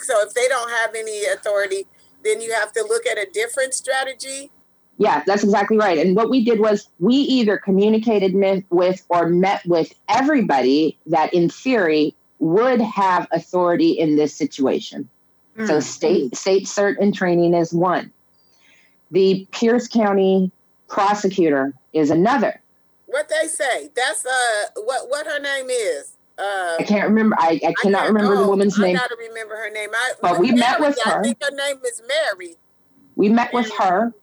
so? 0.04 0.22
If 0.22 0.34
they 0.34 0.48
don't 0.48 0.70
have 0.70 0.93
any 0.95 1.26
authority, 1.26 1.88
then 2.28 2.41
you 2.41 2.53
have 2.53 2.71
to 2.73 2.84
look 2.84 3.05
at 3.05 3.17
a 3.17 3.28
different 3.32 3.73
strategy. 3.73 4.51
Yeah, 4.97 5.23
that's 5.25 5.43
exactly 5.43 5.78
right. 5.78 5.97
And 5.97 6.15
what 6.15 6.30
we 6.30 6.43
did 6.43 6.59
was 6.59 6.89
we 6.99 7.13
either 7.15 7.57
communicated 7.57 8.34
with 8.69 9.05
or 9.09 9.30
met 9.30 9.65
with 9.65 9.93
everybody 10.09 10.97
that, 11.05 11.34
in 11.34 11.49
theory, 11.49 12.15
would 12.39 12.82
have 12.82 13.28
authority 13.32 13.91
in 13.91 14.15
this 14.15 14.36
situation. 14.36 15.09
So 15.65 15.80
state 15.80 16.36
state 16.36 16.65
cert 16.65 16.97
and 16.99 17.15
training 17.15 17.55
is 17.55 17.73
one. 17.73 18.11
The 19.09 19.47
Pierce 19.51 19.88
County 19.88 20.51
prosecutor 20.88 21.73
is 21.93 22.11
another. 22.11 22.61
What 23.07 23.28
they 23.28 23.47
say? 23.47 23.89
That's 23.95 24.23
uh, 24.23 24.82
what 24.84 25.09
what 25.09 25.25
her 25.25 25.39
name 25.39 25.71
is. 25.71 26.16
Uh, 26.39 26.75
I 26.79 26.83
can't 26.85 27.07
remember. 27.09 27.35
I, 27.39 27.59
I 27.65 27.73
cannot 27.81 28.03
can't- 28.03 28.13
remember 28.13 28.38
the 28.38 28.47
woman's 28.47 28.79
I 28.79 28.83
name. 28.83 28.95
gotta 28.95 29.15
remember 29.17 29.55
her 29.55 29.69
name. 29.71 29.89
I, 29.93 30.13
But 30.21 30.39
we 30.39 30.51
met 30.51 30.79
Mary, 30.79 30.89
with 30.91 30.99
I 31.05 31.09
her. 31.11 31.23
think 31.23 31.43
her 31.43 31.51
name 31.55 31.77
is 31.85 32.01
Mary. 32.07 32.55
We 33.15 33.29
met 33.29 33.51
with 33.53 33.71
her. 33.79 34.13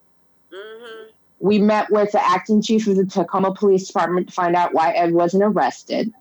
hmm 0.52 1.04
We 1.40 1.58
met 1.58 1.90
with 1.90 2.12
the 2.12 2.24
acting 2.24 2.62
chief 2.62 2.86
of 2.86 2.96
the 2.96 3.04
Tacoma 3.06 3.52
Police 3.54 3.88
Department 3.88 4.28
to 4.28 4.32
find 4.32 4.54
out 4.54 4.72
why 4.74 4.92
Ed 4.92 5.12
wasn't 5.12 5.42
arrested. 5.42 6.12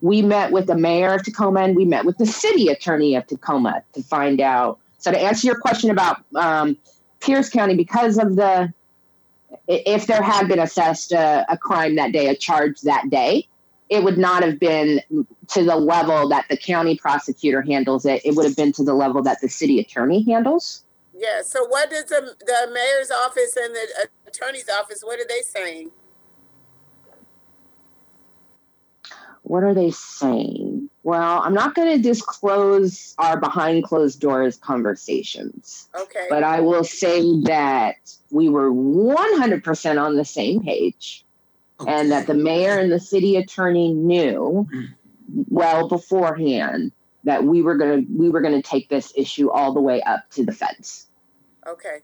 We 0.00 0.20
met 0.22 0.50
with 0.50 0.66
the 0.66 0.74
mayor 0.76 1.14
of 1.14 1.22
Tacoma 1.22 1.60
and 1.60 1.76
we 1.76 1.84
met 1.84 2.04
with 2.04 2.18
the 2.18 2.26
city 2.26 2.68
attorney 2.68 3.14
of 3.14 3.26
Tacoma 3.26 3.82
to 3.94 4.02
find 4.02 4.40
out. 4.40 4.78
So, 4.98 5.10
to 5.12 5.18
answer 5.18 5.46
your 5.46 5.56
question 5.58 5.90
about 5.90 6.22
um, 6.34 6.76
Pierce 7.20 7.48
County, 7.48 7.74
because 7.76 8.18
of 8.18 8.36
the, 8.36 8.72
if 9.68 10.06
there 10.06 10.20
had 10.22 10.48
been 10.48 10.58
assessed 10.58 11.12
a, 11.12 11.46
a 11.48 11.56
crime 11.56 11.94
that 11.96 12.12
day, 12.12 12.26
a 12.28 12.34
charge 12.34 12.80
that 12.82 13.08
day, 13.10 13.46
it 13.90 14.02
would 14.02 14.18
not 14.18 14.42
have 14.42 14.58
been 14.58 15.00
to 15.48 15.64
the 15.64 15.76
level 15.76 16.28
that 16.28 16.46
the 16.48 16.56
county 16.56 16.96
prosecutor 16.96 17.62
handles 17.62 18.06
it. 18.06 18.22
It 18.24 18.34
would 18.34 18.44
have 18.44 18.56
been 18.56 18.72
to 18.72 18.84
the 18.84 18.94
level 18.94 19.22
that 19.22 19.40
the 19.40 19.48
city 19.48 19.78
attorney 19.78 20.22
handles. 20.24 20.84
Yeah. 21.16 21.42
So 21.42 21.66
what 21.66 21.90
does 21.90 22.04
the 22.06 22.34
the 22.40 22.72
mayor's 22.72 23.10
office 23.10 23.56
and 23.56 23.74
the 23.74 24.08
attorney's 24.26 24.68
office? 24.68 25.02
What 25.02 25.20
are 25.20 25.26
they 25.28 25.42
saying? 25.42 25.90
what 29.44 29.62
are 29.62 29.74
they 29.74 29.90
saying? 29.90 30.88
Well, 31.02 31.42
I'm 31.42 31.52
not 31.52 31.74
going 31.74 31.94
to 31.94 32.02
disclose 32.02 33.14
our 33.18 33.38
behind 33.38 33.84
closed 33.84 34.18
doors 34.20 34.56
conversations, 34.56 35.88
Okay. 35.94 36.26
but 36.30 36.42
I 36.42 36.60
will 36.60 36.82
say 36.82 37.20
that 37.42 37.96
we 38.30 38.48
were 38.48 38.72
100% 38.72 40.02
on 40.02 40.16
the 40.16 40.24
same 40.24 40.62
page 40.62 41.23
Oh, 41.80 41.86
and 41.88 42.12
that 42.12 42.26
the 42.26 42.34
mayor 42.34 42.78
and 42.78 42.92
the 42.92 43.00
city 43.00 43.36
attorney 43.36 43.92
knew 43.92 44.66
mm. 44.72 44.94
well 45.48 45.88
beforehand 45.88 46.92
that 47.24 47.42
we 47.42 47.62
were 47.62 47.76
going 47.76 48.06
to 48.06 48.12
we 48.16 48.30
were 48.30 48.40
going 48.40 48.54
to 48.54 48.62
take 48.62 48.88
this 48.88 49.12
issue 49.16 49.50
all 49.50 49.72
the 49.72 49.80
way 49.80 50.00
up 50.02 50.30
to 50.30 50.44
the 50.44 50.52
feds. 50.52 51.08
okay. 51.66 51.98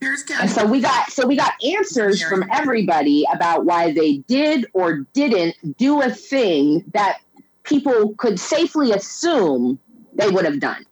Pierce 0.00 0.22
And 0.40 0.48
so 0.48 0.64
we 0.64 0.80
got 0.80 1.10
so 1.10 1.26
we 1.26 1.34
got 1.34 1.54
answers 1.64 2.22
from 2.22 2.44
everybody 2.52 3.24
about 3.32 3.64
why 3.64 3.92
they 3.92 4.18
did 4.28 4.66
or 4.72 4.98
didn't 5.12 5.76
do 5.76 6.00
a 6.02 6.10
thing 6.10 6.84
that 6.94 7.18
people 7.64 8.14
could 8.14 8.38
safely 8.38 8.92
assume 8.92 9.78
they 10.14 10.28
would 10.28 10.44
have 10.44 10.60
done. 10.60 10.84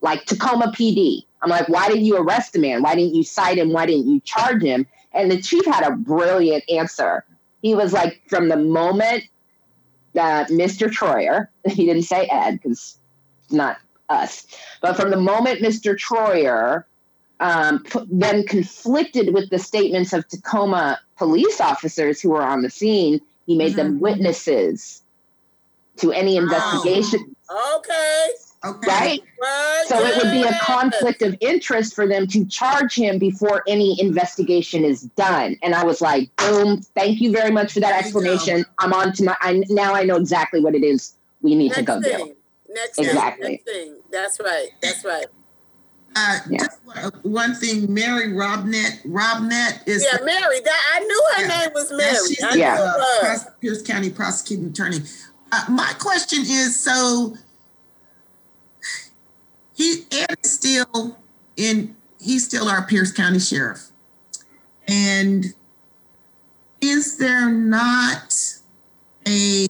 Like 0.00 0.24
Tacoma 0.24 0.72
PD. 0.76 1.22
I'm 1.42 1.48
like, 1.48 1.68
why 1.68 1.88
didn't 1.88 2.04
you 2.04 2.16
arrest 2.16 2.52
the 2.52 2.58
man? 2.58 2.82
Why 2.82 2.94
didn't 2.94 3.14
you 3.14 3.22
cite 3.22 3.56
him? 3.56 3.72
Why 3.72 3.86
didn't 3.86 4.08
you 4.08 4.20
charge 4.20 4.62
him? 4.62 4.86
And 5.12 5.30
the 5.30 5.40
chief 5.40 5.64
had 5.66 5.86
a 5.86 5.96
brilliant 5.96 6.64
answer. 6.70 7.24
He 7.62 7.74
was 7.74 7.92
like, 7.92 8.22
from 8.28 8.48
the 8.48 8.56
moment 8.56 9.24
that 10.14 10.48
Mr. 10.48 10.88
Troyer, 10.88 11.48
he 11.68 11.86
didn't 11.86 12.04
say 12.04 12.26
Ed 12.26 12.60
because 12.62 12.98
not 13.50 13.78
us, 14.08 14.46
but 14.80 14.96
from 14.96 15.10
the 15.10 15.16
moment 15.16 15.60
Mr. 15.60 15.96
Troyer 15.96 16.84
um, 17.40 17.84
then 18.10 18.44
conflicted 18.46 19.32
with 19.32 19.50
the 19.50 19.58
statements 19.58 20.12
of 20.12 20.28
Tacoma 20.28 21.00
police 21.16 21.60
officers 21.60 22.20
who 22.20 22.30
were 22.30 22.42
on 22.42 22.62
the 22.62 22.70
scene. 22.70 23.20
He 23.46 23.56
made 23.56 23.74
them 23.74 23.98
witnesses 23.98 25.02
to 25.96 26.12
any 26.12 26.36
investigation, 26.36 27.34
Okay. 27.76 28.28
Okay. 28.62 28.88
right? 28.88 29.20
Well, 29.40 29.86
So 29.86 29.98
it 30.04 30.16
would 30.22 30.32
be 30.32 30.42
a 30.42 30.52
conflict 30.60 31.22
of 31.22 31.34
interest 31.40 31.94
for 31.94 32.06
them 32.06 32.26
to 32.26 32.44
charge 32.44 32.94
him 32.94 33.18
before 33.18 33.62
any 33.66 33.98
investigation 34.00 34.84
is 34.84 35.02
done. 35.16 35.56
And 35.62 35.74
I 35.74 35.82
was 35.84 36.02
like, 36.02 36.34
boom, 36.36 36.82
thank 36.94 37.20
you 37.22 37.32
very 37.32 37.50
much 37.50 37.72
for 37.72 37.80
that 37.80 37.90
There 37.90 37.98
explanation. 38.00 38.64
I'm 38.78 38.92
on 38.92 39.14
to 39.14 39.24
my, 39.24 39.36
I, 39.40 39.62
now 39.70 39.94
I 39.94 40.04
know 40.04 40.16
exactly 40.16 40.60
what 40.60 40.74
it 40.74 40.82
is 40.84 41.16
we 41.40 41.54
need 41.54 41.72
to 41.72 41.82
Next 41.82 41.86
go 41.86 42.02
do. 42.02 42.36
Next 42.68 42.98
Exactly. 42.98 43.46
thing. 43.46 43.52
Next 43.56 43.64
thing. 43.64 43.96
That's 44.12 44.40
right. 44.40 44.68
That's 44.82 45.04
right. 45.06 45.26
Uh, 46.14 46.38
Yeah. 46.50 46.58
Just 46.58 46.78
one- 46.84 47.12
one 47.22 47.54
thing, 47.54 47.92
Mary 47.94 48.28
Robnett. 48.28 49.02
Robnett 49.06 49.86
is 49.88 50.04
Yeah, 50.04 50.18
Mary. 50.22 50.60
That 50.60 50.80
I 50.94 51.00
knew 51.00 51.24
her 51.36 51.42
Yeah. 51.42 51.58
name 51.60 51.70
was 51.72 51.90
Yeah, 51.90 51.96
Mary. 51.96 52.16
she's 52.28 52.42
I 52.42 52.50
the 52.52 52.58
Yeah. 52.58 52.94
uh, 53.38 53.38
Pierce 53.60 53.80
County 53.82 54.10
prosecuting 54.10 54.66
attorney. 54.66 55.00
Uh, 55.50 55.64
my 55.70 55.92
question 55.98 56.40
is: 56.42 56.78
so 56.78 57.36
he 59.74 60.04
Ed 60.10 60.36
is 60.42 60.50
still 60.70 61.18
in? 61.56 61.96
He's 62.20 62.46
still 62.46 62.68
our 62.68 62.86
Pierce 62.86 63.12
County 63.12 63.38
sheriff, 63.38 63.88
and 64.86 65.46
is 66.80 67.18
there 67.18 67.50
not 67.50 68.34
a 69.26 69.66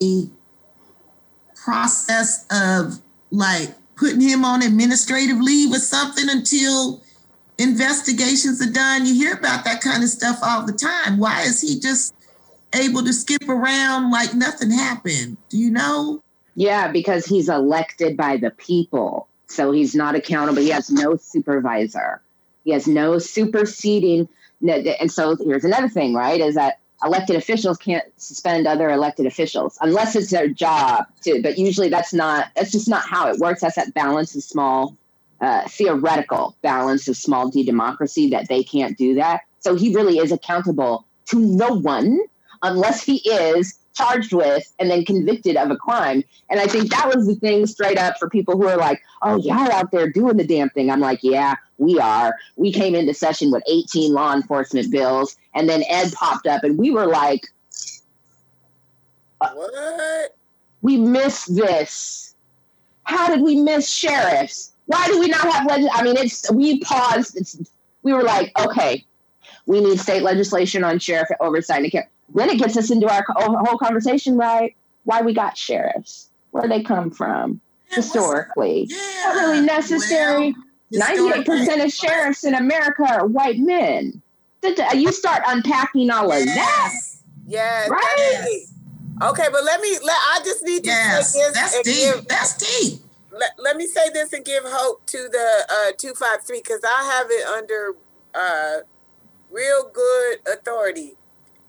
process 1.55 2.45
of 2.51 3.01
like 3.29 3.69
putting 3.95 4.21
him 4.21 4.43
on 4.43 4.61
administrative 4.63 5.39
leave 5.39 5.71
or 5.71 5.79
something 5.79 6.25
until 6.29 7.01
investigations 7.59 8.61
are 8.61 8.71
done. 8.71 9.05
You 9.05 9.13
hear 9.13 9.33
about 9.33 9.63
that 9.65 9.81
kind 9.81 10.03
of 10.03 10.09
stuff 10.09 10.39
all 10.43 10.65
the 10.65 10.73
time. 10.73 11.19
Why 11.19 11.43
is 11.43 11.61
he 11.61 11.79
just 11.79 12.15
able 12.73 13.03
to 13.03 13.13
skip 13.13 13.47
around 13.47 14.11
like 14.11 14.33
nothing 14.33 14.71
happened? 14.71 15.37
Do 15.49 15.57
you 15.57 15.69
know? 15.69 16.23
Yeah, 16.55 16.91
because 16.91 17.25
he's 17.25 17.47
elected 17.47 18.17
by 18.17 18.37
the 18.37 18.51
people. 18.51 19.27
So 19.51 19.71
he's 19.71 19.93
not 19.93 20.15
accountable. 20.15 20.61
He 20.61 20.69
has 20.69 20.89
no 20.89 21.15
supervisor. 21.17 22.21
He 22.63 22.71
has 22.71 22.87
no 22.87 23.19
superseding. 23.19 24.29
And 24.67 25.11
so 25.11 25.35
here's 25.35 25.65
another 25.65 25.89
thing, 25.89 26.13
right? 26.13 26.39
Is 26.39 26.55
that 26.55 26.79
elected 27.03 27.35
officials 27.35 27.77
can't 27.77 28.05
suspend 28.17 28.67
other 28.67 28.89
elected 28.89 29.25
officials 29.25 29.77
unless 29.81 30.15
it's 30.15 30.29
their 30.29 30.47
job 30.47 31.05
to. 31.23 31.41
But 31.41 31.57
usually 31.57 31.89
that's 31.89 32.13
not, 32.13 32.49
that's 32.55 32.71
just 32.71 32.87
not 32.87 33.03
how 33.03 33.27
it 33.29 33.39
works. 33.39 33.61
That's 33.61 33.75
that 33.75 33.93
balance 33.93 34.35
of 34.35 34.43
small, 34.43 34.95
uh, 35.41 35.67
theoretical 35.67 36.55
balance 36.61 37.07
of 37.07 37.17
small 37.17 37.49
d 37.49 37.63
democracy 37.63 38.29
that 38.29 38.47
they 38.47 38.63
can't 38.63 38.97
do 38.97 39.15
that. 39.15 39.41
So 39.59 39.75
he 39.75 39.93
really 39.95 40.19
is 40.19 40.31
accountable 40.31 41.07
to 41.27 41.39
no 41.39 41.73
one 41.73 42.19
unless 42.61 43.03
he 43.03 43.17
is 43.27 43.79
charged 43.93 44.33
with 44.33 44.73
and 44.79 44.89
then 44.89 45.03
convicted 45.05 45.57
of 45.57 45.69
a 45.71 45.75
crime. 45.75 46.23
And 46.49 46.59
I 46.59 46.67
think 46.67 46.89
that 46.91 47.13
was 47.13 47.27
the 47.27 47.35
thing 47.35 47.65
straight 47.65 47.97
up 47.97 48.17
for 48.17 48.29
people 48.29 48.57
who 48.57 48.67
are 48.67 48.77
like, 48.77 49.01
oh, 49.21 49.37
y'all 49.37 49.71
out 49.71 49.91
there 49.91 50.09
doing 50.09 50.37
the 50.37 50.45
damn 50.47 50.69
thing. 50.69 50.89
I'm 50.89 50.99
like, 51.01 51.19
yeah, 51.23 51.55
we 51.77 51.99
are. 51.99 52.35
We 52.55 52.71
came 52.71 52.95
into 52.95 53.13
session 53.13 53.51
with 53.51 53.63
18 53.69 54.13
law 54.13 54.33
enforcement 54.33 54.91
bills. 54.91 55.35
And 55.53 55.67
then 55.69 55.83
Ed 55.89 56.13
popped 56.13 56.47
up 56.47 56.63
and 56.63 56.77
we 56.77 56.91
were 56.91 57.07
like, 57.07 57.47
uh, 59.41 59.49
What? 59.53 60.35
we 60.81 60.97
missed 60.97 61.55
this. 61.55 62.35
how 63.03 63.27
did 63.27 63.41
we 63.41 63.55
miss 63.55 63.91
sheriffs? 63.91 64.73
Why 64.85 65.05
do 65.07 65.19
we 65.19 65.27
not 65.27 65.41
have 65.41 65.65
legis? 65.67 65.89
I 65.93 66.03
mean, 66.03 66.17
it's 66.17 66.51
we 66.51 66.79
paused. 66.81 67.37
It's 67.37 67.57
we 68.03 68.13
were 68.13 68.23
like, 68.23 68.51
okay, 68.59 69.05
we 69.65 69.79
need 69.81 69.99
state 69.99 70.23
legislation 70.23 70.83
on 70.83 70.99
sheriff 70.99 71.29
oversight. 71.39 71.83
And 71.83 72.05
then 72.33 72.49
it 72.49 72.57
gets 72.59 72.77
us 72.77 72.91
into 72.91 73.09
our 73.09 73.25
whole 73.29 73.77
conversation, 73.77 74.37
right? 74.37 74.75
Why 75.03 75.21
we 75.21 75.33
got 75.33 75.57
sheriffs? 75.57 76.29
Where 76.51 76.67
they 76.67 76.83
come 76.83 77.11
from 77.11 77.61
historically? 77.89 78.87
Yeah, 78.89 78.97
Not 79.25 79.35
really 79.35 79.61
necessary. 79.61 80.55
Ninety-eight 80.91 81.45
percent 81.45 81.81
of 81.81 81.91
sheriffs 81.91 82.43
in 82.43 82.53
America 82.53 83.03
are 83.07 83.25
white 83.25 83.57
men. 83.59 84.21
You 84.93 85.11
start 85.11 85.41
unpacking 85.47 86.09
all 86.11 86.31
of 86.31 86.45
yes. 86.45 86.55
that. 86.55 86.91
Yes. 87.47 87.89
Right. 87.89 88.15
Yes. 88.17 88.73
Okay, 89.23 89.47
but 89.51 89.63
let 89.63 89.79
me. 89.81 89.97
Let, 90.03 90.15
I 90.15 90.41
just 90.43 90.63
need 90.63 90.83
to 90.83 90.89
yes. 90.89 91.33
say 91.33 91.39
this. 91.39 91.53
That's 91.53 91.81
deep. 91.81 92.13
Give, 92.15 92.27
That's 92.27 92.57
deep. 92.57 92.99
Let, 93.31 93.51
let 93.57 93.77
me 93.77 93.87
say 93.87 94.09
this 94.09 94.33
and 94.33 94.43
give 94.43 94.63
hope 94.65 95.05
to 95.07 95.29
the 95.31 95.65
uh, 95.69 95.91
two 95.97 96.13
five 96.13 96.41
three 96.43 96.61
because 96.61 96.81
I 96.83 97.03
have 97.03 97.27
it 97.29 97.47
under 97.47 97.95
uh, 98.35 98.77
real 99.49 99.89
good 99.93 100.39
authority. 100.51 101.13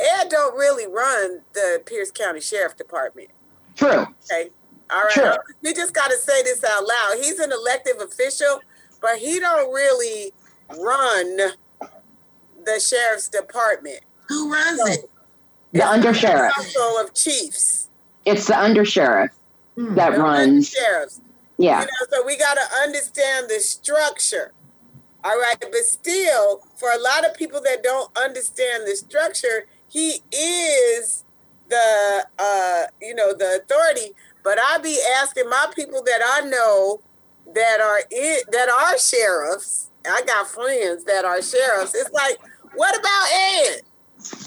Ed 0.03 0.29
don't 0.29 0.57
really 0.57 0.87
run 0.87 1.41
the 1.55 1.83
Pierce 1.87 2.11
County 2.11 2.41
Sheriff 2.41 2.77
Department. 2.77 3.29
True. 3.77 4.07
Okay. 4.31 4.51
All 4.91 5.03
right. 5.03 5.11
True. 5.11 5.33
We 5.63 5.73
just 5.73 5.95
got 5.95 6.11
to 6.11 6.17
say 6.17 6.43
this 6.43 6.63
out 6.65 6.87
loud. 6.87 7.17
He's 7.23 7.39
an 7.39 7.53
elective 7.53 8.01
official, 8.01 8.61
but 9.01 9.19
he 9.19 9.39
don't 9.41 9.73
really 9.73 10.33
run 10.79 11.37
the 12.65 12.81
sheriff's 12.81 13.29
department. 13.29 14.01
Who 14.29 14.53
runs 14.53 14.79
so, 14.79 14.87
it? 14.87 15.11
The 15.73 15.81
undersheriff. 15.81 16.53
Council 16.53 16.99
of 17.01 17.15
Chiefs. 17.15 17.89
It's 18.25 18.47
the 18.47 18.55
undersheriff 18.55 19.31
hmm. 19.77 19.95
that 19.95 20.13
the 20.13 20.21
runs. 20.21 20.69
Sheriffs. 20.69 21.21
Yeah. 21.59 21.81
You 21.81 21.87
know, 21.87 22.19
so 22.19 22.27
we 22.27 22.37
got 22.37 22.55
to 22.55 22.77
understand 22.83 23.49
the 23.49 23.61
structure. 23.61 24.53
All 25.25 25.39
right. 25.39 25.57
But 25.61 25.85
still, 25.85 26.63
for 26.77 26.91
a 26.91 26.99
lot 26.99 27.25
of 27.25 27.35
people 27.35 27.61
that 27.63 27.83
don't 27.83 28.15
understand 28.17 28.87
the 28.87 28.97
structure, 28.97 29.67
he 29.93 30.23
is 30.33 31.25
the 31.69 32.27
uh, 32.39 32.85
you 33.01 33.15
know, 33.15 33.35
the 33.35 33.61
authority. 33.63 34.15
But 34.43 34.59
I 34.59 34.79
be 34.79 34.99
asking 35.21 35.49
my 35.49 35.67
people 35.75 36.03
that 36.03 36.21
I 36.25 36.49
know 36.49 37.01
that 37.55 37.81
are 37.81 38.03
in, 38.11 38.39
that 38.53 38.69
are 38.69 38.99
sheriffs. 38.99 39.91
I 40.07 40.23
got 40.27 40.49
friends 40.49 41.05
that 41.05 41.25
are 41.25 41.43
sheriffs. 41.43 41.95
It's 41.95 42.11
like, 42.11 42.39
what 42.75 42.99
about 42.99 43.29
Ed? 43.33 43.83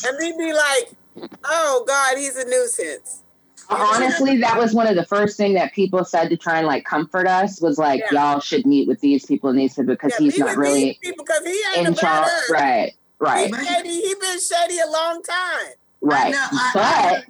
And 0.06 0.18
they 0.20 0.32
be 0.38 0.52
like, 0.52 1.30
oh 1.46 1.84
God, 1.88 2.18
he's 2.18 2.36
a 2.36 2.46
nuisance. 2.46 3.22
Honestly, 3.70 4.38
that 4.40 4.58
was 4.58 4.74
one 4.74 4.88
of 4.88 4.96
the 4.96 5.06
first 5.06 5.38
thing 5.38 5.54
that 5.54 5.74
people 5.74 6.04
said 6.06 6.30
to 6.30 6.38
try 6.38 6.58
and 6.58 6.68
like 6.68 6.86
comfort 6.86 7.28
us 7.28 7.62
was 7.62 7.78
like, 7.78 8.04
yeah. 8.12 8.34
y'all 8.34 8.40
should 8.40 8.66
meet 8.66 8.88
with 8.88 9.00
these 9.00 9.26
people 9.26 9.50
and 9.50 9.58
these 9.58 9.74
people 9.74 9.94
because 9.96 10.14
yeah, 10.20 10.24
he's 10.24 10.38
not 10.38 10.56
really 10.56 11.00
because 11.02 11.44
he 11.44 11.62
ain't 11.76 11.88
in 11.88 11.96
charge. 11.96 12.30
Right, 12.52 12.94
right. 13.20 13.54
He, 13.54 13.66
shady, 13.66 14.02
he 14.02 14.16
been 14.20 14.40
shady 14.40 14.80
a 14.80 14.90
long 14.90 15.22
time. 15.24 15.74
Right, 16.02 16.32
know, 16.32 16.48
I, 16.52 17.24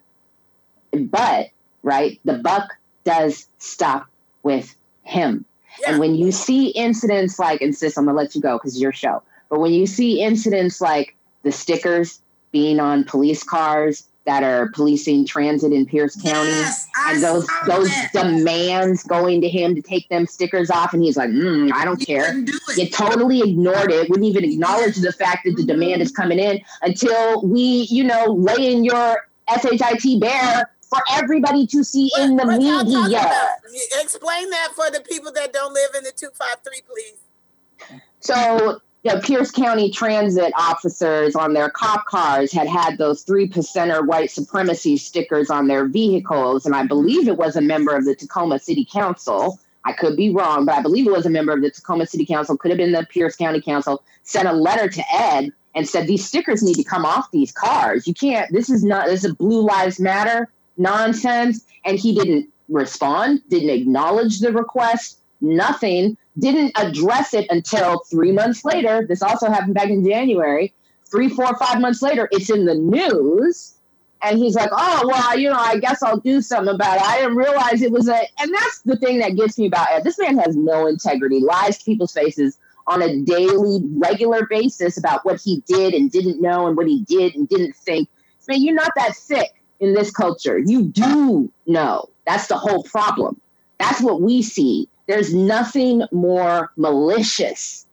but 0.92 1.10
but 1.10 1.50
right, 1.84 2.20
the 2.26 2.40
buck 2.40 2.70
does 3.04 3.48
stop 3.60 4.08
with 4.44 4.76
him. 5.04 5.46
Yeah. 5.82 5.92
And 5.92 6.00
when 6.00 6.16
you 6.16 6.32
see 6.32 6.70
incidents 6.70 7.40
like, 7.40 7.62
insist, 7.62 7.98
I'm 7.98 8.06
gonna 8.06 8.18
let 8.18 8.36
you 8.36 8.42
go 8.42 8.58
because 8.58 8.80
your 8.80 8.92
show. 8.92 9.22
But 9.50 9.60
when 9.60 9.74
you 9.74 9.86
see 9.86 10.22
incidents 10.22 10.82
like 10.82 11.16
the 11.44 11.52
stickers 11.52 12.22
being 12.52 12.80
on 12.80 13.04
police 13.04 13.44
cars 13.44 14.08
that 14.26 14.44
are 14.44 14.70
policing 14.72 15.26
transit 15.26 15.72
in 15.72 15.86
Pierce 15.86 16.16
County, 16.22 16.50
yes, 16.50 16.88
and 17.08 17.24
those 17.24 17.48
those 17.68 17.90
that. 17.90 18.10
demands 18.14 19.04
going 19.04 19.42
to 19.42 19.50
him 19.50 19.76
to 19.76 19.82
take 19.82 20.10
them 20.10 20.26
stickers 20.26 20.70
off, 20.70 20.94
and 20.94 21.04
he's 21.04 21.18
like, 21.18 21.30
mm, 21.30 21.72
"I 21.74 21.86
don't 21.86 22.00
he 22.00 22.06
care." 22.06 22.34
Do 22.34 22.52
you 22.76 22.90
totally 22.90 23.40
ignored 23.42 23.92
it. 23.92 24.10
Wouldn't 24.10 24.28
even 24.28 24.44
acknowledge 24.44 24.96
the 24.98 25.12
fact 25.12 25.46
that 25.46 25.56
the 25.56 25.64
demand 25.64 26.02
is 26.02 26.12
coming 26.12 26.40
in 26.40 26.60
until 26.82 27.42
we, 27.44 27.88
you 27.90 28.04
know, 28.04 28.26
lay 28.26 28.74
in 28.74 28.84
your 28.84 29.28
shit 29.48 30.20
bare 30.20 30.72
for 30.82 31.00
everybody 31.12 31.68
to 31.68 31.84
see 31.84 32.10
what, 32.14 32.24
in 32.24 32.36
the 32.36 32.46
media. 32.46 33.56
Explain 34.02 34.50
that 34.50 34.70
for 34.76 34.90
the 34.92 35.02
people 35.02 35.32
that 35.34 35.54
don't 35.54 35.74
live 35.74 35.92
in 35.98 36.04
the 36.04 36.12
two 36.16 36.30
five 36.34 36.58
three, 36.64 36.82
please. 36.88 38.00
So 38.20 38.82
you 39.06 39.14
know, 39.14 39.22
Pierce 39.22 39.52
County 39.52 39.92
transit 39.92 40.52
officers 40.58 41.36
on 41.36 41.54
their 41.54 41.70
cop 41.70 42.06
cars 42.06 42.52
had 42.52 42.68
had 42.68 42.98
those 42.98 43.22
three 43.22 43.48
percenter 43.48 44.04
white 44.04 44.32
supremacy 44.32 44.98
stickers 44.98 45.52
on 45.52 45.68
their 45.68 45.88
vehicles. 45.88 46.66
And 46.66 46.74
I 46.74 46.88
believe 46.88 47.28
it 47.28 47.38
was 47.38 47.56
a 47.56 47.62
member 47.62 47.96
of 47.96 48.06
the 48.06 48.16
Tacoma 48.16 48.58
City 48.58 48.84
Council. 48.84 49.60
I 49.84 49.94
could 49.94 50.18
be 50.18 50.32
wrong, 50.32 50.66
but 50.66 50.74
I 50.74 50.82
believe 50.82 51.06
it 51.06 51.12
was 51.12 51.28
a 51.28 51.30
member 51.30 51.54
of 51.54 51.62
the 51.62 51.70
Tacoma 51.70 52.08
City 52.08 52.26
Council, 52.26 52.58
could 52.58 52.72
have 52.72 52.80
been 52.80 52.94
the 52.94 53.06
Pierce 53.12 53.36
County 53.36 53.62
Council, 53.62 54.02
sent 54.24 54.48
a 54.48 54.54
letter 54.54 54.90
to 54.90 55.04
Ed 55.14 55.52
and 55.76 55.88
said, 55.88 56.08
These 56.08 56.26
stickers 56.26 56.64
need 56.64 56.74
to 56.78 56.84
come 56.84 57.06
off 57.06 57.30
these 57.30 57.52
cars. 57.52 58.08
You 58.08 58.16
can't, 58.16 58.52
this 58.52 58.72
is 58.72 58.84
not, 58.84 59.06
this 59.06 59.24
is 59.24 59.32
a 59.32 59.36
Blue 59.36 59.62
Lives 59.62 60.00
Matter 60.00 60.50
nonsense. 60.78 61.64
And 61.86 62.00
he 62.00 62.16
didn't 62.16 62.50
respond, 62.70 63.44
didn't 63.50 63.70
acknowledge 63.70 64.40
the 64.40 64.52
request, 64.52 65.20
nothing 65.42 66.18
didn't 66.40 66.72
address 66.76 67.34
it 67.34 67.48
until 67.50 68.04
three 68.10 68.32
months 68.32 68.66
later. 68.66 69.06
This 69.08 69.22
also 69.22 69.50
happened 69.50 69.74
back 69.74 69.90
in 69.90 70.06
January. 70.06 70.74
Three, 71.10 71.30
four, 71.30 71.56
five 71.58 71.80
months 71.80 72.02
later, 72.02 72.28
it's 72.32 72.50
in 72.50 72.66
the 72.66 72.76
news. 72.76 73.76
And 74.22 74.40
he's 74.40 74.56
like, 74.56 74.70
oh, 74.72 75.04
well, 75.06 75.38
you 75.38 75.50
know, 75.50 75.60
I 75.60 75.78
guess 75.78 76.02
I'll 76.02 76.20
do 76.20 76.42
something 76.42 76.74
about 76.74 76.98
it. 76.98 77.04
I 77.04 77.20
didn't 77.20 77.36
realize 77.36 77.82
it 77.82 77.92
was 77.92 78.10
a. 78.10 78.20
And 78.40 78.54
that's 78.54 78.82
the 78.82 78.98
thing 78.98 79.20
that 79.20 79.36
gets 79.36 79.58
me 79.58 79.68
about 79.68 79.88
it. 79.92 80.04
This 80.04 80.18
man 80.18 80.38
has 80.40 80.56
no 80.56 80.88
integrity, 80.88 81.40
lies 81.40 81.78
to 81.78 81.86
people's 81.86 82.14
faces 82.14 82.58
on 82.88 83.02
a 83.02 83.22
daily, 83.22 83.82
regular 83.94 84.48
basis 84.48 84.98
about 84.98 85.26
what 85.26 85.40
he 85.42 85.64
did 85.68 85.94
and 85.94 86.12
didn't 86.12 86.42
know 86.42 86.68
and 86.68 86.76
what 86.76 86.88
he 86.88 87.04
did 87.04 87.36
and 87.36 87.48
didn't 87.50 87.76
think. 87.76 88.10
Man, 88.48 88.64
you're 88.64 88.76
not 88.76 88.92
that 88.96 89.16
sick 89.16 89.54
in 89.80 89.94
this 89.94 90.12
culture. 90.12 90.60
You 90.60 90.84
do 90.84 91.52
know. 91.66 92.10
That's 92.26 92.48
the 92.48 92.58
whole 92.58 92.84
problem. 92.84 93.40
That's 93.80 94.02
what 94.02 94.22
we 94.22 94.42
see 94.42 94.88
there's 95.08 95.34
nothing 95.34 96.04
more 96.12 96.72
malicious, 96.78 97.86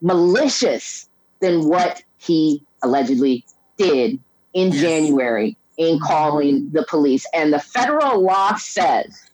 malicious 0.00 1.08
than 1.40 1.68
what 1.68 2.02
he 2.18 2.64
allegedly 2.82 3.44
did 3.76 4.18
in 4.52 4.72
yes. 4.72 4.80
January 4.80 5.56
in 5.78 5.98
calling 6.00 6.70
the 6.70 6.84
police. 6.88 7.26
And 7.34 7.52
the 7.52 7.58
federal 7.58 8.20
law 8.20 8.56
says 8.56 9.30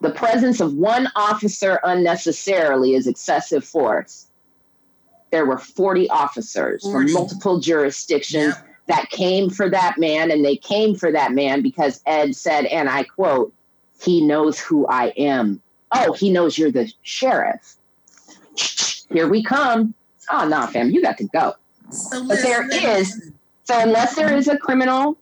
the 0.00 0.10
presence 0.10 0.60
of 0.60 0.74
one 0.74 1.08
officer 1.16 1.80
unnecessarily 1.82 2.94
is 2.94 3.06
excessive 3.06 3.64
force. 3.64 4.28
There 5.30 5.46
were 5.46 5.58
40 5.58 6.08
officers 6.10 6.82
40. 6.82 6.92
from 6.92 7.12
multiple 7.12 7.60
jurisdictions 7.60 8.54
that 8.86 9.10
came 9.10 9.50
for 9.50 9.68
that 9.68 9.98
man, 9.98 10.30
and 10.30 10.44
they 10.44 10.56
came 10.56 10.94
for 10.96 11.12
that 11.12 11.32
man 11.32 11.62
because 11.62 12.02
Ed 12.06 12.34
said, 12.34 12.64
and 12.66 12.88
I 12.88 13.04
quote, 13.04 13.52
he 14.02 14.24
knows 14.26 14.58
who 14.58 14.86
I 14.86 15.08
am 15.16 15.62
oh, 15.92 16.12
he 16.12 16.30
knows 16.30 16.56
you're 16.56 16.70
the 16.70 16.92
sheriff. 17.02 17.76
Here 19.10 19.28
we 19.28 19.42
come. 19.42 19.94
Oh, 20.30 20.46
no, 20.46 20.66
fam, 20.66 20.90
you 20.90 21.02
got 21.02 21.18
to 21.18 21.24
go. 21.24 21.54
So 21.90 22.26
but 22.28 22.40
there 22.42 22.68
is, 22.70 23.32
so 23.64 23.78
unless 23.78 24.14
there 24.14 24.34
is 24.36 24.46
a 24.48 24.56
criminal 24.56 25.18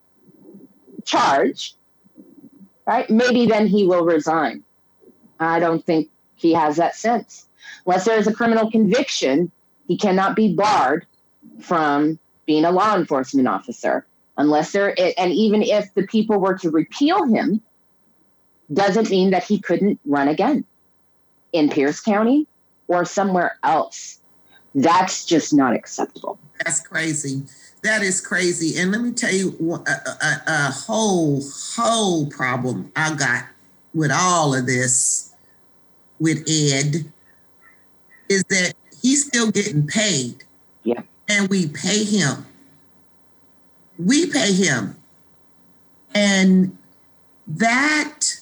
charge, 1.05 1.75
right, 2.87 3.09
maybe 3.09 3.47
then 3.47 3.67
he 3.67 3.87
will 3.87 4.05
resign. 4.05 4.63
I 5.41 5.61
don't 5.61 5.85
think 5.85 6.11
he 6.35 6.53
has 6.53 6.77
that 6.77 6.95
sense. 6.97 7.49
Unless 7.87 8.05
there 8.05 8.19
is 8.19 8.27
a 8.27 8.35
criminal 8.35 8.71
conviction, 8.71 9.51
he 9.87 9.97
cannot 9.97 10.37
be 10.37 10.55
barred 10.55 11.07
from 11.61 12.19
being 12.47 12.65
a 12.65 12.71
law 12.71 12.95
enforcement 12.95 13.49
officer. 13.49 14.07
Unless 14.37 14.73
there, 14.73 14.95
and 15.19 15.33
even 15.33 15.63
if 15.63 15.93
the 15.95 16.07
people 16.07 16.39
were 16.39 16.57
to 16.59 16.71
repeal 16.71 17.25
him, 17.25 17.61
doesn't 18.73 19.11
mean 19.11 19.31
that 19.31 19.45
he 19.45 19.59
couldn't 19.59 19.99
run 20.05 20.29
again 20.29 20.65
in 21.53 21.71
Pierce 21.71 22.01
County 22.01 22.47
or 22.87 23.05
somewhere 23.05 23.57
else. 23.63 24.21
That's 24.75 25.25
just 25.25 25.55
not 25.55 25.75
acceptable. 25.75 26.39
That's 26.65 26.81
crazy. 26.81 27.43
That 27.83 28.03
is 28.03 28.21
crazy. 28.21 28.79
And 28.79 28.91
let 28.91 29.01
me 29.01 29.13
tell 29.13 29.33
you 29.33 29.57
a, 29.87 29.91
a, 29.91 30.43
a 30.47 30.71
whole, 30.73 31.43
whole 31.75 32.27
problem 32.27 32.93
I 32.95 33.15
got 33.15 33.45
with 33.95 34.11
all 34.13 34.55
of 34.55 34.67
this 34.67 35.35
with 36.19 36.39
Ed 36.49 37.11
is 38.29 38.45
that 38.45 38.75
he's 39.01 39.27
still 39.27 39.51
getting 39.51 39.87
paid. 39.87 40.45
Yeah. 40.83 41.03
And 41.29 41.49
we 41.49 41.69
pay 41.69 42.05
him. 42.05 42.47
We 43.99 44.27
pay 44.31 44.53
him. 44.53 44.97
And 46.15 46.77
that 47.47 48.38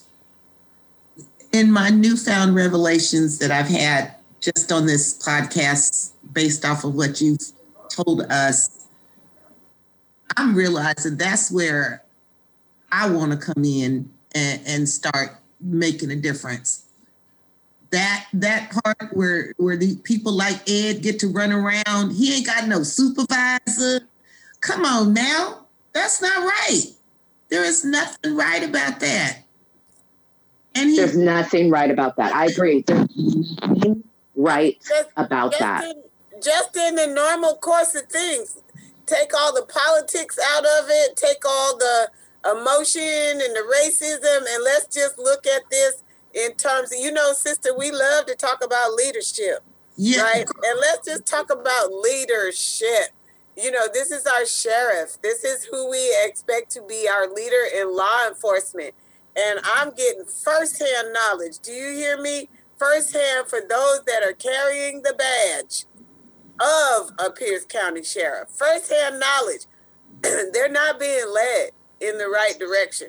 in 1.57 1.71
my 1.71 1.89
newfound 1.89 2.55
revelations 2.55 3.39
that 3.39 3.51
I've 3.51 3.69
had 3.69 4.15
just 4.41 4.71
on 4.71 4.85
this 4.85 5.19
podcast, 5.19 6.13
based 6.33 6.67
off 6.67 6.85
of 6.85 6.95
what 6.95 7.21
you've 7.21 7.41
told 7.89 8.21
us, 8.31 8.87
I'm 10.37 10.55
realizing 10.55 11.17
that's 11.17 11.51
where 11.51 12.05
I 12.93 13.09
want 13.09 13.33
to 13.33 13.39
come 13.39 13.65
in 13.65 14.11
and, 14.35 14.61
and 14.67 14.89
start 14.89 15.31
making 15.61 16.11
a 16.11 16.17
difference. 16.17 16.85
That 17.91 18.27
that 18.35 18.73
part 18.73 19.17
where 19.17 19.55
where 19.57 19.77
the 19.77 19.97
people 19.97 20.33
like 20.33 20.69
Ed 20.69 21.03
get 21.03 21.19
to 21.21 21.29
run 21.29 21.53
around, 21.53 22.11
he 22.11 22.37
ain't 22.37 22.47
got 22.47 22.69
no 22.69 22.83
supervisor. 22.83 24.01
Come 24.61 24.85
on 24.85 25.15
now, 25.15 25.67
that's 25.95 26.21
not 26.21 26.37
right. 26.37 26.85
There 27.49 27.65
is 27.65 27.85
nothing 27.85 28.37
right 28.37 28.63
about 28.63 29.01
that. 29.01 29.46
There's 30.77 31.17
nothing 31.17 31.71
right 31.71 31.91
about 31.91 32.17
that. 32.17 32.35
I 32.35 32.47
agree. 32.47 32.83
There's 32.83 33.09
nothing 33.61 34.05
right 34.35 34.79
just, 34.87 35.11
about 35.17 35.53
just 35.53 35.61
that. 35.61 35.85
In, 35.85 36.03
just 36.43 36.77
in 36.77 36.95
the 36.97 37.07
normal 37.07 37.57
course 37.57 37.95
of 37.95 38.07
things, 38.07 38.59
take 39.07 39.33
all 39.35 39.55
the 39.55 39.67
politics 39.67 40.39
out 40.55 40.65
of 40.65 40.87
it, 40.89 41.17
take 41.17 41.45
all 41.47 41.77
the 41.77 42.11
emotion 42.45 43.03
and 43.03 43.57
the 43.57 43.75
racism, 43.75 44.39
and 44.49 44.65
let's 44.65 44.87
just 44.87 45.19
look 45.19 45.47
at 45.47 45.63
this 45.71 46.03
in 46.35 46.55
terms 46.55 46.93
of, 46.93 46.99
you 47.01 47.11
know, 47.11 47.33
sister, 47.33 47.71
we 47.77 47.91
love 47.91 48.27
to 48.27 48.35
talk 48.35 48.63
about 48.63 48.93
leadership. 48.95 49.61
Yeah. 49.97 50.23
Right. 50.23 50.47
And 50.47 50.81
let's 50.81 51.07
just 51.07 51.25
talk 51.25 51.51
about 51.51 51.93
leadership. 51.93 53.09
You 53.57 53.71
know, 53.71 53.87
this 53.93 54.11
is 54.11 54.27
our 54.27 54.45
sheriff. 54.45 55.17
This 55.23 55.43
is 55.45 55.65
who 55.65 55.91
we 55.91 56.15
expect 56.25 56.71
to 56.73 56.83
be 56.83 57.09
our 57.09 57.33
leader 57.33 57.65
in 57.75 57.97
law 57.97 58.29
enforcement. 58.29 58.95
And 59.37 59.61
I'm 59.65 59.91
getting 59.91 60.25
firsthand 60.25 61.13
knowledge. 61.13 61.59
Do 61.61 61.73
you 61.73 61.95
hear 61.95 62.21
me? 62.21 62.49
Firsthand 62.79 63.49
for 63.49 63.61
those 63.61 64.03
that 64.07 64.23
are 64.23 64.33
carrying 64.33 65.03
the 65.03 65.15
badge 65.15 65.85
of 66.61 67.11
a 67.19 67.31
Pierce 67.31 67.65
County 67.65 68.03
sheriff. 68.03 68.49
Firsthand 68.51 69.21
knowledge. 69.21 69.67
They're 70.23 70.71
not 70.71 70.99
being 70.99 71.27
led 71.33 71.71
in 72.01 72.19
the 72.19 72.29
right 72.29 72.59
direction. 72.59 73.09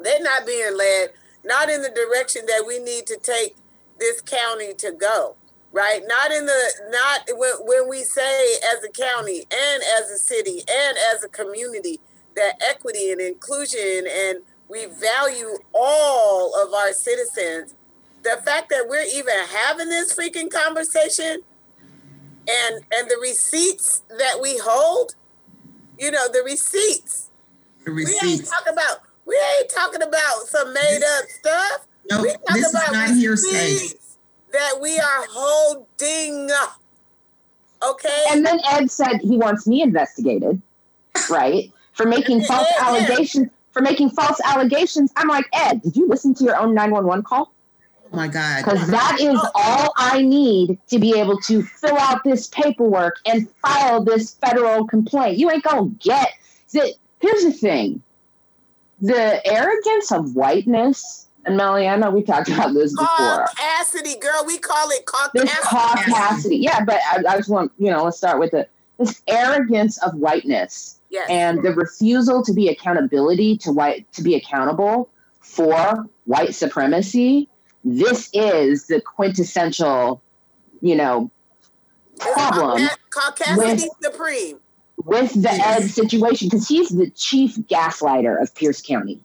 They're 0.00 0.22
not 0.22 0.46
being 0.46 0.76
led, 0.76 1.10
not 1.44 1.70
in 1.70 1.82
the 1.82 1.90
direction 1.90 2.46
that 2.46 2.64
we 2.66 2.78
need 2.78 3.06
to 3.06 3.16
take 3.16 3.56
this 3.98 4.20
county 4.20 4.74
to 4.74 4.92
go, 4.92 5.36
right? 5.72 6.02
Not 6.06 6.32
in 6.32 6.46
the, 6.46 6.72
not 6.90 7.38
when, 7.38 7.52
when 7.64 7.88
we 7.88 8.02
say 8.02 8.54
as 8.74 8.84
a 8.84 8.90
county 8.90 9.40
and 9.40 9.82
as 9.98 10.10
a 10.10 10.18
city 10.18 10.62
and 10.68 10.96
as 11.14 11.24
a 11.24 11.28
community 11.28 12.00
that 12.36 12.54
equity 12.68 13.12
and 13.12 13.20
inclusion 13.20 14.06
and 14.10 14.40
we 14.68 14.86
value 14.86 15.58
all 15.72 16.54
of 16.62 16.72
our 16.72 16.92
citizens. 16.92 17.74
The 18.22 18.40
fact 18.44 18.70
that 18.70 18.86
we're 18.88 19.04
even 19.14 19.34
having 19.50 19.88
this 19.88 20.14
freaking 20.14 20.50
conversation 20.50 21.42
and 22.48 22.84
and 22.94 23.10
the 23.10 23.18
receipts 23.20 24.02
that 24.18 24.38
we 24.40 24.58
hold, 24.62 25.14
you 25.98 26.10
know, 26.10 26.28
the 26.28 26.42
receipts 26.44 27.30
The 27.84 27.92
receipts. 27.92 28.22
we 28.22 28.30
ain't 28.30 28.46
talking 28.46 28.72
about 28.72 28.98
we 29.26 29.38
ain't 29.58 29.70
talking 29.70 30.02
about 30.02 30.46
some 30.46 30.72
made 30.72 31.00
up 31.18 31.28
stuff. 31.28 31.86
No, 32.10 32.22
nope, 32.22 32.40
we 32.48 32.54
this 32.54 32.70
about 32.70 32.88
is 32.88 32.92
not 32.92 33.10
hearsay. 33.16 33.98
That 34.52 34.80
we 34.80 34.98
are 34.98 35.26
holding. 35.30 36.50
Okay. 37.82 38.24
And 38.30 38.46
then 38.46 38.60
Ed 38.70 38.90
said 38.90 39.20
he 39.20 39.36
wants 39.36 39.66
me 39.66 39.82
investigated, 39.82 40.60
right, 41.28 41.72
for 41.92 42.06
making 42.06 42.42
false 42.44 42.68
Ed, 42.78 42.82
allegations. 42.82 43.48
For 43.74 43.82
making 43.82 44.10
false 44.10 44.40
allegations, 44.44 45.12
I'm 45.16 45.26
like 45.26 45.46
Ed. 45.52 45.82
Did 45.82 45.96
you 45.96 46.08
listen 46.08 46.32
to 46.34 46.44
your 46.44 46.56
own 46.56 46.74
911 46.74 47.24
call? 47.24 47.52
Oh 48.12 48.16
my 48.16 48.28
God. 48.28 48.64
Because 48.64 48.88
that 48.88 49.18
is 49.20 49.38
all 49.52 49.92
I 49.96 50.22
need 50.22 50.78
to 50.86 51.00
be 51.00 51.18
able 51.18 51.40
to 51.40 51.62
fill 51.62 51.98
out 51.98 52.22
this 52.22 52.46
paperwork 52.46 53.16
and 53.26 53.50
file 53.62 54.04
this 54.04 54.36
federal 54.36 54.86
complaint. 54.86 55.38
You 55.38 55.50
ain't 55.50 55.64
gonna 55.64 55.90
get 55.98 56.30
it. 56.72 56.96
Here's 57.18 57.42
the 57.42 57.52
thing 57.52 58.00
the 59.00 59.44
arrogance 59.44 60.12
of 60.12 60.36
whiteness, 60.36 61.26
and 61.44 61.58
Meliana, 61.58 62.12
we 62.12 62.22
talked 62.22 62.48
about 62.48 62.74
this 62.74 62.92
before. 62.92 63.46
Caucasity, 63.46 64.20
girl, 64.20 64.44
we 64.46 64.58
call 64.58 64.88
it 64.90 65.04
caucasity. 65.04 65.32
This 65.32 65.50
caucasity, 65.50 66.62
yeah, 66.62 66.84
but 66.84 67.00
I, 67.10 67.22
I 67.28 67.36
just 67.36 67.48
want, 67.48 67.72
you 67.76 67.90
know, 67.90 68.04
let's 68.04 68.18
start 68.18 68.38
with 68.38 68.54
it. 68.54 68.70
This 68.98 69.20
arrogance 69.26 69.98
of 69.98 70.14
whiteness 70.14 71.00
yes. 71.14 71.26
and 71.30 71.62
the 71.62 71.72
refusal 71.72 72.42
to 72.42 72.52
be 72.52 72.68
accountability 72.68 73.56
to 73.58 73.72
white 73.72 74.10
to 74.12 74.22
be 74.22 74.34
accountable 74.34 75.08
for 75.40 76.06
white 76.24 76.54
supremacy. 76.54 77.48
This 77.84 78.30
is 78.32 78.86
the 78.86 79.00
quintessential, 79.00 80.22
you 80.80 80.96
know, 80.96 81.30
problem. 82.18 82.88
Caucasity 83.10 83.86
supreme 84.02 84.58
with 85.04 85.40
the 85.40 85.50
Ed 85.50 85.82
situation 85.84 86.48
because 86.48 86.66
he's 86.66 86.88
the 86.88 87.10
chief 87.10 87.56
gaslighter 87.56 88.40
of 88.40 88.54
Pierce 88.54 88.82
County. 88.82 89.20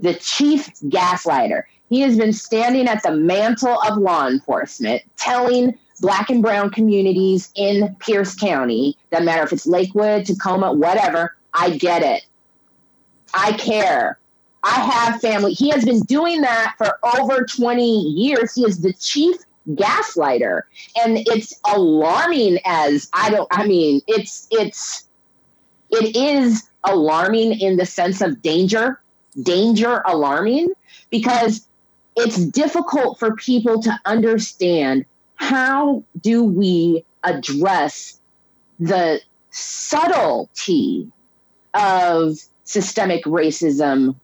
The 0.00 0.14
chief 0.14 0.72
gaslighter. 0.80 1.62
He 1.90 2.00
has 2.00 2.16
been 2.16 2.32
standing 2.32 2.88
at 2.88 3.02
the 3.02 3.12
mantle 3.12 3.80
of 3.82 3.98
law 3.98 4.26
enforcement, 4.26 5.02
telling 5.16 5.78
black 6.00 6.30
and 6.30 6.42
brown 6.42 6.70
communities 6.70 7.50
in 7.54 7.94
Pierce 8.00 8.34
County, 8.34 8.96
doesn't 9.10 9.26
matter 9.26 9.42
if 9.42 9.52
it's 9.52 9.66
Lakewood, 9.66 10.26
Tacoma, 10.26 10.72
whatever, 10.72 11.36
I 11.52 11.76
get 11.76 12.02
it. 12.02 12.26
I 13.32 13.52
care. 13.52 14.18
I 14.62 14.80
have 14.80 15.20
family. 15.20 15.52
He 15.52 15.70
has 15.70 15.84
been 15.84 16.00
doing 16.02 16.40
that 16.40 16.74
for 16.78 16.98
over 17.18 17.44
20 17.44 17.84
years. 17.84 18.54
He 18.54 18.62
is 18.62 18.80
the 18.80 18.92
chief 18.94 19.36
gaslighter 19.70 20.62
and 21.02 21.18
it's 21.26 21.58
alarming 21.72 22.58
as 22.66 23.08
i 23.14 23.30
don't 23.30 23.48
i 23.50 23.66
mean 23.66 24.00
it's 24.06 24.46
it's 24.50 25.04
it 25.90 26.14
is 26.14 26.64
alarming 26.84 27.58
in 27.60 27.78
the 27.78 27.86
sense 27.86 28.20
of 28.20 28.42
danger 28.42 29.00
danger 29.42 30.02
alarming 30.06 30.68
because 31.10 31.66
it's 32.16 32.44
difficult 32.44 33.18
for 33.18 33.34
people 33.36 33.80
to 33.80 33.98
understand 34.04 35.06
how 35.36 36.02
do 36.20 36.44
we 36.44 37.04
address 37.22 38.20
the 38.78 39.20
subtlety 39.50 41.10
of 41.74 42.36
systemic 42.64 43.24
racism 43.24 44.14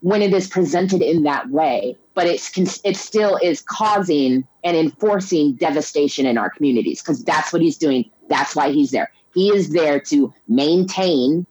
when 0.00 0.22
it 0.22 0.32
is 0.32 0.48
presented 0.48 1.02
in 1.02 1.22
that 1.22 1.48
way 1.50 1.96
but 2.16 2.26
it's 2.26 2.80
it 2.82 2.96
still 2.96 3.38
is 3.42 3.60
causing 3.60 4.48
and 4.64 4.76
enforcing 4.76 5.52
devastation 5.52 6.24
in 6.24 6.38
our 6.38 6.48
communities 6.48 7.02
because 7.02 7.22
that's 7.22 7.52
what 7.52 7.60
he's 7.60 7.76
doing. 7.76 8.10
That's 8.28 8.56
why 8.56 8.72
he's 8.72 8.90
there. 8.90 9.12
He 9.34 9.50
is 9.50 9.68
there 9.68 10.00
to 10.00 10.32
maintain 10.48 11.46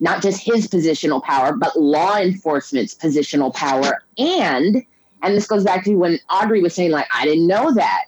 not 0.00 0.22
just 0.22 0.40
his 0.42 0.66
positional 0.66 1.22
power, 1.22 1.52
but 1.54 1.78
law 1.78 2.16
enforcement's 2.16 2.94
positional 2.94 3.54
power. 3.54 4.02
And, 4.16 4.82
and 5.22 5.36
this 5.36 5.46
goes 5.46 5.62
back 5.62 5.84
to 5.84 5.94
when 5.94 6.18
Audrey 6.30 6.62
was 6.62 6.74
saying, 6.74 6.90
like, 6.90 7.06
I 7.12 7.26
didn't 7.26 7.46
know 7.46 7.74
that. 7.74 8.04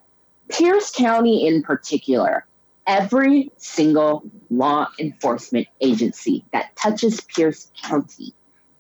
Pierce 0.51 0.91
County 0.91 1.47
in 1.47 1.63
particular, 1.63 2.47
every 2.87 3.51
single 3.57 4.23
law 4.51 4.89
enforcement 4.99 5.69
agency 5.81 6.45
that 6.53 6.75
touches 6.77 7.21
Pierce 7.21 7.71
County 7.83 8.35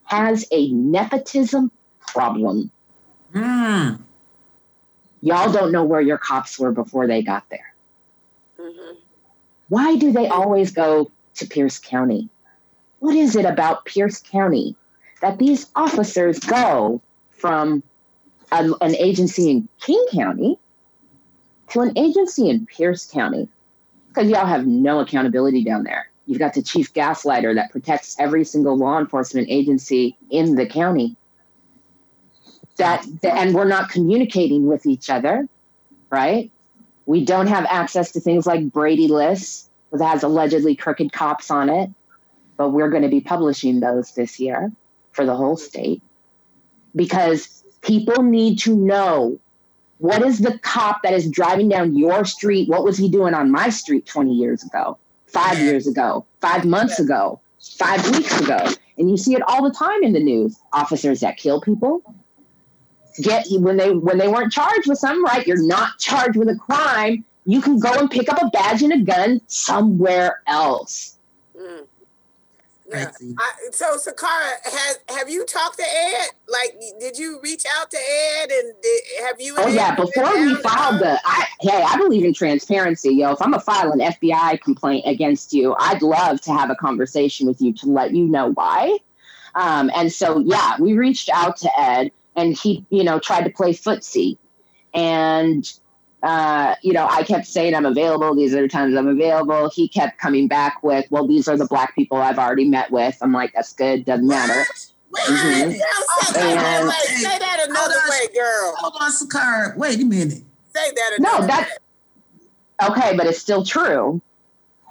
has 0.04 0.46
a 0.50 0.72
nepotism 0.72 1.70
problem. 2.00 2.70
Mm 3.32 4.00
y'all 5.20 5.52
don't 5.52 5.72
know 5.72 5.84
where 5.84 6.00
your 6.00 6.18
cops 6.18 6.58
were 6.58 6.72
before 6.72 7.06
they 7.06 7.22
got 7.22 7.48
there. 7.50 7.74
Mm-hmm. 8.58 8.96
Why 9.68 9.96
do 9.96 10.12
they 10.12 10.28
always 10.28 10.72
go 10.72 11.10
to 11.34 11.46
Pierce 11.46 11.78
County? 11.78 12.28
What 12.98 13.14
is 13.14 13.36
it 13.36 13.44
about 13.44 13.84
Pierce 13.84 14.20
County 14.20 14.76
that 15.20 15.38
these 15.38 15.70
officers 15.76 16.38
go 16.40 17.00
from 17.30 17.82
a, 18.52 18.70
an 18.80 18.96
agency 18.96 19.50
in 19.50 19.68
King 19.80 20.04
County 20.12 20.58
to 21.70 21.80
an 21.80 21.96
agency 21.96 22.48
in 22.48 22.66
Pierce 22.66 23.06
County? 23.10 23.48
Because 24.08 24.28
y'all 24.28 24.46
have 24.46 24.66
no 24.66 25.00
accountability 25.00 25.64
down 25.64 25.84
there. 25.84 26.10
You've 26.26 26.38
got 26.38 26.54
the 26.54 26.62
chief 26.62 26.92
gaslighter 26.92 27.54
that 27.54 27.70
protects 27.70 28.16
every 28.18 28.44
single 28.44 28.76
law 28.76 28.98
enforcement 28.98 29.48
agency 29.50 30.16
in 30.30 30.54
the 30.54 30.66
county 30.66 31.16
that 32.80 33.06
and 33.22 33.54
we're 33.54 33.68
not 33.68 33.90
communicating 33.90 34.66
with 34.66 34.86
each 34.86 35.10
other 35.10 35.46
right 36.10 36.50
we 37.06 37.24
don't 37.24 37.46
have 37.46 37.66
access 37.66 38.10
to 38.12 38.20
things 38.20 38.46
like 38.46 38.72
brady 38.72 39.06
lists 39.06 39.70
that 39.92 40.04
has 40.04 40.22
allegedly 40.22 40.74
crooked 40.74 41.12
cops 41.12 41.50
on 41.50 41.68
it 41.68 41.90
but 42.56 42.70
we're 42.70 42.90
going 42.90 43.02
to 43.02 43.08
be 43.08 43.20
publishing 43.20 43.80
those 43.80 44.12
this 44.12 44.40
year 44.40 44.72
for 45.12 45.24
the 45.26 45.34
whole 45.34 45.56
state 45.56 46.02
because 46.96 47.62
people 47.82 48.22
need 48.22 48.58
to 48.58 48.74
know 48.74 49.38
what 50.00 50.22
is 50.22 50.38
the 50.38 50.58
cop 50.60 51.02
that 51.02 51.12
is 51.12 51.30
driving 51.30 51.68
down 51.68 51.96
your 51.96 52.24
street 52.24 52.68
what 52.68 52.84
was 52.84 52.96
he 52.96 53.08
doing 53.08 53.34
on 53.34 53.50
my 53.50 53.68
street 53.68 54.06
20 54.06 54.32
years 54.32 54.62
ago 54.64 54.98
five 55.26 55.58
years 55.58 55.86
ago 55.86 56.24
five 56.40 56.64
months 56.64 56.98
ago 56.98 57.40
five 57.78 58.04
weeks 58.10 58.40
ago 58.40 58.58
and 58.98 59.10
you 59.10 59.16
see 59.16 59.34
it 59.34 59.42
all 59.46 59.62
the 59.62 59.74
time 59.74 60.02
in 60.02 60.12
the 60.12 60.20
news 60.20 60.58
officers 60.72 61.20
that 61.20 61.36
kill 61.36 61.60
people 61.60 62.02
get 63.20 63.46
when 63.50 63.76
they 63.76 63.90
when 63.90 64.18
they 64.18 64.28
weren't 64.28 64.52
charged 64.52 64.88
with 64.88 64.98
something, 64.98 65.22
right? 65.22 65.46
You're 65.46 65.66
not 65.66 65.98
charged 65.98 66.36
with 66.36 66.48
a 66.48 66.56
crime. 66.56 67.24
You 67.44 67.60
can 67.60 67.78
go 67.78 67.92
and 67.92 68.10
pick 68.10 68.28
up 68.32 68.40
a 68.42 68.50
badge 68.50 68.82
and 68.82 68.92
a 68.92 68.98
gun 68.98 69.40
somewhere 69.46 70.42
else. 70.46 71.18
Mm. 71.58 71.86
Yeah. 72.90 73.10
I, 73.38 73.52
so 73.72 73.96
Sakara, 73.96 74.52
has 74.64 74.98
have 75.08 75.28
you 75.28 75.46
talked 75.46 75.78
to 75.78 75.84
Ed? 75.84 76.30
Like, 76.48 76.80
did 76.98 77.16
you 77.16 77.38
reach 77.42 77.64
out 77.78 77.90
to 77.90 77.96
Ed 77.96 78.50
and 78.50 78.74
did, 78.82 79.02
have 79.24 79.40
you? 79.40 79.54
Oh 79.58 79.68
yeah, 79.68 79.94
before 79.94 80.32
we 80.38 80.54
filed 80.56 81.00
the, 81.00 81.20
I, 81.24 81.46
hey, 81.60 81.82
I 81.86 81.96
believe 81.96 82.24
in 82.24 82.34
transparency, 82.34 83.14
yo. 83.14 83.32
If 83.32 83.42
I'm 83.42 83.52
gonna 83.52 83.62
file 83.62 83.92
an 83.92 84.00
FBI 84.00 84.60
complaint 84.62 85.04
against 85.06 85.52
you, 85.52 85.76
I'd 85.78 86.02
love 86.02 86.40
to 86.42 86.52
have 86.52 86.70
a 86.70 86.74
conversation 86.74 87.46
with 87.46 87.60
you 87.60 87.72
to 87.74 87.86
let 87.86 88.12
you 88.12 88.26
know 88.26 88.52
why. 88.52 88.98
Um, 89.54 89.90
and 89.94 90.12
so 90.12 90.40
yeah, 90.40 90.76
we 90.80 90.94
reached 90.94 91.28
out 91.32 91.56
to 91.58 91.70
Ed, 91.78 92.10
and 92.34 92.56
he, 92.56 92.84
you 92.90 93.04
know, 93.04 93.20
tried 93.20 93.44
to 93.44 93.50
play 93.50 93.72
footsie, 93.72 94.36
and 94.94 95.70
uh, 96.22 96.74
you 96.82 96.92
know, 96.92 97.06
I 97.10 97.22
kept 97.22 97.46
saying 97.46 97.74
I'm 97.74 97.86
available. 97.86 98.34
These 98.34 98.54
are 98.54 98.62
the 98.62 98.68
times 98.68 98.94
I'm 98.96 99.08
available. 99.08 99.70
He 99.74 99.88
kept 99.88 100.18
coming 100.18 100.48
back 100.48 100.82
with, 100.82 101.06
well, 101.10 101.26
these 101.26 101.48
are 101.48 101.56
the 101.56 101.66
black 101.66 101.94
people 101.94 102.18
I've 102.18 102.38
already 102.38 102.66
met 102.68 102.90
with. 102.90 103.16
I'm 103.22 103.32
like, 103.32 103.52
that's 103.54 103.72
good. 103.72 104.04
Doesn't 104.04 104.26
matter. 104.26 104.64
Wait 105.12 105.28
a 105.28 105.32
minute. 105.32 105.76
Mhm. 105.76 106.26
Say, 106.26 106.54
that, 106.54 106.78
And- 106.80 106.88
way. 106.88 106.94
say 107.16 107.38
that 107.38 107.66
another 107.68 107.94
on. 107.94 108.10
way, 108.10 108.26
girl. 108.34 108.74
Hold 108.78 108.94
on, 109.00 109.10
Sakara. 109.10 109.76
Wait 109.76 110.00
a 110.00 110.04
minute. 110.04 110.42
Say 110.74 110.90
that 110.94 111.12
another 111.18 111.38
No, 111.38 111.44
another 111.44 111.66
that's 112.80 112.90
okay, 112.90 113.16
but 113.16 113.26
it's 113.26 113.38
still 113.40 113.64
true. 113.64 114.20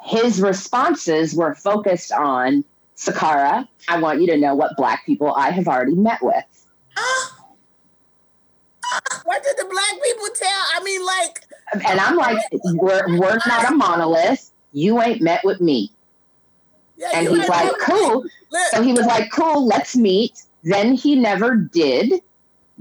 His 0.04 0.42
responses 0.42 1.36
were 1.36 1.54
focused 1.56 2.12
on 2.12 2.66
Sakara. 2.98 3.68
I 3.88 4.00
want 4.02 4.20
you 4.20 4.28
to 4.28 4.38
know 4.38 4.56
what 4.56 4.76
black 4.78 5.06
people 5.06 5.32
I 5.34 5.52
have 5.52 5.68
already 5.68 5.96
met 5.96 6.22
with. 6.22 6.44
Ah, 6.98 7.36
What 9.24 9.44
did 9.44 9.56
the 9.58 9.66
black 9.72 10.04
people 10.04 10.28
tell? 10.36 10.64
I 10.76 10.82
mean, 10.84 11.06
like, 11.06 11.44
And 11.74 12.00
I'm 12.00 12.16
like, 12.16 12.38
we're, 12.52 13.18
we're 13.18 13.40
not 13.46 13.72
a 13.72 13.76
monolith. 13.76 14.52
You 14.72 15.02
ain't 15.02 15.22
met 15.22 15.42
with 15.44 15.62
me. 15.62 15.92
yeah, 16.98 17.10
And 17.14 17.28
he's 17.28 17.48
like, 17.48 17.72
cool. 17.80 18.26
So 18.72 18.82
he 18.82 18.94
was 18.94 19.06
like, 19.06 19.32
cool, 19.32 19.66
let's 19.66 19.96
meet. 19.96 20.42
Then 20.64 20.94
he 20.94 21.16
never 21.16 21.56
did. 21.56 22.22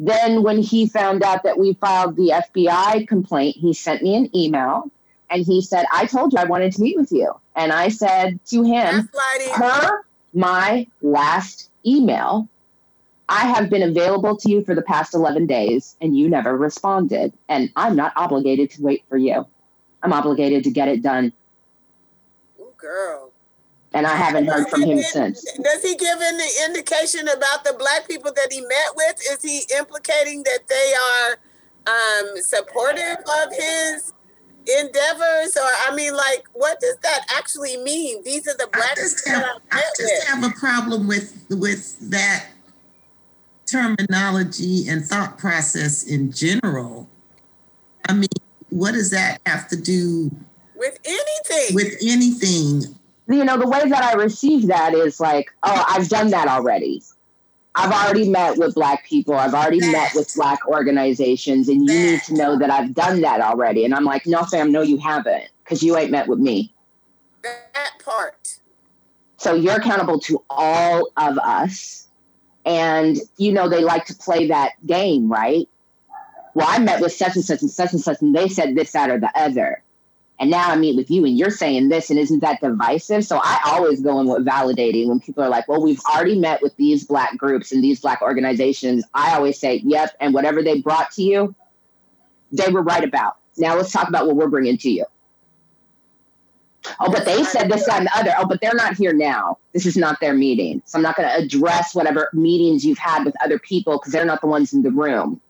Then, 0.00 0.44
when 0.44 0.58
he 0.62 0.86
found 0.86 1.24
out 1.24 1.42
that 1.42 1.58
we 1.58 1.74
filed 1.74 2.14
the 2.14 2.40
FBI 2.54 3.08
complaint, 3.08 3.56
he 3.56 3.74
sent 3.74 4.02
me 4.02 4.14
an 4.14 4.34
email 4.34 4.90
and 5.28 5.44
he 5.44 5.60
said, 5.60 5.86
I 5.92 6.06
told 6.06 6.32
you 6.32 6.38
I 6.38 6.44
wanted 6.44 6.72
to 6.74 6.80
meet 6.80 6.96
with 6.96 7.10
you. 7.10 7.32
And 7.56 7.72
I 7.72 7.88
said 7.88 8.38
to 8.46 8.62
him, 8.62 9.08
per 9.54 10.04
my 10.32 10.86
last 11.02 11.70
email, 11.84 12.48
I 13.28 13.46
have 13.46 13.68
been 13.68 13.82
available 13.82 14.36
to 14.36 14.50
you 14.50 14.64
for 14.64 14.74
the 14.74 14.82
past 14.82 15.14
11 15.14 15.46
days 15.46 15.96
and 16.00 16.16
you 16.16 16.28
never 16.28 16.56
responded. 16.56 17.34
And 17.48 17.70
I'm 17.76 17.94
not 17.94 18.12
obligated 18.16 18.70
to 18.72 18.82
wait 18.82 19.04
for 19.08 19.18
you. 19.18 19.46
I'm 20.02 20.12
obligated 20.12 20.64
to 20.64 20.70
get 20.70 20.88
it 20.88 21.02
done. 21.02 21.32
Ooh, 22.58 22.72
girl. 22.76 23.32
And 23.92 24.06
I 24.06 24.14
haven't 24.14 24.46
heard 24.46 24.68
from 24.68 24.82
him 24.82 24.98
since. 24.98 25.42
Does 25.42 25.82
he 25.82 25.96
give 25.96 26.18
any 26.22 26.48
indication 26.66 27.26
about 27.28 27.64
the 27.64 27.74
black 27.78 28.06
people 28.08 28.32
that 28.34 28.52
he 28.52 28.60
met 28.60 28.94
with? 28.94 29.20
Is 29.30 29.42
he 29.42 29.62
implicating 29.76 30.42
that 30.44 30.60
they 30.68 30.92
are 30.94 31.38
um, 31.86 32.36
supportive 32.36 33.16
of 33.42 33.50
his 33.50 34.12
endeavors? 34.78 35.56
Or, 35.56 35.70
I 35.86 35.94
mean, 35.94 36.14
like, 36.14 36.46
what 36.52 36.80
does 36.80 36.96
that 37.02 37.26
actually 37.36 37.78
mean? 37.78 38.22
These 38.24 38.46
are 38.46 38.56
the 38.56 38.68
I 38.72 38.76
black 38.76 38.96
just 38.96 39.24
people 39.24 39.40
have, 39.40 39.46
that 39.46 39.60
I 39.72 39.78
I 39.78 39.82
just 39.98 40.00
with. 40.00 40.28
have 40.28 40.44
a 40.44 40.54
problem 40.54 41.06
with 41.08 41.44
with 41.50 42.10
that 42.10 42.46
terminology 43.70 44.88
and 44.88 45.04
thought 45.04 45.38
process 45.38 46.04
in 46.04 46.32
general. 46.32 47.08
I 48.08 48.14
mean, 48.14 48.28
what 48.70 48.92
does 48.92 49.10
that 49.10 49.38
have 49.46 49.68
to 49.68 49.76
do 49.76 50.30
With 50.74 50.98
anything. 51.04 51.74
with 51.74 51.94
anything? 52.02 52.82
You 53.28 53.44
know, 53.44 53.58
the 53.58 53.68
way 53.68 53.88
that 53.88 54.02
I 54.02 54.14
receive 54.14 54.68
that 54.68 54.94
is 54.94 55.20
like, 55.20 55.50
oh, 55.62 55.84
I've 55.88 56.08
done 56.08 56.30
that 56.30 56.48
already. 56.48 57.02
I've 57.74 57.92
already 57.92 58.28
met 58.28 58.56
with 58.56 58.74
black 58.74 59.06
people. 59.06 59.34
I've 59.34 59.54
already 59.54 59.80
met 59.80 60.12
with 60.14 60.32
black 60.34 60.66
organizations, 60.66 61.68
and 61.68 61.88
you 61.88 62.10
need 62.10 62.22
to 62.22 62.34
know 62.34 62.58
that 62.58 62.70
I've 62.70 62.94
done 62.94 63.20
that 63.20 63.40
already. 63.40 63.84
And 63.84 63.94
I'm 63.94 64.04
like, 64.04 64.26
no, 64.26 64.42
fam, 64.44 64.72
no, 64.72 64.80
you 64.82 64.98
haven't, 64.98 65.44
because 65.62 65.82
you 65.82 65.96
ain't 65.96 66.10
met 66.10 66.26
with 66.26 66.38
me. 66.40 66.74
that 67.42 67.92
part. 68.04 68.58
So 69.36 69.54
you're 69.54 69.76
accountable 69.76 70.18
to 70.20 70.42
all 70.50 71.12
of 71.16 71.38
us. 71.38 72.07
And, 72.68 73.16
you 73.38 73.50
know, 73.50 73.68
they 73.68 73.82
like 73.82 74.04
to 74.06 74.14
play 74.14 74.48
that 74.48 74.72
game, 74.86 75.32
right? 75.32 75.66
Well, 76.52 76.66
I 76.68 76.78
met 76.78 77.00
with 77.00 77.12
such 77.12 77.34
and 77.34 77.44
such 77.44 77.62
and 77.62 77.70
such 77.70 77.92
and 77.92 78.00
such, 78.00 78.20
and 78.20 78.36
they 78.36 78.46
said 78.48 78.76
this, 78.76 78.92
that, 78.92 79.10
or 79.10 79.18
the 79.18 79.30
other. 79.34 79.82
And 80.38 80.50
now 80.50 80.70
I 80.70 80.76
meet 80.76 80.94
with 80.94 81.10
you, 81.10 81.24
and 81.24 81.36
you're 81.36 81.50
saying 81.50 81.88
this, 81.88 82.10
and 82.10 82.18
isn't 82.18 82.40
that 82.40 82.60
divisive? 82.60 83.24
So 83.24 83.40
I 83.42 83.58
always 83.64 84.02
go 84.02 84.20
in 84.20 84.26
with 84.26 84.44
validating 84.44 85.08
when 85.08 85.18
people 85.18 85.42
are 85.42 85.48
like, 85.48 85.66
well, 85.66 85.82
we've 85.82 86.00
already 86.14 86.38
met 86.38 86.60
with 86.60 86.76
these 86.76 87.04
black 87.04 87.38
groups 87.38 87.72
and 87.72 87.82
these 87.82 88.00
black 88.00 88.20
organizations. 88.20 89.04
I 89.14 89.34
always 89.34 89.58
say, 89.58 89.80
yep. 89.84 90.14
And 90.20 90.34
whatever 90.34 90.62
they 90.62 90.80
brought 90.80 91.10
to 91.12 91.22
you, 91.22 91.54
they 92.52 92.68
were 92.68 92.82
right 92.82 93.02
about. 93.02 93.38
Now 93.56 93.76
let's 93.76 93.90
talk 93.90 94.08
about 94.08 94.26
what 94.26 94.36
we're 94.36 94.48
bringing 94.48 94.76
to 94.78 94.90
you. 94.90 95.06
Oh, 97.00 97.10
but 97.10 97.24
they 97.24 97.44
said 97.44 97.70
this, 97.70 97.86
that, 97.86 97.98
and 97.98 98.06
the 98.06 98.16
other. 98.16 98.34
Oh, 98.38 98.46
but 98.46 98.60
they're 98.60 98.74
not 98.74 98.96
here 98.96 99.12
now. 99.12 99.58
This 99.72 99.86
is 99.86 99.96
not 99.96 100.20
their 100.20 100.34
meeting. 100.34 100.82
So 100.84 100.98
I'm 100.98 101.02
not 101.02 101.16
going 101.16 101.28
to 101.28 101.36
address 101.36 101.94
whatever 101.94 102.30
meetings 102.32 102.84
you've 102.84 102.98
had 102.98 103.24
with 103.24 103.34
other 103.42 103.58
people 103.58 103.98
because 103.98 104.12
they're 104.12 104.24
not 104.24 104.40
the 104.40 104.46
ones 104.46 104.72
in 104.72 104.82
the 104.82 104.90
room. 104.90 105.40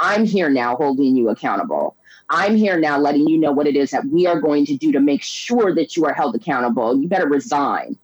I'm 0.00 0.24
here 0.24 0.48
now 0.50 0.76
holding 0.76 1.16
you 1.16 1.28
accountable. 1.28 1.96
I'm 2.30 2.56
here 2.56 2.78
now 2.78 2.98
letting 2.98 3.26
you 3.26 3.38
know 3.38 3.52
what 3.52 3.66
it 3.66 3.76
is 3.76 3.90
that 3.90 4.04
we 4.06 4.26
are 4.26 4.40
going 4.40 4.66
to 4.66 4.76
do 4.76 4.92
to 4.92 5.00
make 5.00 5.22
sure 5.22 5.74
that 5.74 5.96
you 5.96 6.04
are 6.04 6.12
held 6.12 6.34
accountable. 6.34 7.00
You 7.00 7.08
better 7.08 7.28
resign. 7.28 7.96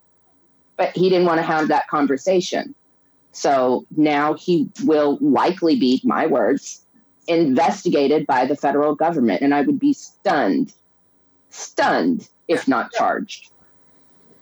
But 0.76 0.97
he 0.97 1.09
didn't 1.09 1.26
want 1.26 1.39
to 1.39 1.47
have 1.47 1.68
that 1.68 1.89
conversation. 1.89 2.74
So 3.32 3.85
now 3.97 4.35
he 4.35 4.70
will 4.85 5.18
likely 5.20 5.76
be, 5.76 6.01
my 6.05 6.26
words, 6.26 6.85
investigated 7.28 8.26
by 8.26 8.47
the 8.47 8.57
federal 8.57 8.95
government. 8.95 9.43
And 9.43 9.55
I 9.55 9.62
would 9.62 9.78
be 9.78 9.93
stunned, 9.93 10.72
stunned 11.51 12.28
if 12.49 12.68
not 12.68 12.92
charged. 12.92 13.51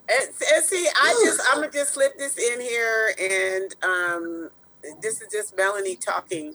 And, 0.09 0.29
and 0.55 0.65
see, 0.65 0.87
I 0.95 1.23
just 1.25 1.41
I'm 1.51 1.61
gonna 1.61 1.73
just 1.73 1.95
slip 1.95 2.19
this 2.19 2.37
in 2.37 2.61
here, 2.61 3.15
and 3.19 3.75
um, 3.83 4.51
this 5.01 5.21
is 5.21 5.33
just 5.33 5.57
Melanie 5.57 5.97
talking, 5.97 6.55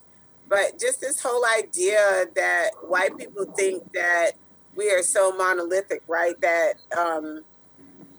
but 0.50 0.80
just 0.80 1.02
this 1.02 1.22
whole 1.22 1.44
idea 1.58 2.26
that 2.36 2.72
white 2.82 3.18
people 3.18 3.46
think 3.46 3.92
that 3.94 4.34
we 4.76 4.92
are 4.92 5.02
so 5.02 5.32
monolithic, 5.32 6.04
right? 6.08 6.40
That 6.42 6.74
um, 6.96 7.42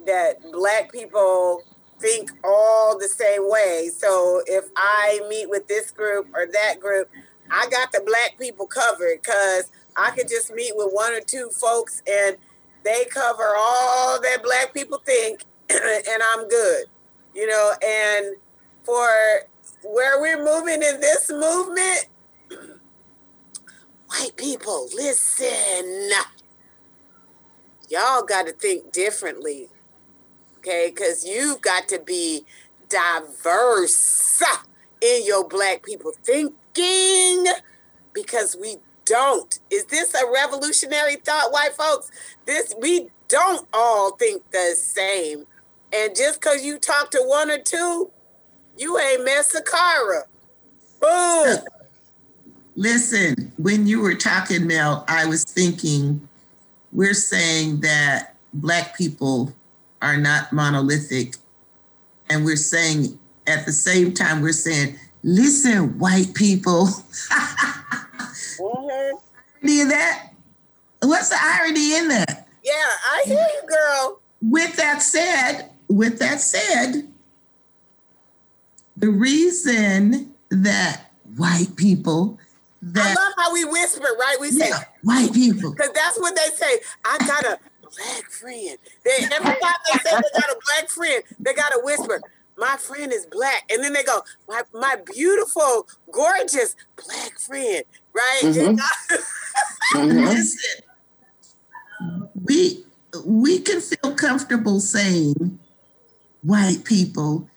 that 0.07 0.41
black 0.53 0.91
people 0.93 1.63
think 2.01 2.31
all 2.45 2.99
the 2.99 3.09
same 3.09 3.49
way. 3.49 3.91
So 3.95 4.43
if 4.47 4.65
I 4.77 5.21
meet 5.29 5.49
with 5.49 5.69
this 5.69 5.91
group 5.91 6.29
or 6.35 6.47
that 6.47 6.81
group, 6.81 7.09
I 7.51 7.69
got 7.71 7.93
the 7.93 8.01
black 8.01 8.39
people 8.39 8.67
covered 8.67 9.21
because 9.23 9.71
I 9.97 10.11
could 10.11 10.29
just 10.29 10.53
meet 10.53 10.73
with 10.77 10.91
one 10.93 11.13
or 11.13 11.21
two 11.21 11.51
folks 11.51 12.03
and 12.11 12.37
they 12.89 13.05
cover 13.05 13.55
all 13.57 14.19
that 14.21 14.43
black 14.43 14.73
people 14.73 14.99
think 15.05 15.45
and 15.71 16.23
I'm 16.33 16.49
good. 16.49 16.87
You 17.35 17.47
know, 17.47 17.73
and 17.85 18.37
for 18.83 19.07
where 19.83 20.21
we're 20.21 20.43
moving 20.43 20.83
in 20.83 20.99
this 21.01 21.31
movement, 21.31 22.07
white 24.07 24.37
people, 24.37 24.89
listen. 24.95 26.11
Y'all 27.91 28.23
got 28.23 28.47
to 28.47 28.53
think 28.53 28.91
differently. 28.91 29.69
Okay? 30.59 30.91
Cuz 30.91 31.27
you've 31.27 31.61
got 31.61 31.89
to 31.89 31.99
be 31.99 32.47
diverse 32.89 34.43
in 35.03 35.25
your 35.27 35.47
black 35.47 35.83
people 35.83 36.13
thinking 36.25 37.47
because 38.15 38.57
we 38.57 38.79
don't. 39.09 39.59
Is 39.71 39.85
this 39.87 40.15
a 40.15 40.31
revolutionary 40.33 41.17
thought, 41.17 41.53
white 41.53 41.75
folks? 41.75 42.11
This 42.47 42.75
we 42.81 43.09
don't 43.29 43.67
all 43.73 44.13
think 44.13 44.51
the 44.51 44.75
same. 44.77 45.47
And 45.93 46.15
just 46.15 46.41
because 46.41 46.65
you 46.65 46.79
talk 46.79 47.11
to 47.13 47.23
one 47.25 47.51
or 47.51 47.59
two, 47.59 48.11
you 48.77 48.99
ain't 48.99 49.25
met 49.25 49.47
Sakara. 49.47 50.23
Boom. 51.01 51.65
Listen, 52.77 53.53
when 53.57 53.87
you 53.87 54.01
were 54.01 54.15
talking, 54.15 54.67
Mel, 54.67 55.05
I 55.09 55.27
was 55.27 55.45
thinking 55.45 56.29
we're 56.93 57.15
saying 57.15 57.81
that 57.81 58.37
Black 58.53 58.97
people 58.97 59.53
are 60.01 60.17
not 60.17 60.53
monolithic. 60.53 61.35
And 62.31 62.45
we're 62.45 62.57
saying 62.57 63.19
at 63.47 63.67
the 63.67 63.73
same 63.73 64.13
time, 64.13 64.43
we're 64.43 64.53
saying, 64.53 64.97
listen, 65.23 65.99
white 65.99 66.35
people. 66.35 66.89
Mhm. 68.59 69.21
irony 69.63 69.81
in 69.81 69.89
that? 69.89 70.31
What's 71.03 71.29
the 71.29 71.39
irony 71.41 71.97
in 71.97 72.09
that? 72.09 72.49
Yeah, 72.63 72.73
I 72.73 73.23
hear 73.25 73.37
you, 73.37 73.69
girl. 73.69 74.21
With 74.43 74.77
that 74.77 75.03
said, 75.03 75.71
with 75.89 76.19
that 76.19 76.41
said, 76.41 77.13
the 78.97 79.11
reason 79.11 80.35
that 80.51 81.13
white 81.37 81.77
people 81.77 82.39
I 82.97 83.09
love 83.15 83.33
how 83.37 83.53
we 83.53 83.65
whisper, 83.65 84.07
right? 84.19 84.37
We 84.41 84.51
say, 84.51 84.69
yeah, 84.69 84.85
white 85.03 85.33
people 85.33 85.73
because 85.73 85.91
that's 85.93 86.19
what 86.19 86.35
they 86.37 86.49
say. 86.55 86.81
I 87.05 87.19
got 87.19 87.45
a 87.45 87.59
black 87.83 88.31
friend. 88.31 88.79
They 89.05 89.25
every 89.33 89.53
time 89.61 89.75
they 89.87 89.99
say 89.99 90.11
they 90.17 90.41
got 90.41 90.51
a 90.51 90.59
black 90.65 90.89
friend, 90.89 91.23
they 91.41 91.55
got 91.55 91.71
to 91.71 91.81
whisper, 91.83 92.21
my 92.59 92.77
friend 92.77 93.13
is 93.13 93.27
black. 93.27 93.65
And 93.71 93.83
then 93.83 93.93
they 93.93 94.03
go, 94.03 94.21
my, 94.49 94.63
my 94.75 94.97
beautiful, 95.15 95.87
gorgeous 96.11 96.75
black 96.97 97.39
friend, 97.39 97.85
right? 98.15 98.41
Mm-hmm. 98.43 98.79
Mhm. 99.95 100.29
Listen, 100.29 100.83
we 102.45 102.85
we 103.25 103.59
can 103.59 103.81
feel 103.81 104.15
comfortable 104.15 104.81
saying 104.81 105.59
white 106.43 106.85
people 106.85 107.49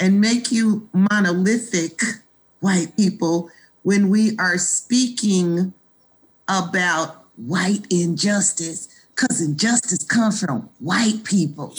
and 0.00 0.20
make 0.20 0.50
you 0.50 0.88
monolithic 0.92 2.02
white 2.60 2.96
people 2.96 3.48
when 3.82 4.08
we 4.10 4.36
are 4.38 4.58
speaking 4.58 5.72
about 6.48 7.26
white 7.36 7.86
injustice 7.90 8.88
because 9.14 9.40
injustice 9.40 10.02
comes 10.04 10.40
from 10.40 10.68
white 10.80 11.22
people 11.24 11.74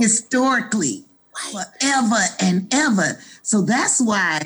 historically 0.00 1.04
forever 1.50 2.22
and 2.40 2.72
ever. 2.72 3.18
So 3.42 3.62
that's 3.62 4.00
why 4.00 4.40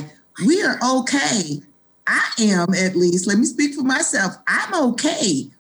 we 0.45 0.63
are 0.63 0.79
okay. 0.99 1.61
I 2.07 2.31
am 2.39 2.75
at 2.75 2.95
least 2.95 3.27
let 3.27 3.37
me 3.37 3.45
speak 3.45 3.75
for 3.75 3.83
myself 3.83 4.37
i'm 4.47 4.73
okay 4.93 5.51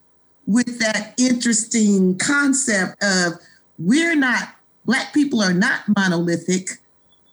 with 0.46 0.78
that 0.78 1.12
interesting 1.18 2.16
concept 2.18 3.02
of 3.02 3.32
we're 3.80 4.14
not 4.14 4.54
black 4.84 5.12
people 5.12 5.42
are 5.42 5.52
not 5.52 5.80
monolithic 5.96 6.78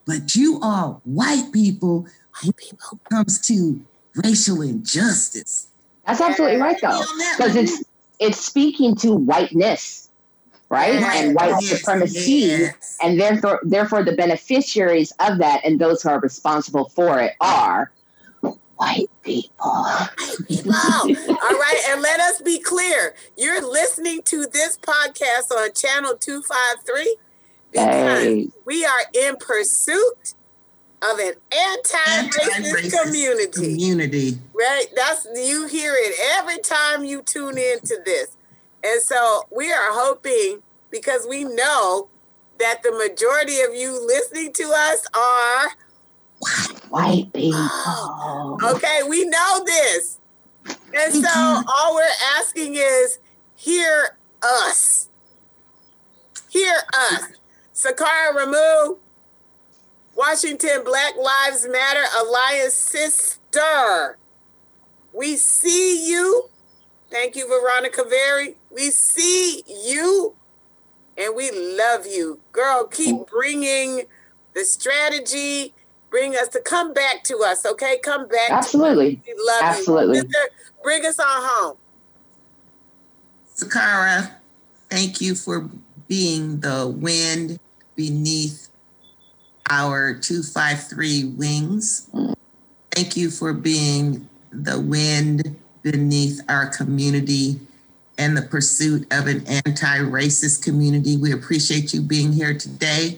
but 0.05 0.35
you 0.35 0.59
are 0.61 0.99
white 1.03 1.51
people 1.53 2.07
when 2.41 2.53
it 2.59 2.79
comes 3.09 3.39
to 3.47 3.81
racial 4.23 4.61
injustice. 4.61 5.67
That's 6.05 6.21
absolutely 6.21 6.59
right, 6.59 6.77
though, 6.81 7.01
because 7.37 7.55
it's 7.55 7.83
it's 8.19 8.45
speaking 8.45 8.95
to 8.97 9.15
whiteness, 9.15 10.02
right, 10.69 11.01
Right, 11.01 11.23
and 11.23 11.35
white 11.35 11.61
yes, 11.61 11.79
supremacy, 11.79 12.31
yes. 12.31 12.97
and 13.01 13.19
therefore, 13.19 13.59
therefore, 13.63 14.03
the 14.03 14.15
beneficiaries 14.15 15.11
of 15.19 15.37
that 15.39 15.61
and 15.63 15.79
those 15.79 16.01
who 16.03 16.09
are 16.09 16.19
responsible 16.19 16.89
for 16.89 17.19
it 17.19 17.33
are 17.41 17.91
white 18.41 19.09
people. 19.21 19.85
people. 20.47 20.73
All 20.73 21.05
right, 21.05 21.81
and 21.89 22.01
let 22.01 22.19
us 22.19 22.41
be 22.41 22.59
clear. 22.59 23.13
You're 23.37 23.61
listening 23.61 24.21
to 24.23 24.45
this 24.47 24.77
podcast 24.77 25.51
on 25.55 25.73
channel 25.73 26.15
253 26.19 27.15
because 27.71 28.23
Hey. 28.23 28.47
we 28.65 28.83
are 28.85 29.01
in 29.13 29.35
pursuit 29.37 30.33
of 31.01 31.19
an 31.19 31.33
anti-racist, 31.51 32.55
Anti-racist 32.55 33.03
community. 33.03 33.51
community 33.51 34.37
Right? 34.53 34.85
That's 34.95 35.27
you 35.35 35.67
hear 35.67 35.93
it 35.95 36.15
every 36.39 36.59
time 36.59 37.03
you 37.03 37.21
tune 37.21 37.57
into 37.57 37.97
this. 38.05 38.37
And 38.83 39.01
so 39.01 39.43
we 39.49 39.71
are 39.71 39.91
hoping 39.91 40.61
because 40.91 41.25
we 41.27 41.43
know 41.43 42.09
that 42.59 42.83
the 42.83 42.91
majority 42.91 43.61
of 43.61 43.73
you 43.73 44.05
listening 44.05 44.53
to 44.53 44.63
us 44.63 45.05
are 45.15 45.71
White 46.89 47.31
people. 47.33 47.59
Okay, 48.63 49.01
we 49.07 49.25
know 49.25 49.63
this. 49.65 50.19
And 50.93 51.13
so 51.13 51.63
all 51.67 51.95
we're 51.95 52.07
asking 52.37 52.75
is 52.75 53.19
hear 53.55 54.17
us. 54.41 55.09
Hear 56.49 56.75
us. 56.93 57.23
Sakara 57.73 58.35
Ramu, 58.35 58.97
Washington 60.15 60.83
Black 60.85 61.15
Lives 61.17 61.67
Matter 61.67 62.03
Alliance 62.21 62.75
sister. 62.75 64.17
We 65.13 65.35
see 65.35 66.07
you. 66.09 66.49
Thank 67.09 67.35
you, 67.35 67.47
Veronica 67.47 68.03
Very. 68.07 68.57
We 68.73 68.89
see 68.89 69.63
you 69.67 70.35
and 71.17 71.35
we 71.35 71.51
love 71.51 72.07
you. 72.07 72.39
Girl, 72.51 72.85
keep 72.85 73.27
bringing 73.27 74.03
the 74.53 74.65
strategy. 74.65 75.73
Bring 76.09 76.35
us 76.35 76.47
to 76.49 76.59
come 76.59 76.93
back 76.93 77.23
to 77.25 77.39
us, 77.39 77.65
okay? 77.65 77.97
Come 78.03 78.27
back. 78.27 78.49
to 78.49 78.53
us. 78.55 78.65
Absolutely. 78.65 79.21
We 79.25 79.33
love 79.45 79.63
Absolutely. 79.63 80.17
you. 80.17 80.21
Sister, 80.23 80.49
bring 80.83 81.05
us 81.05 81.19
on 81.19 81.25
home. 81.27 81.77
sakara 83.55 84.31
thank 84.89 85.21
you 85.21 85.35
for 85.35 85.69
being 86.07 86.59
the 86.59 86.87
wind 86.87 87.59
beneath 87.95 88.69
our 89.69 90.13
253 90.13 91.25
wings 91.37 92.09
thank 92.91 93.15
you 93.15 93.29
for 93.29 93.53
being 93.53 94.27
the 94.51 94.79
wind 94.79 95.55
beneath 95.83 96.41
our 96.49 96.67
community 96.67 97.59
and 98.17 98.37
the 98.37 98.41
pursuit 98.41 99.05
of 99.11 99.27
an 99.27 99.45
anti-racist 99.65 100.63
community 100.63 101.17
we 101.17 101.31
appreciate 101.31 101.93
you 101.93 102.01
being 102.01 102.31
here 102.31 102.57
today 102.57 103.17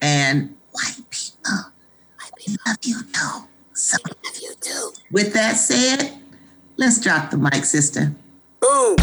and 0.00 0.54
white 0.72 1.00
people 1.10 1.72
we 2.46 2.56
love 2.66 2.76
you 2.82 3.00
too 3.12 3.44
so 3.72 3.96
Love 4.06 4.36
you 4.40 4.52
too. 4.60 4.90
with 5.10 5.32
that 5.32 5.52
said 5.56 6.12
let's 6.76 7.00
drop 7.00 7.30
the 7.30 7.36
mic 7.38 7.64
sister 7.64 8.12
Boom. 8.60 8.96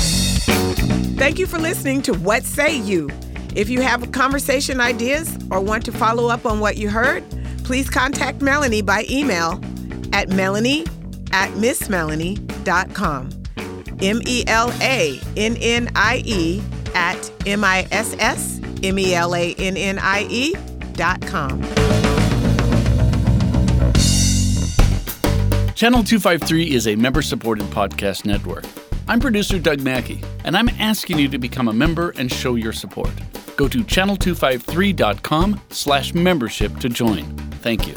Thank 1.22 1.38
you 1.38 1.46
for 1.46 1.60
listening 1.60 2.02
to 2.04 2.14
What 2.16 2.44
Say 2.44 2.76
You. 2.76 3.12
If 3.56 3.70
you 3.70 3.82
have 3.82 4.12
conversation 4.12 4.82
ideas 4.82 5.38
or 5.52 5.62
want 5.62 5.86
to 5.86 5.92
follow 5.92 6.30
up 6.30 6.48
on 6.48 6.60
what 6.60 6.78
you 6.78 6.90
heard, 6.90 7.24
please 7.64 7.88
contact 7.88 8.40
Melannie 8.40 8.84
by 8.84 9.06
email 9.08 9.62
at 10.14 10.30
melannie 10.30 10.88
at 11.32 11.52
missmelannie.com. 11.52 13.41
M 14.02 14.22
E 14.26 14.44
L 14.48 14.72
A 14.82 15.20
N 15.38 15.58
N 15.60 15.90
I 15.96 16.22
E 16.26 16.62
at 16.94 17.32
M 17.46 17.64
I 17.64 17.88
S 17.92 18.16
S 18.20 18.60
M 18.84 18.98
E 18.98 19.14
L 19.14 19.36
A 19.36 19.54
N 19.56 19.78
N 19.78 20.00
I 20.00 20.28
E 20.30 20.54
dot 20.94 21.22
com. 21.22 21.62
Channel 25.76 26.04
253 26.04 26.74
is 26.74 26.88
a 26.88 26.96
member 26.96 27.24
supported 27.24 27.66
podcast 27.66 28.24
network. 28.24 28.66
I'm 29.08 29.20
producer 29.20 29.58
Doug 29.58 29.82
Mackey, 29.82 30.22
and 30.44 30.56
I'm 30.56 30.70
asking 30.70 31.18
you 31.18 31.28
to 31.30 31.40
become 31.40 31.70
a 31.70 31.74
member 31.74 32.12
and 32.18 32.32
show 32.32 32.54
your 32.54 32.72
support. 32.72 33.10
Go 33.58 33.68
to 33.68 33.84
channel253.com 33.84 35.60
slash 35.70 36.14
membership 36.14 36.78
to 36.78 36.90
join. 36.90 37.24
Thank 37.64 37.88
you. 37.88 37.96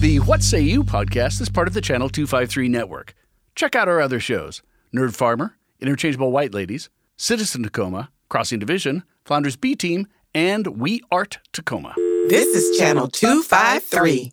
The 0.00 0.18
What 0.26 0.42
Say 0.42 0.60
You 0.62 0.82
podcast 0.82 1.40
is 1.40 1.48
part 1.48 1.68
of 1.68 1.74
the 1.74 1.80
Channel 1.80 2.08
253 2.08 2.68
network. 2.68 3.14
Check 3.54 3.76
out 3.76 3.88
our 3.88 4.00
other 4.00 4.18
shows 4.20 4.62
Nerd 4.94 5.14
Farmer, 5.14 5.56
Interchangeable 5.80 6.32
White 6.32 6.54
Ladies, 6.54 6.88
Citizen 7.16 7.62
Tacoma, 7.62 8.10
Crossing 8.28 8.58
Division, 8.58 9.04
Flounders 9.24 9.56
B 9.56 9.74
Team, 9.74 10.06
and 10.34 10.66
We 10.66 11.00
Art 11.10 11.38
Tacoma. 11.52 11.94
This 12.28 12.46
is 12.54 12.78
Channel 12.78 13.08
253. 13.08 14.32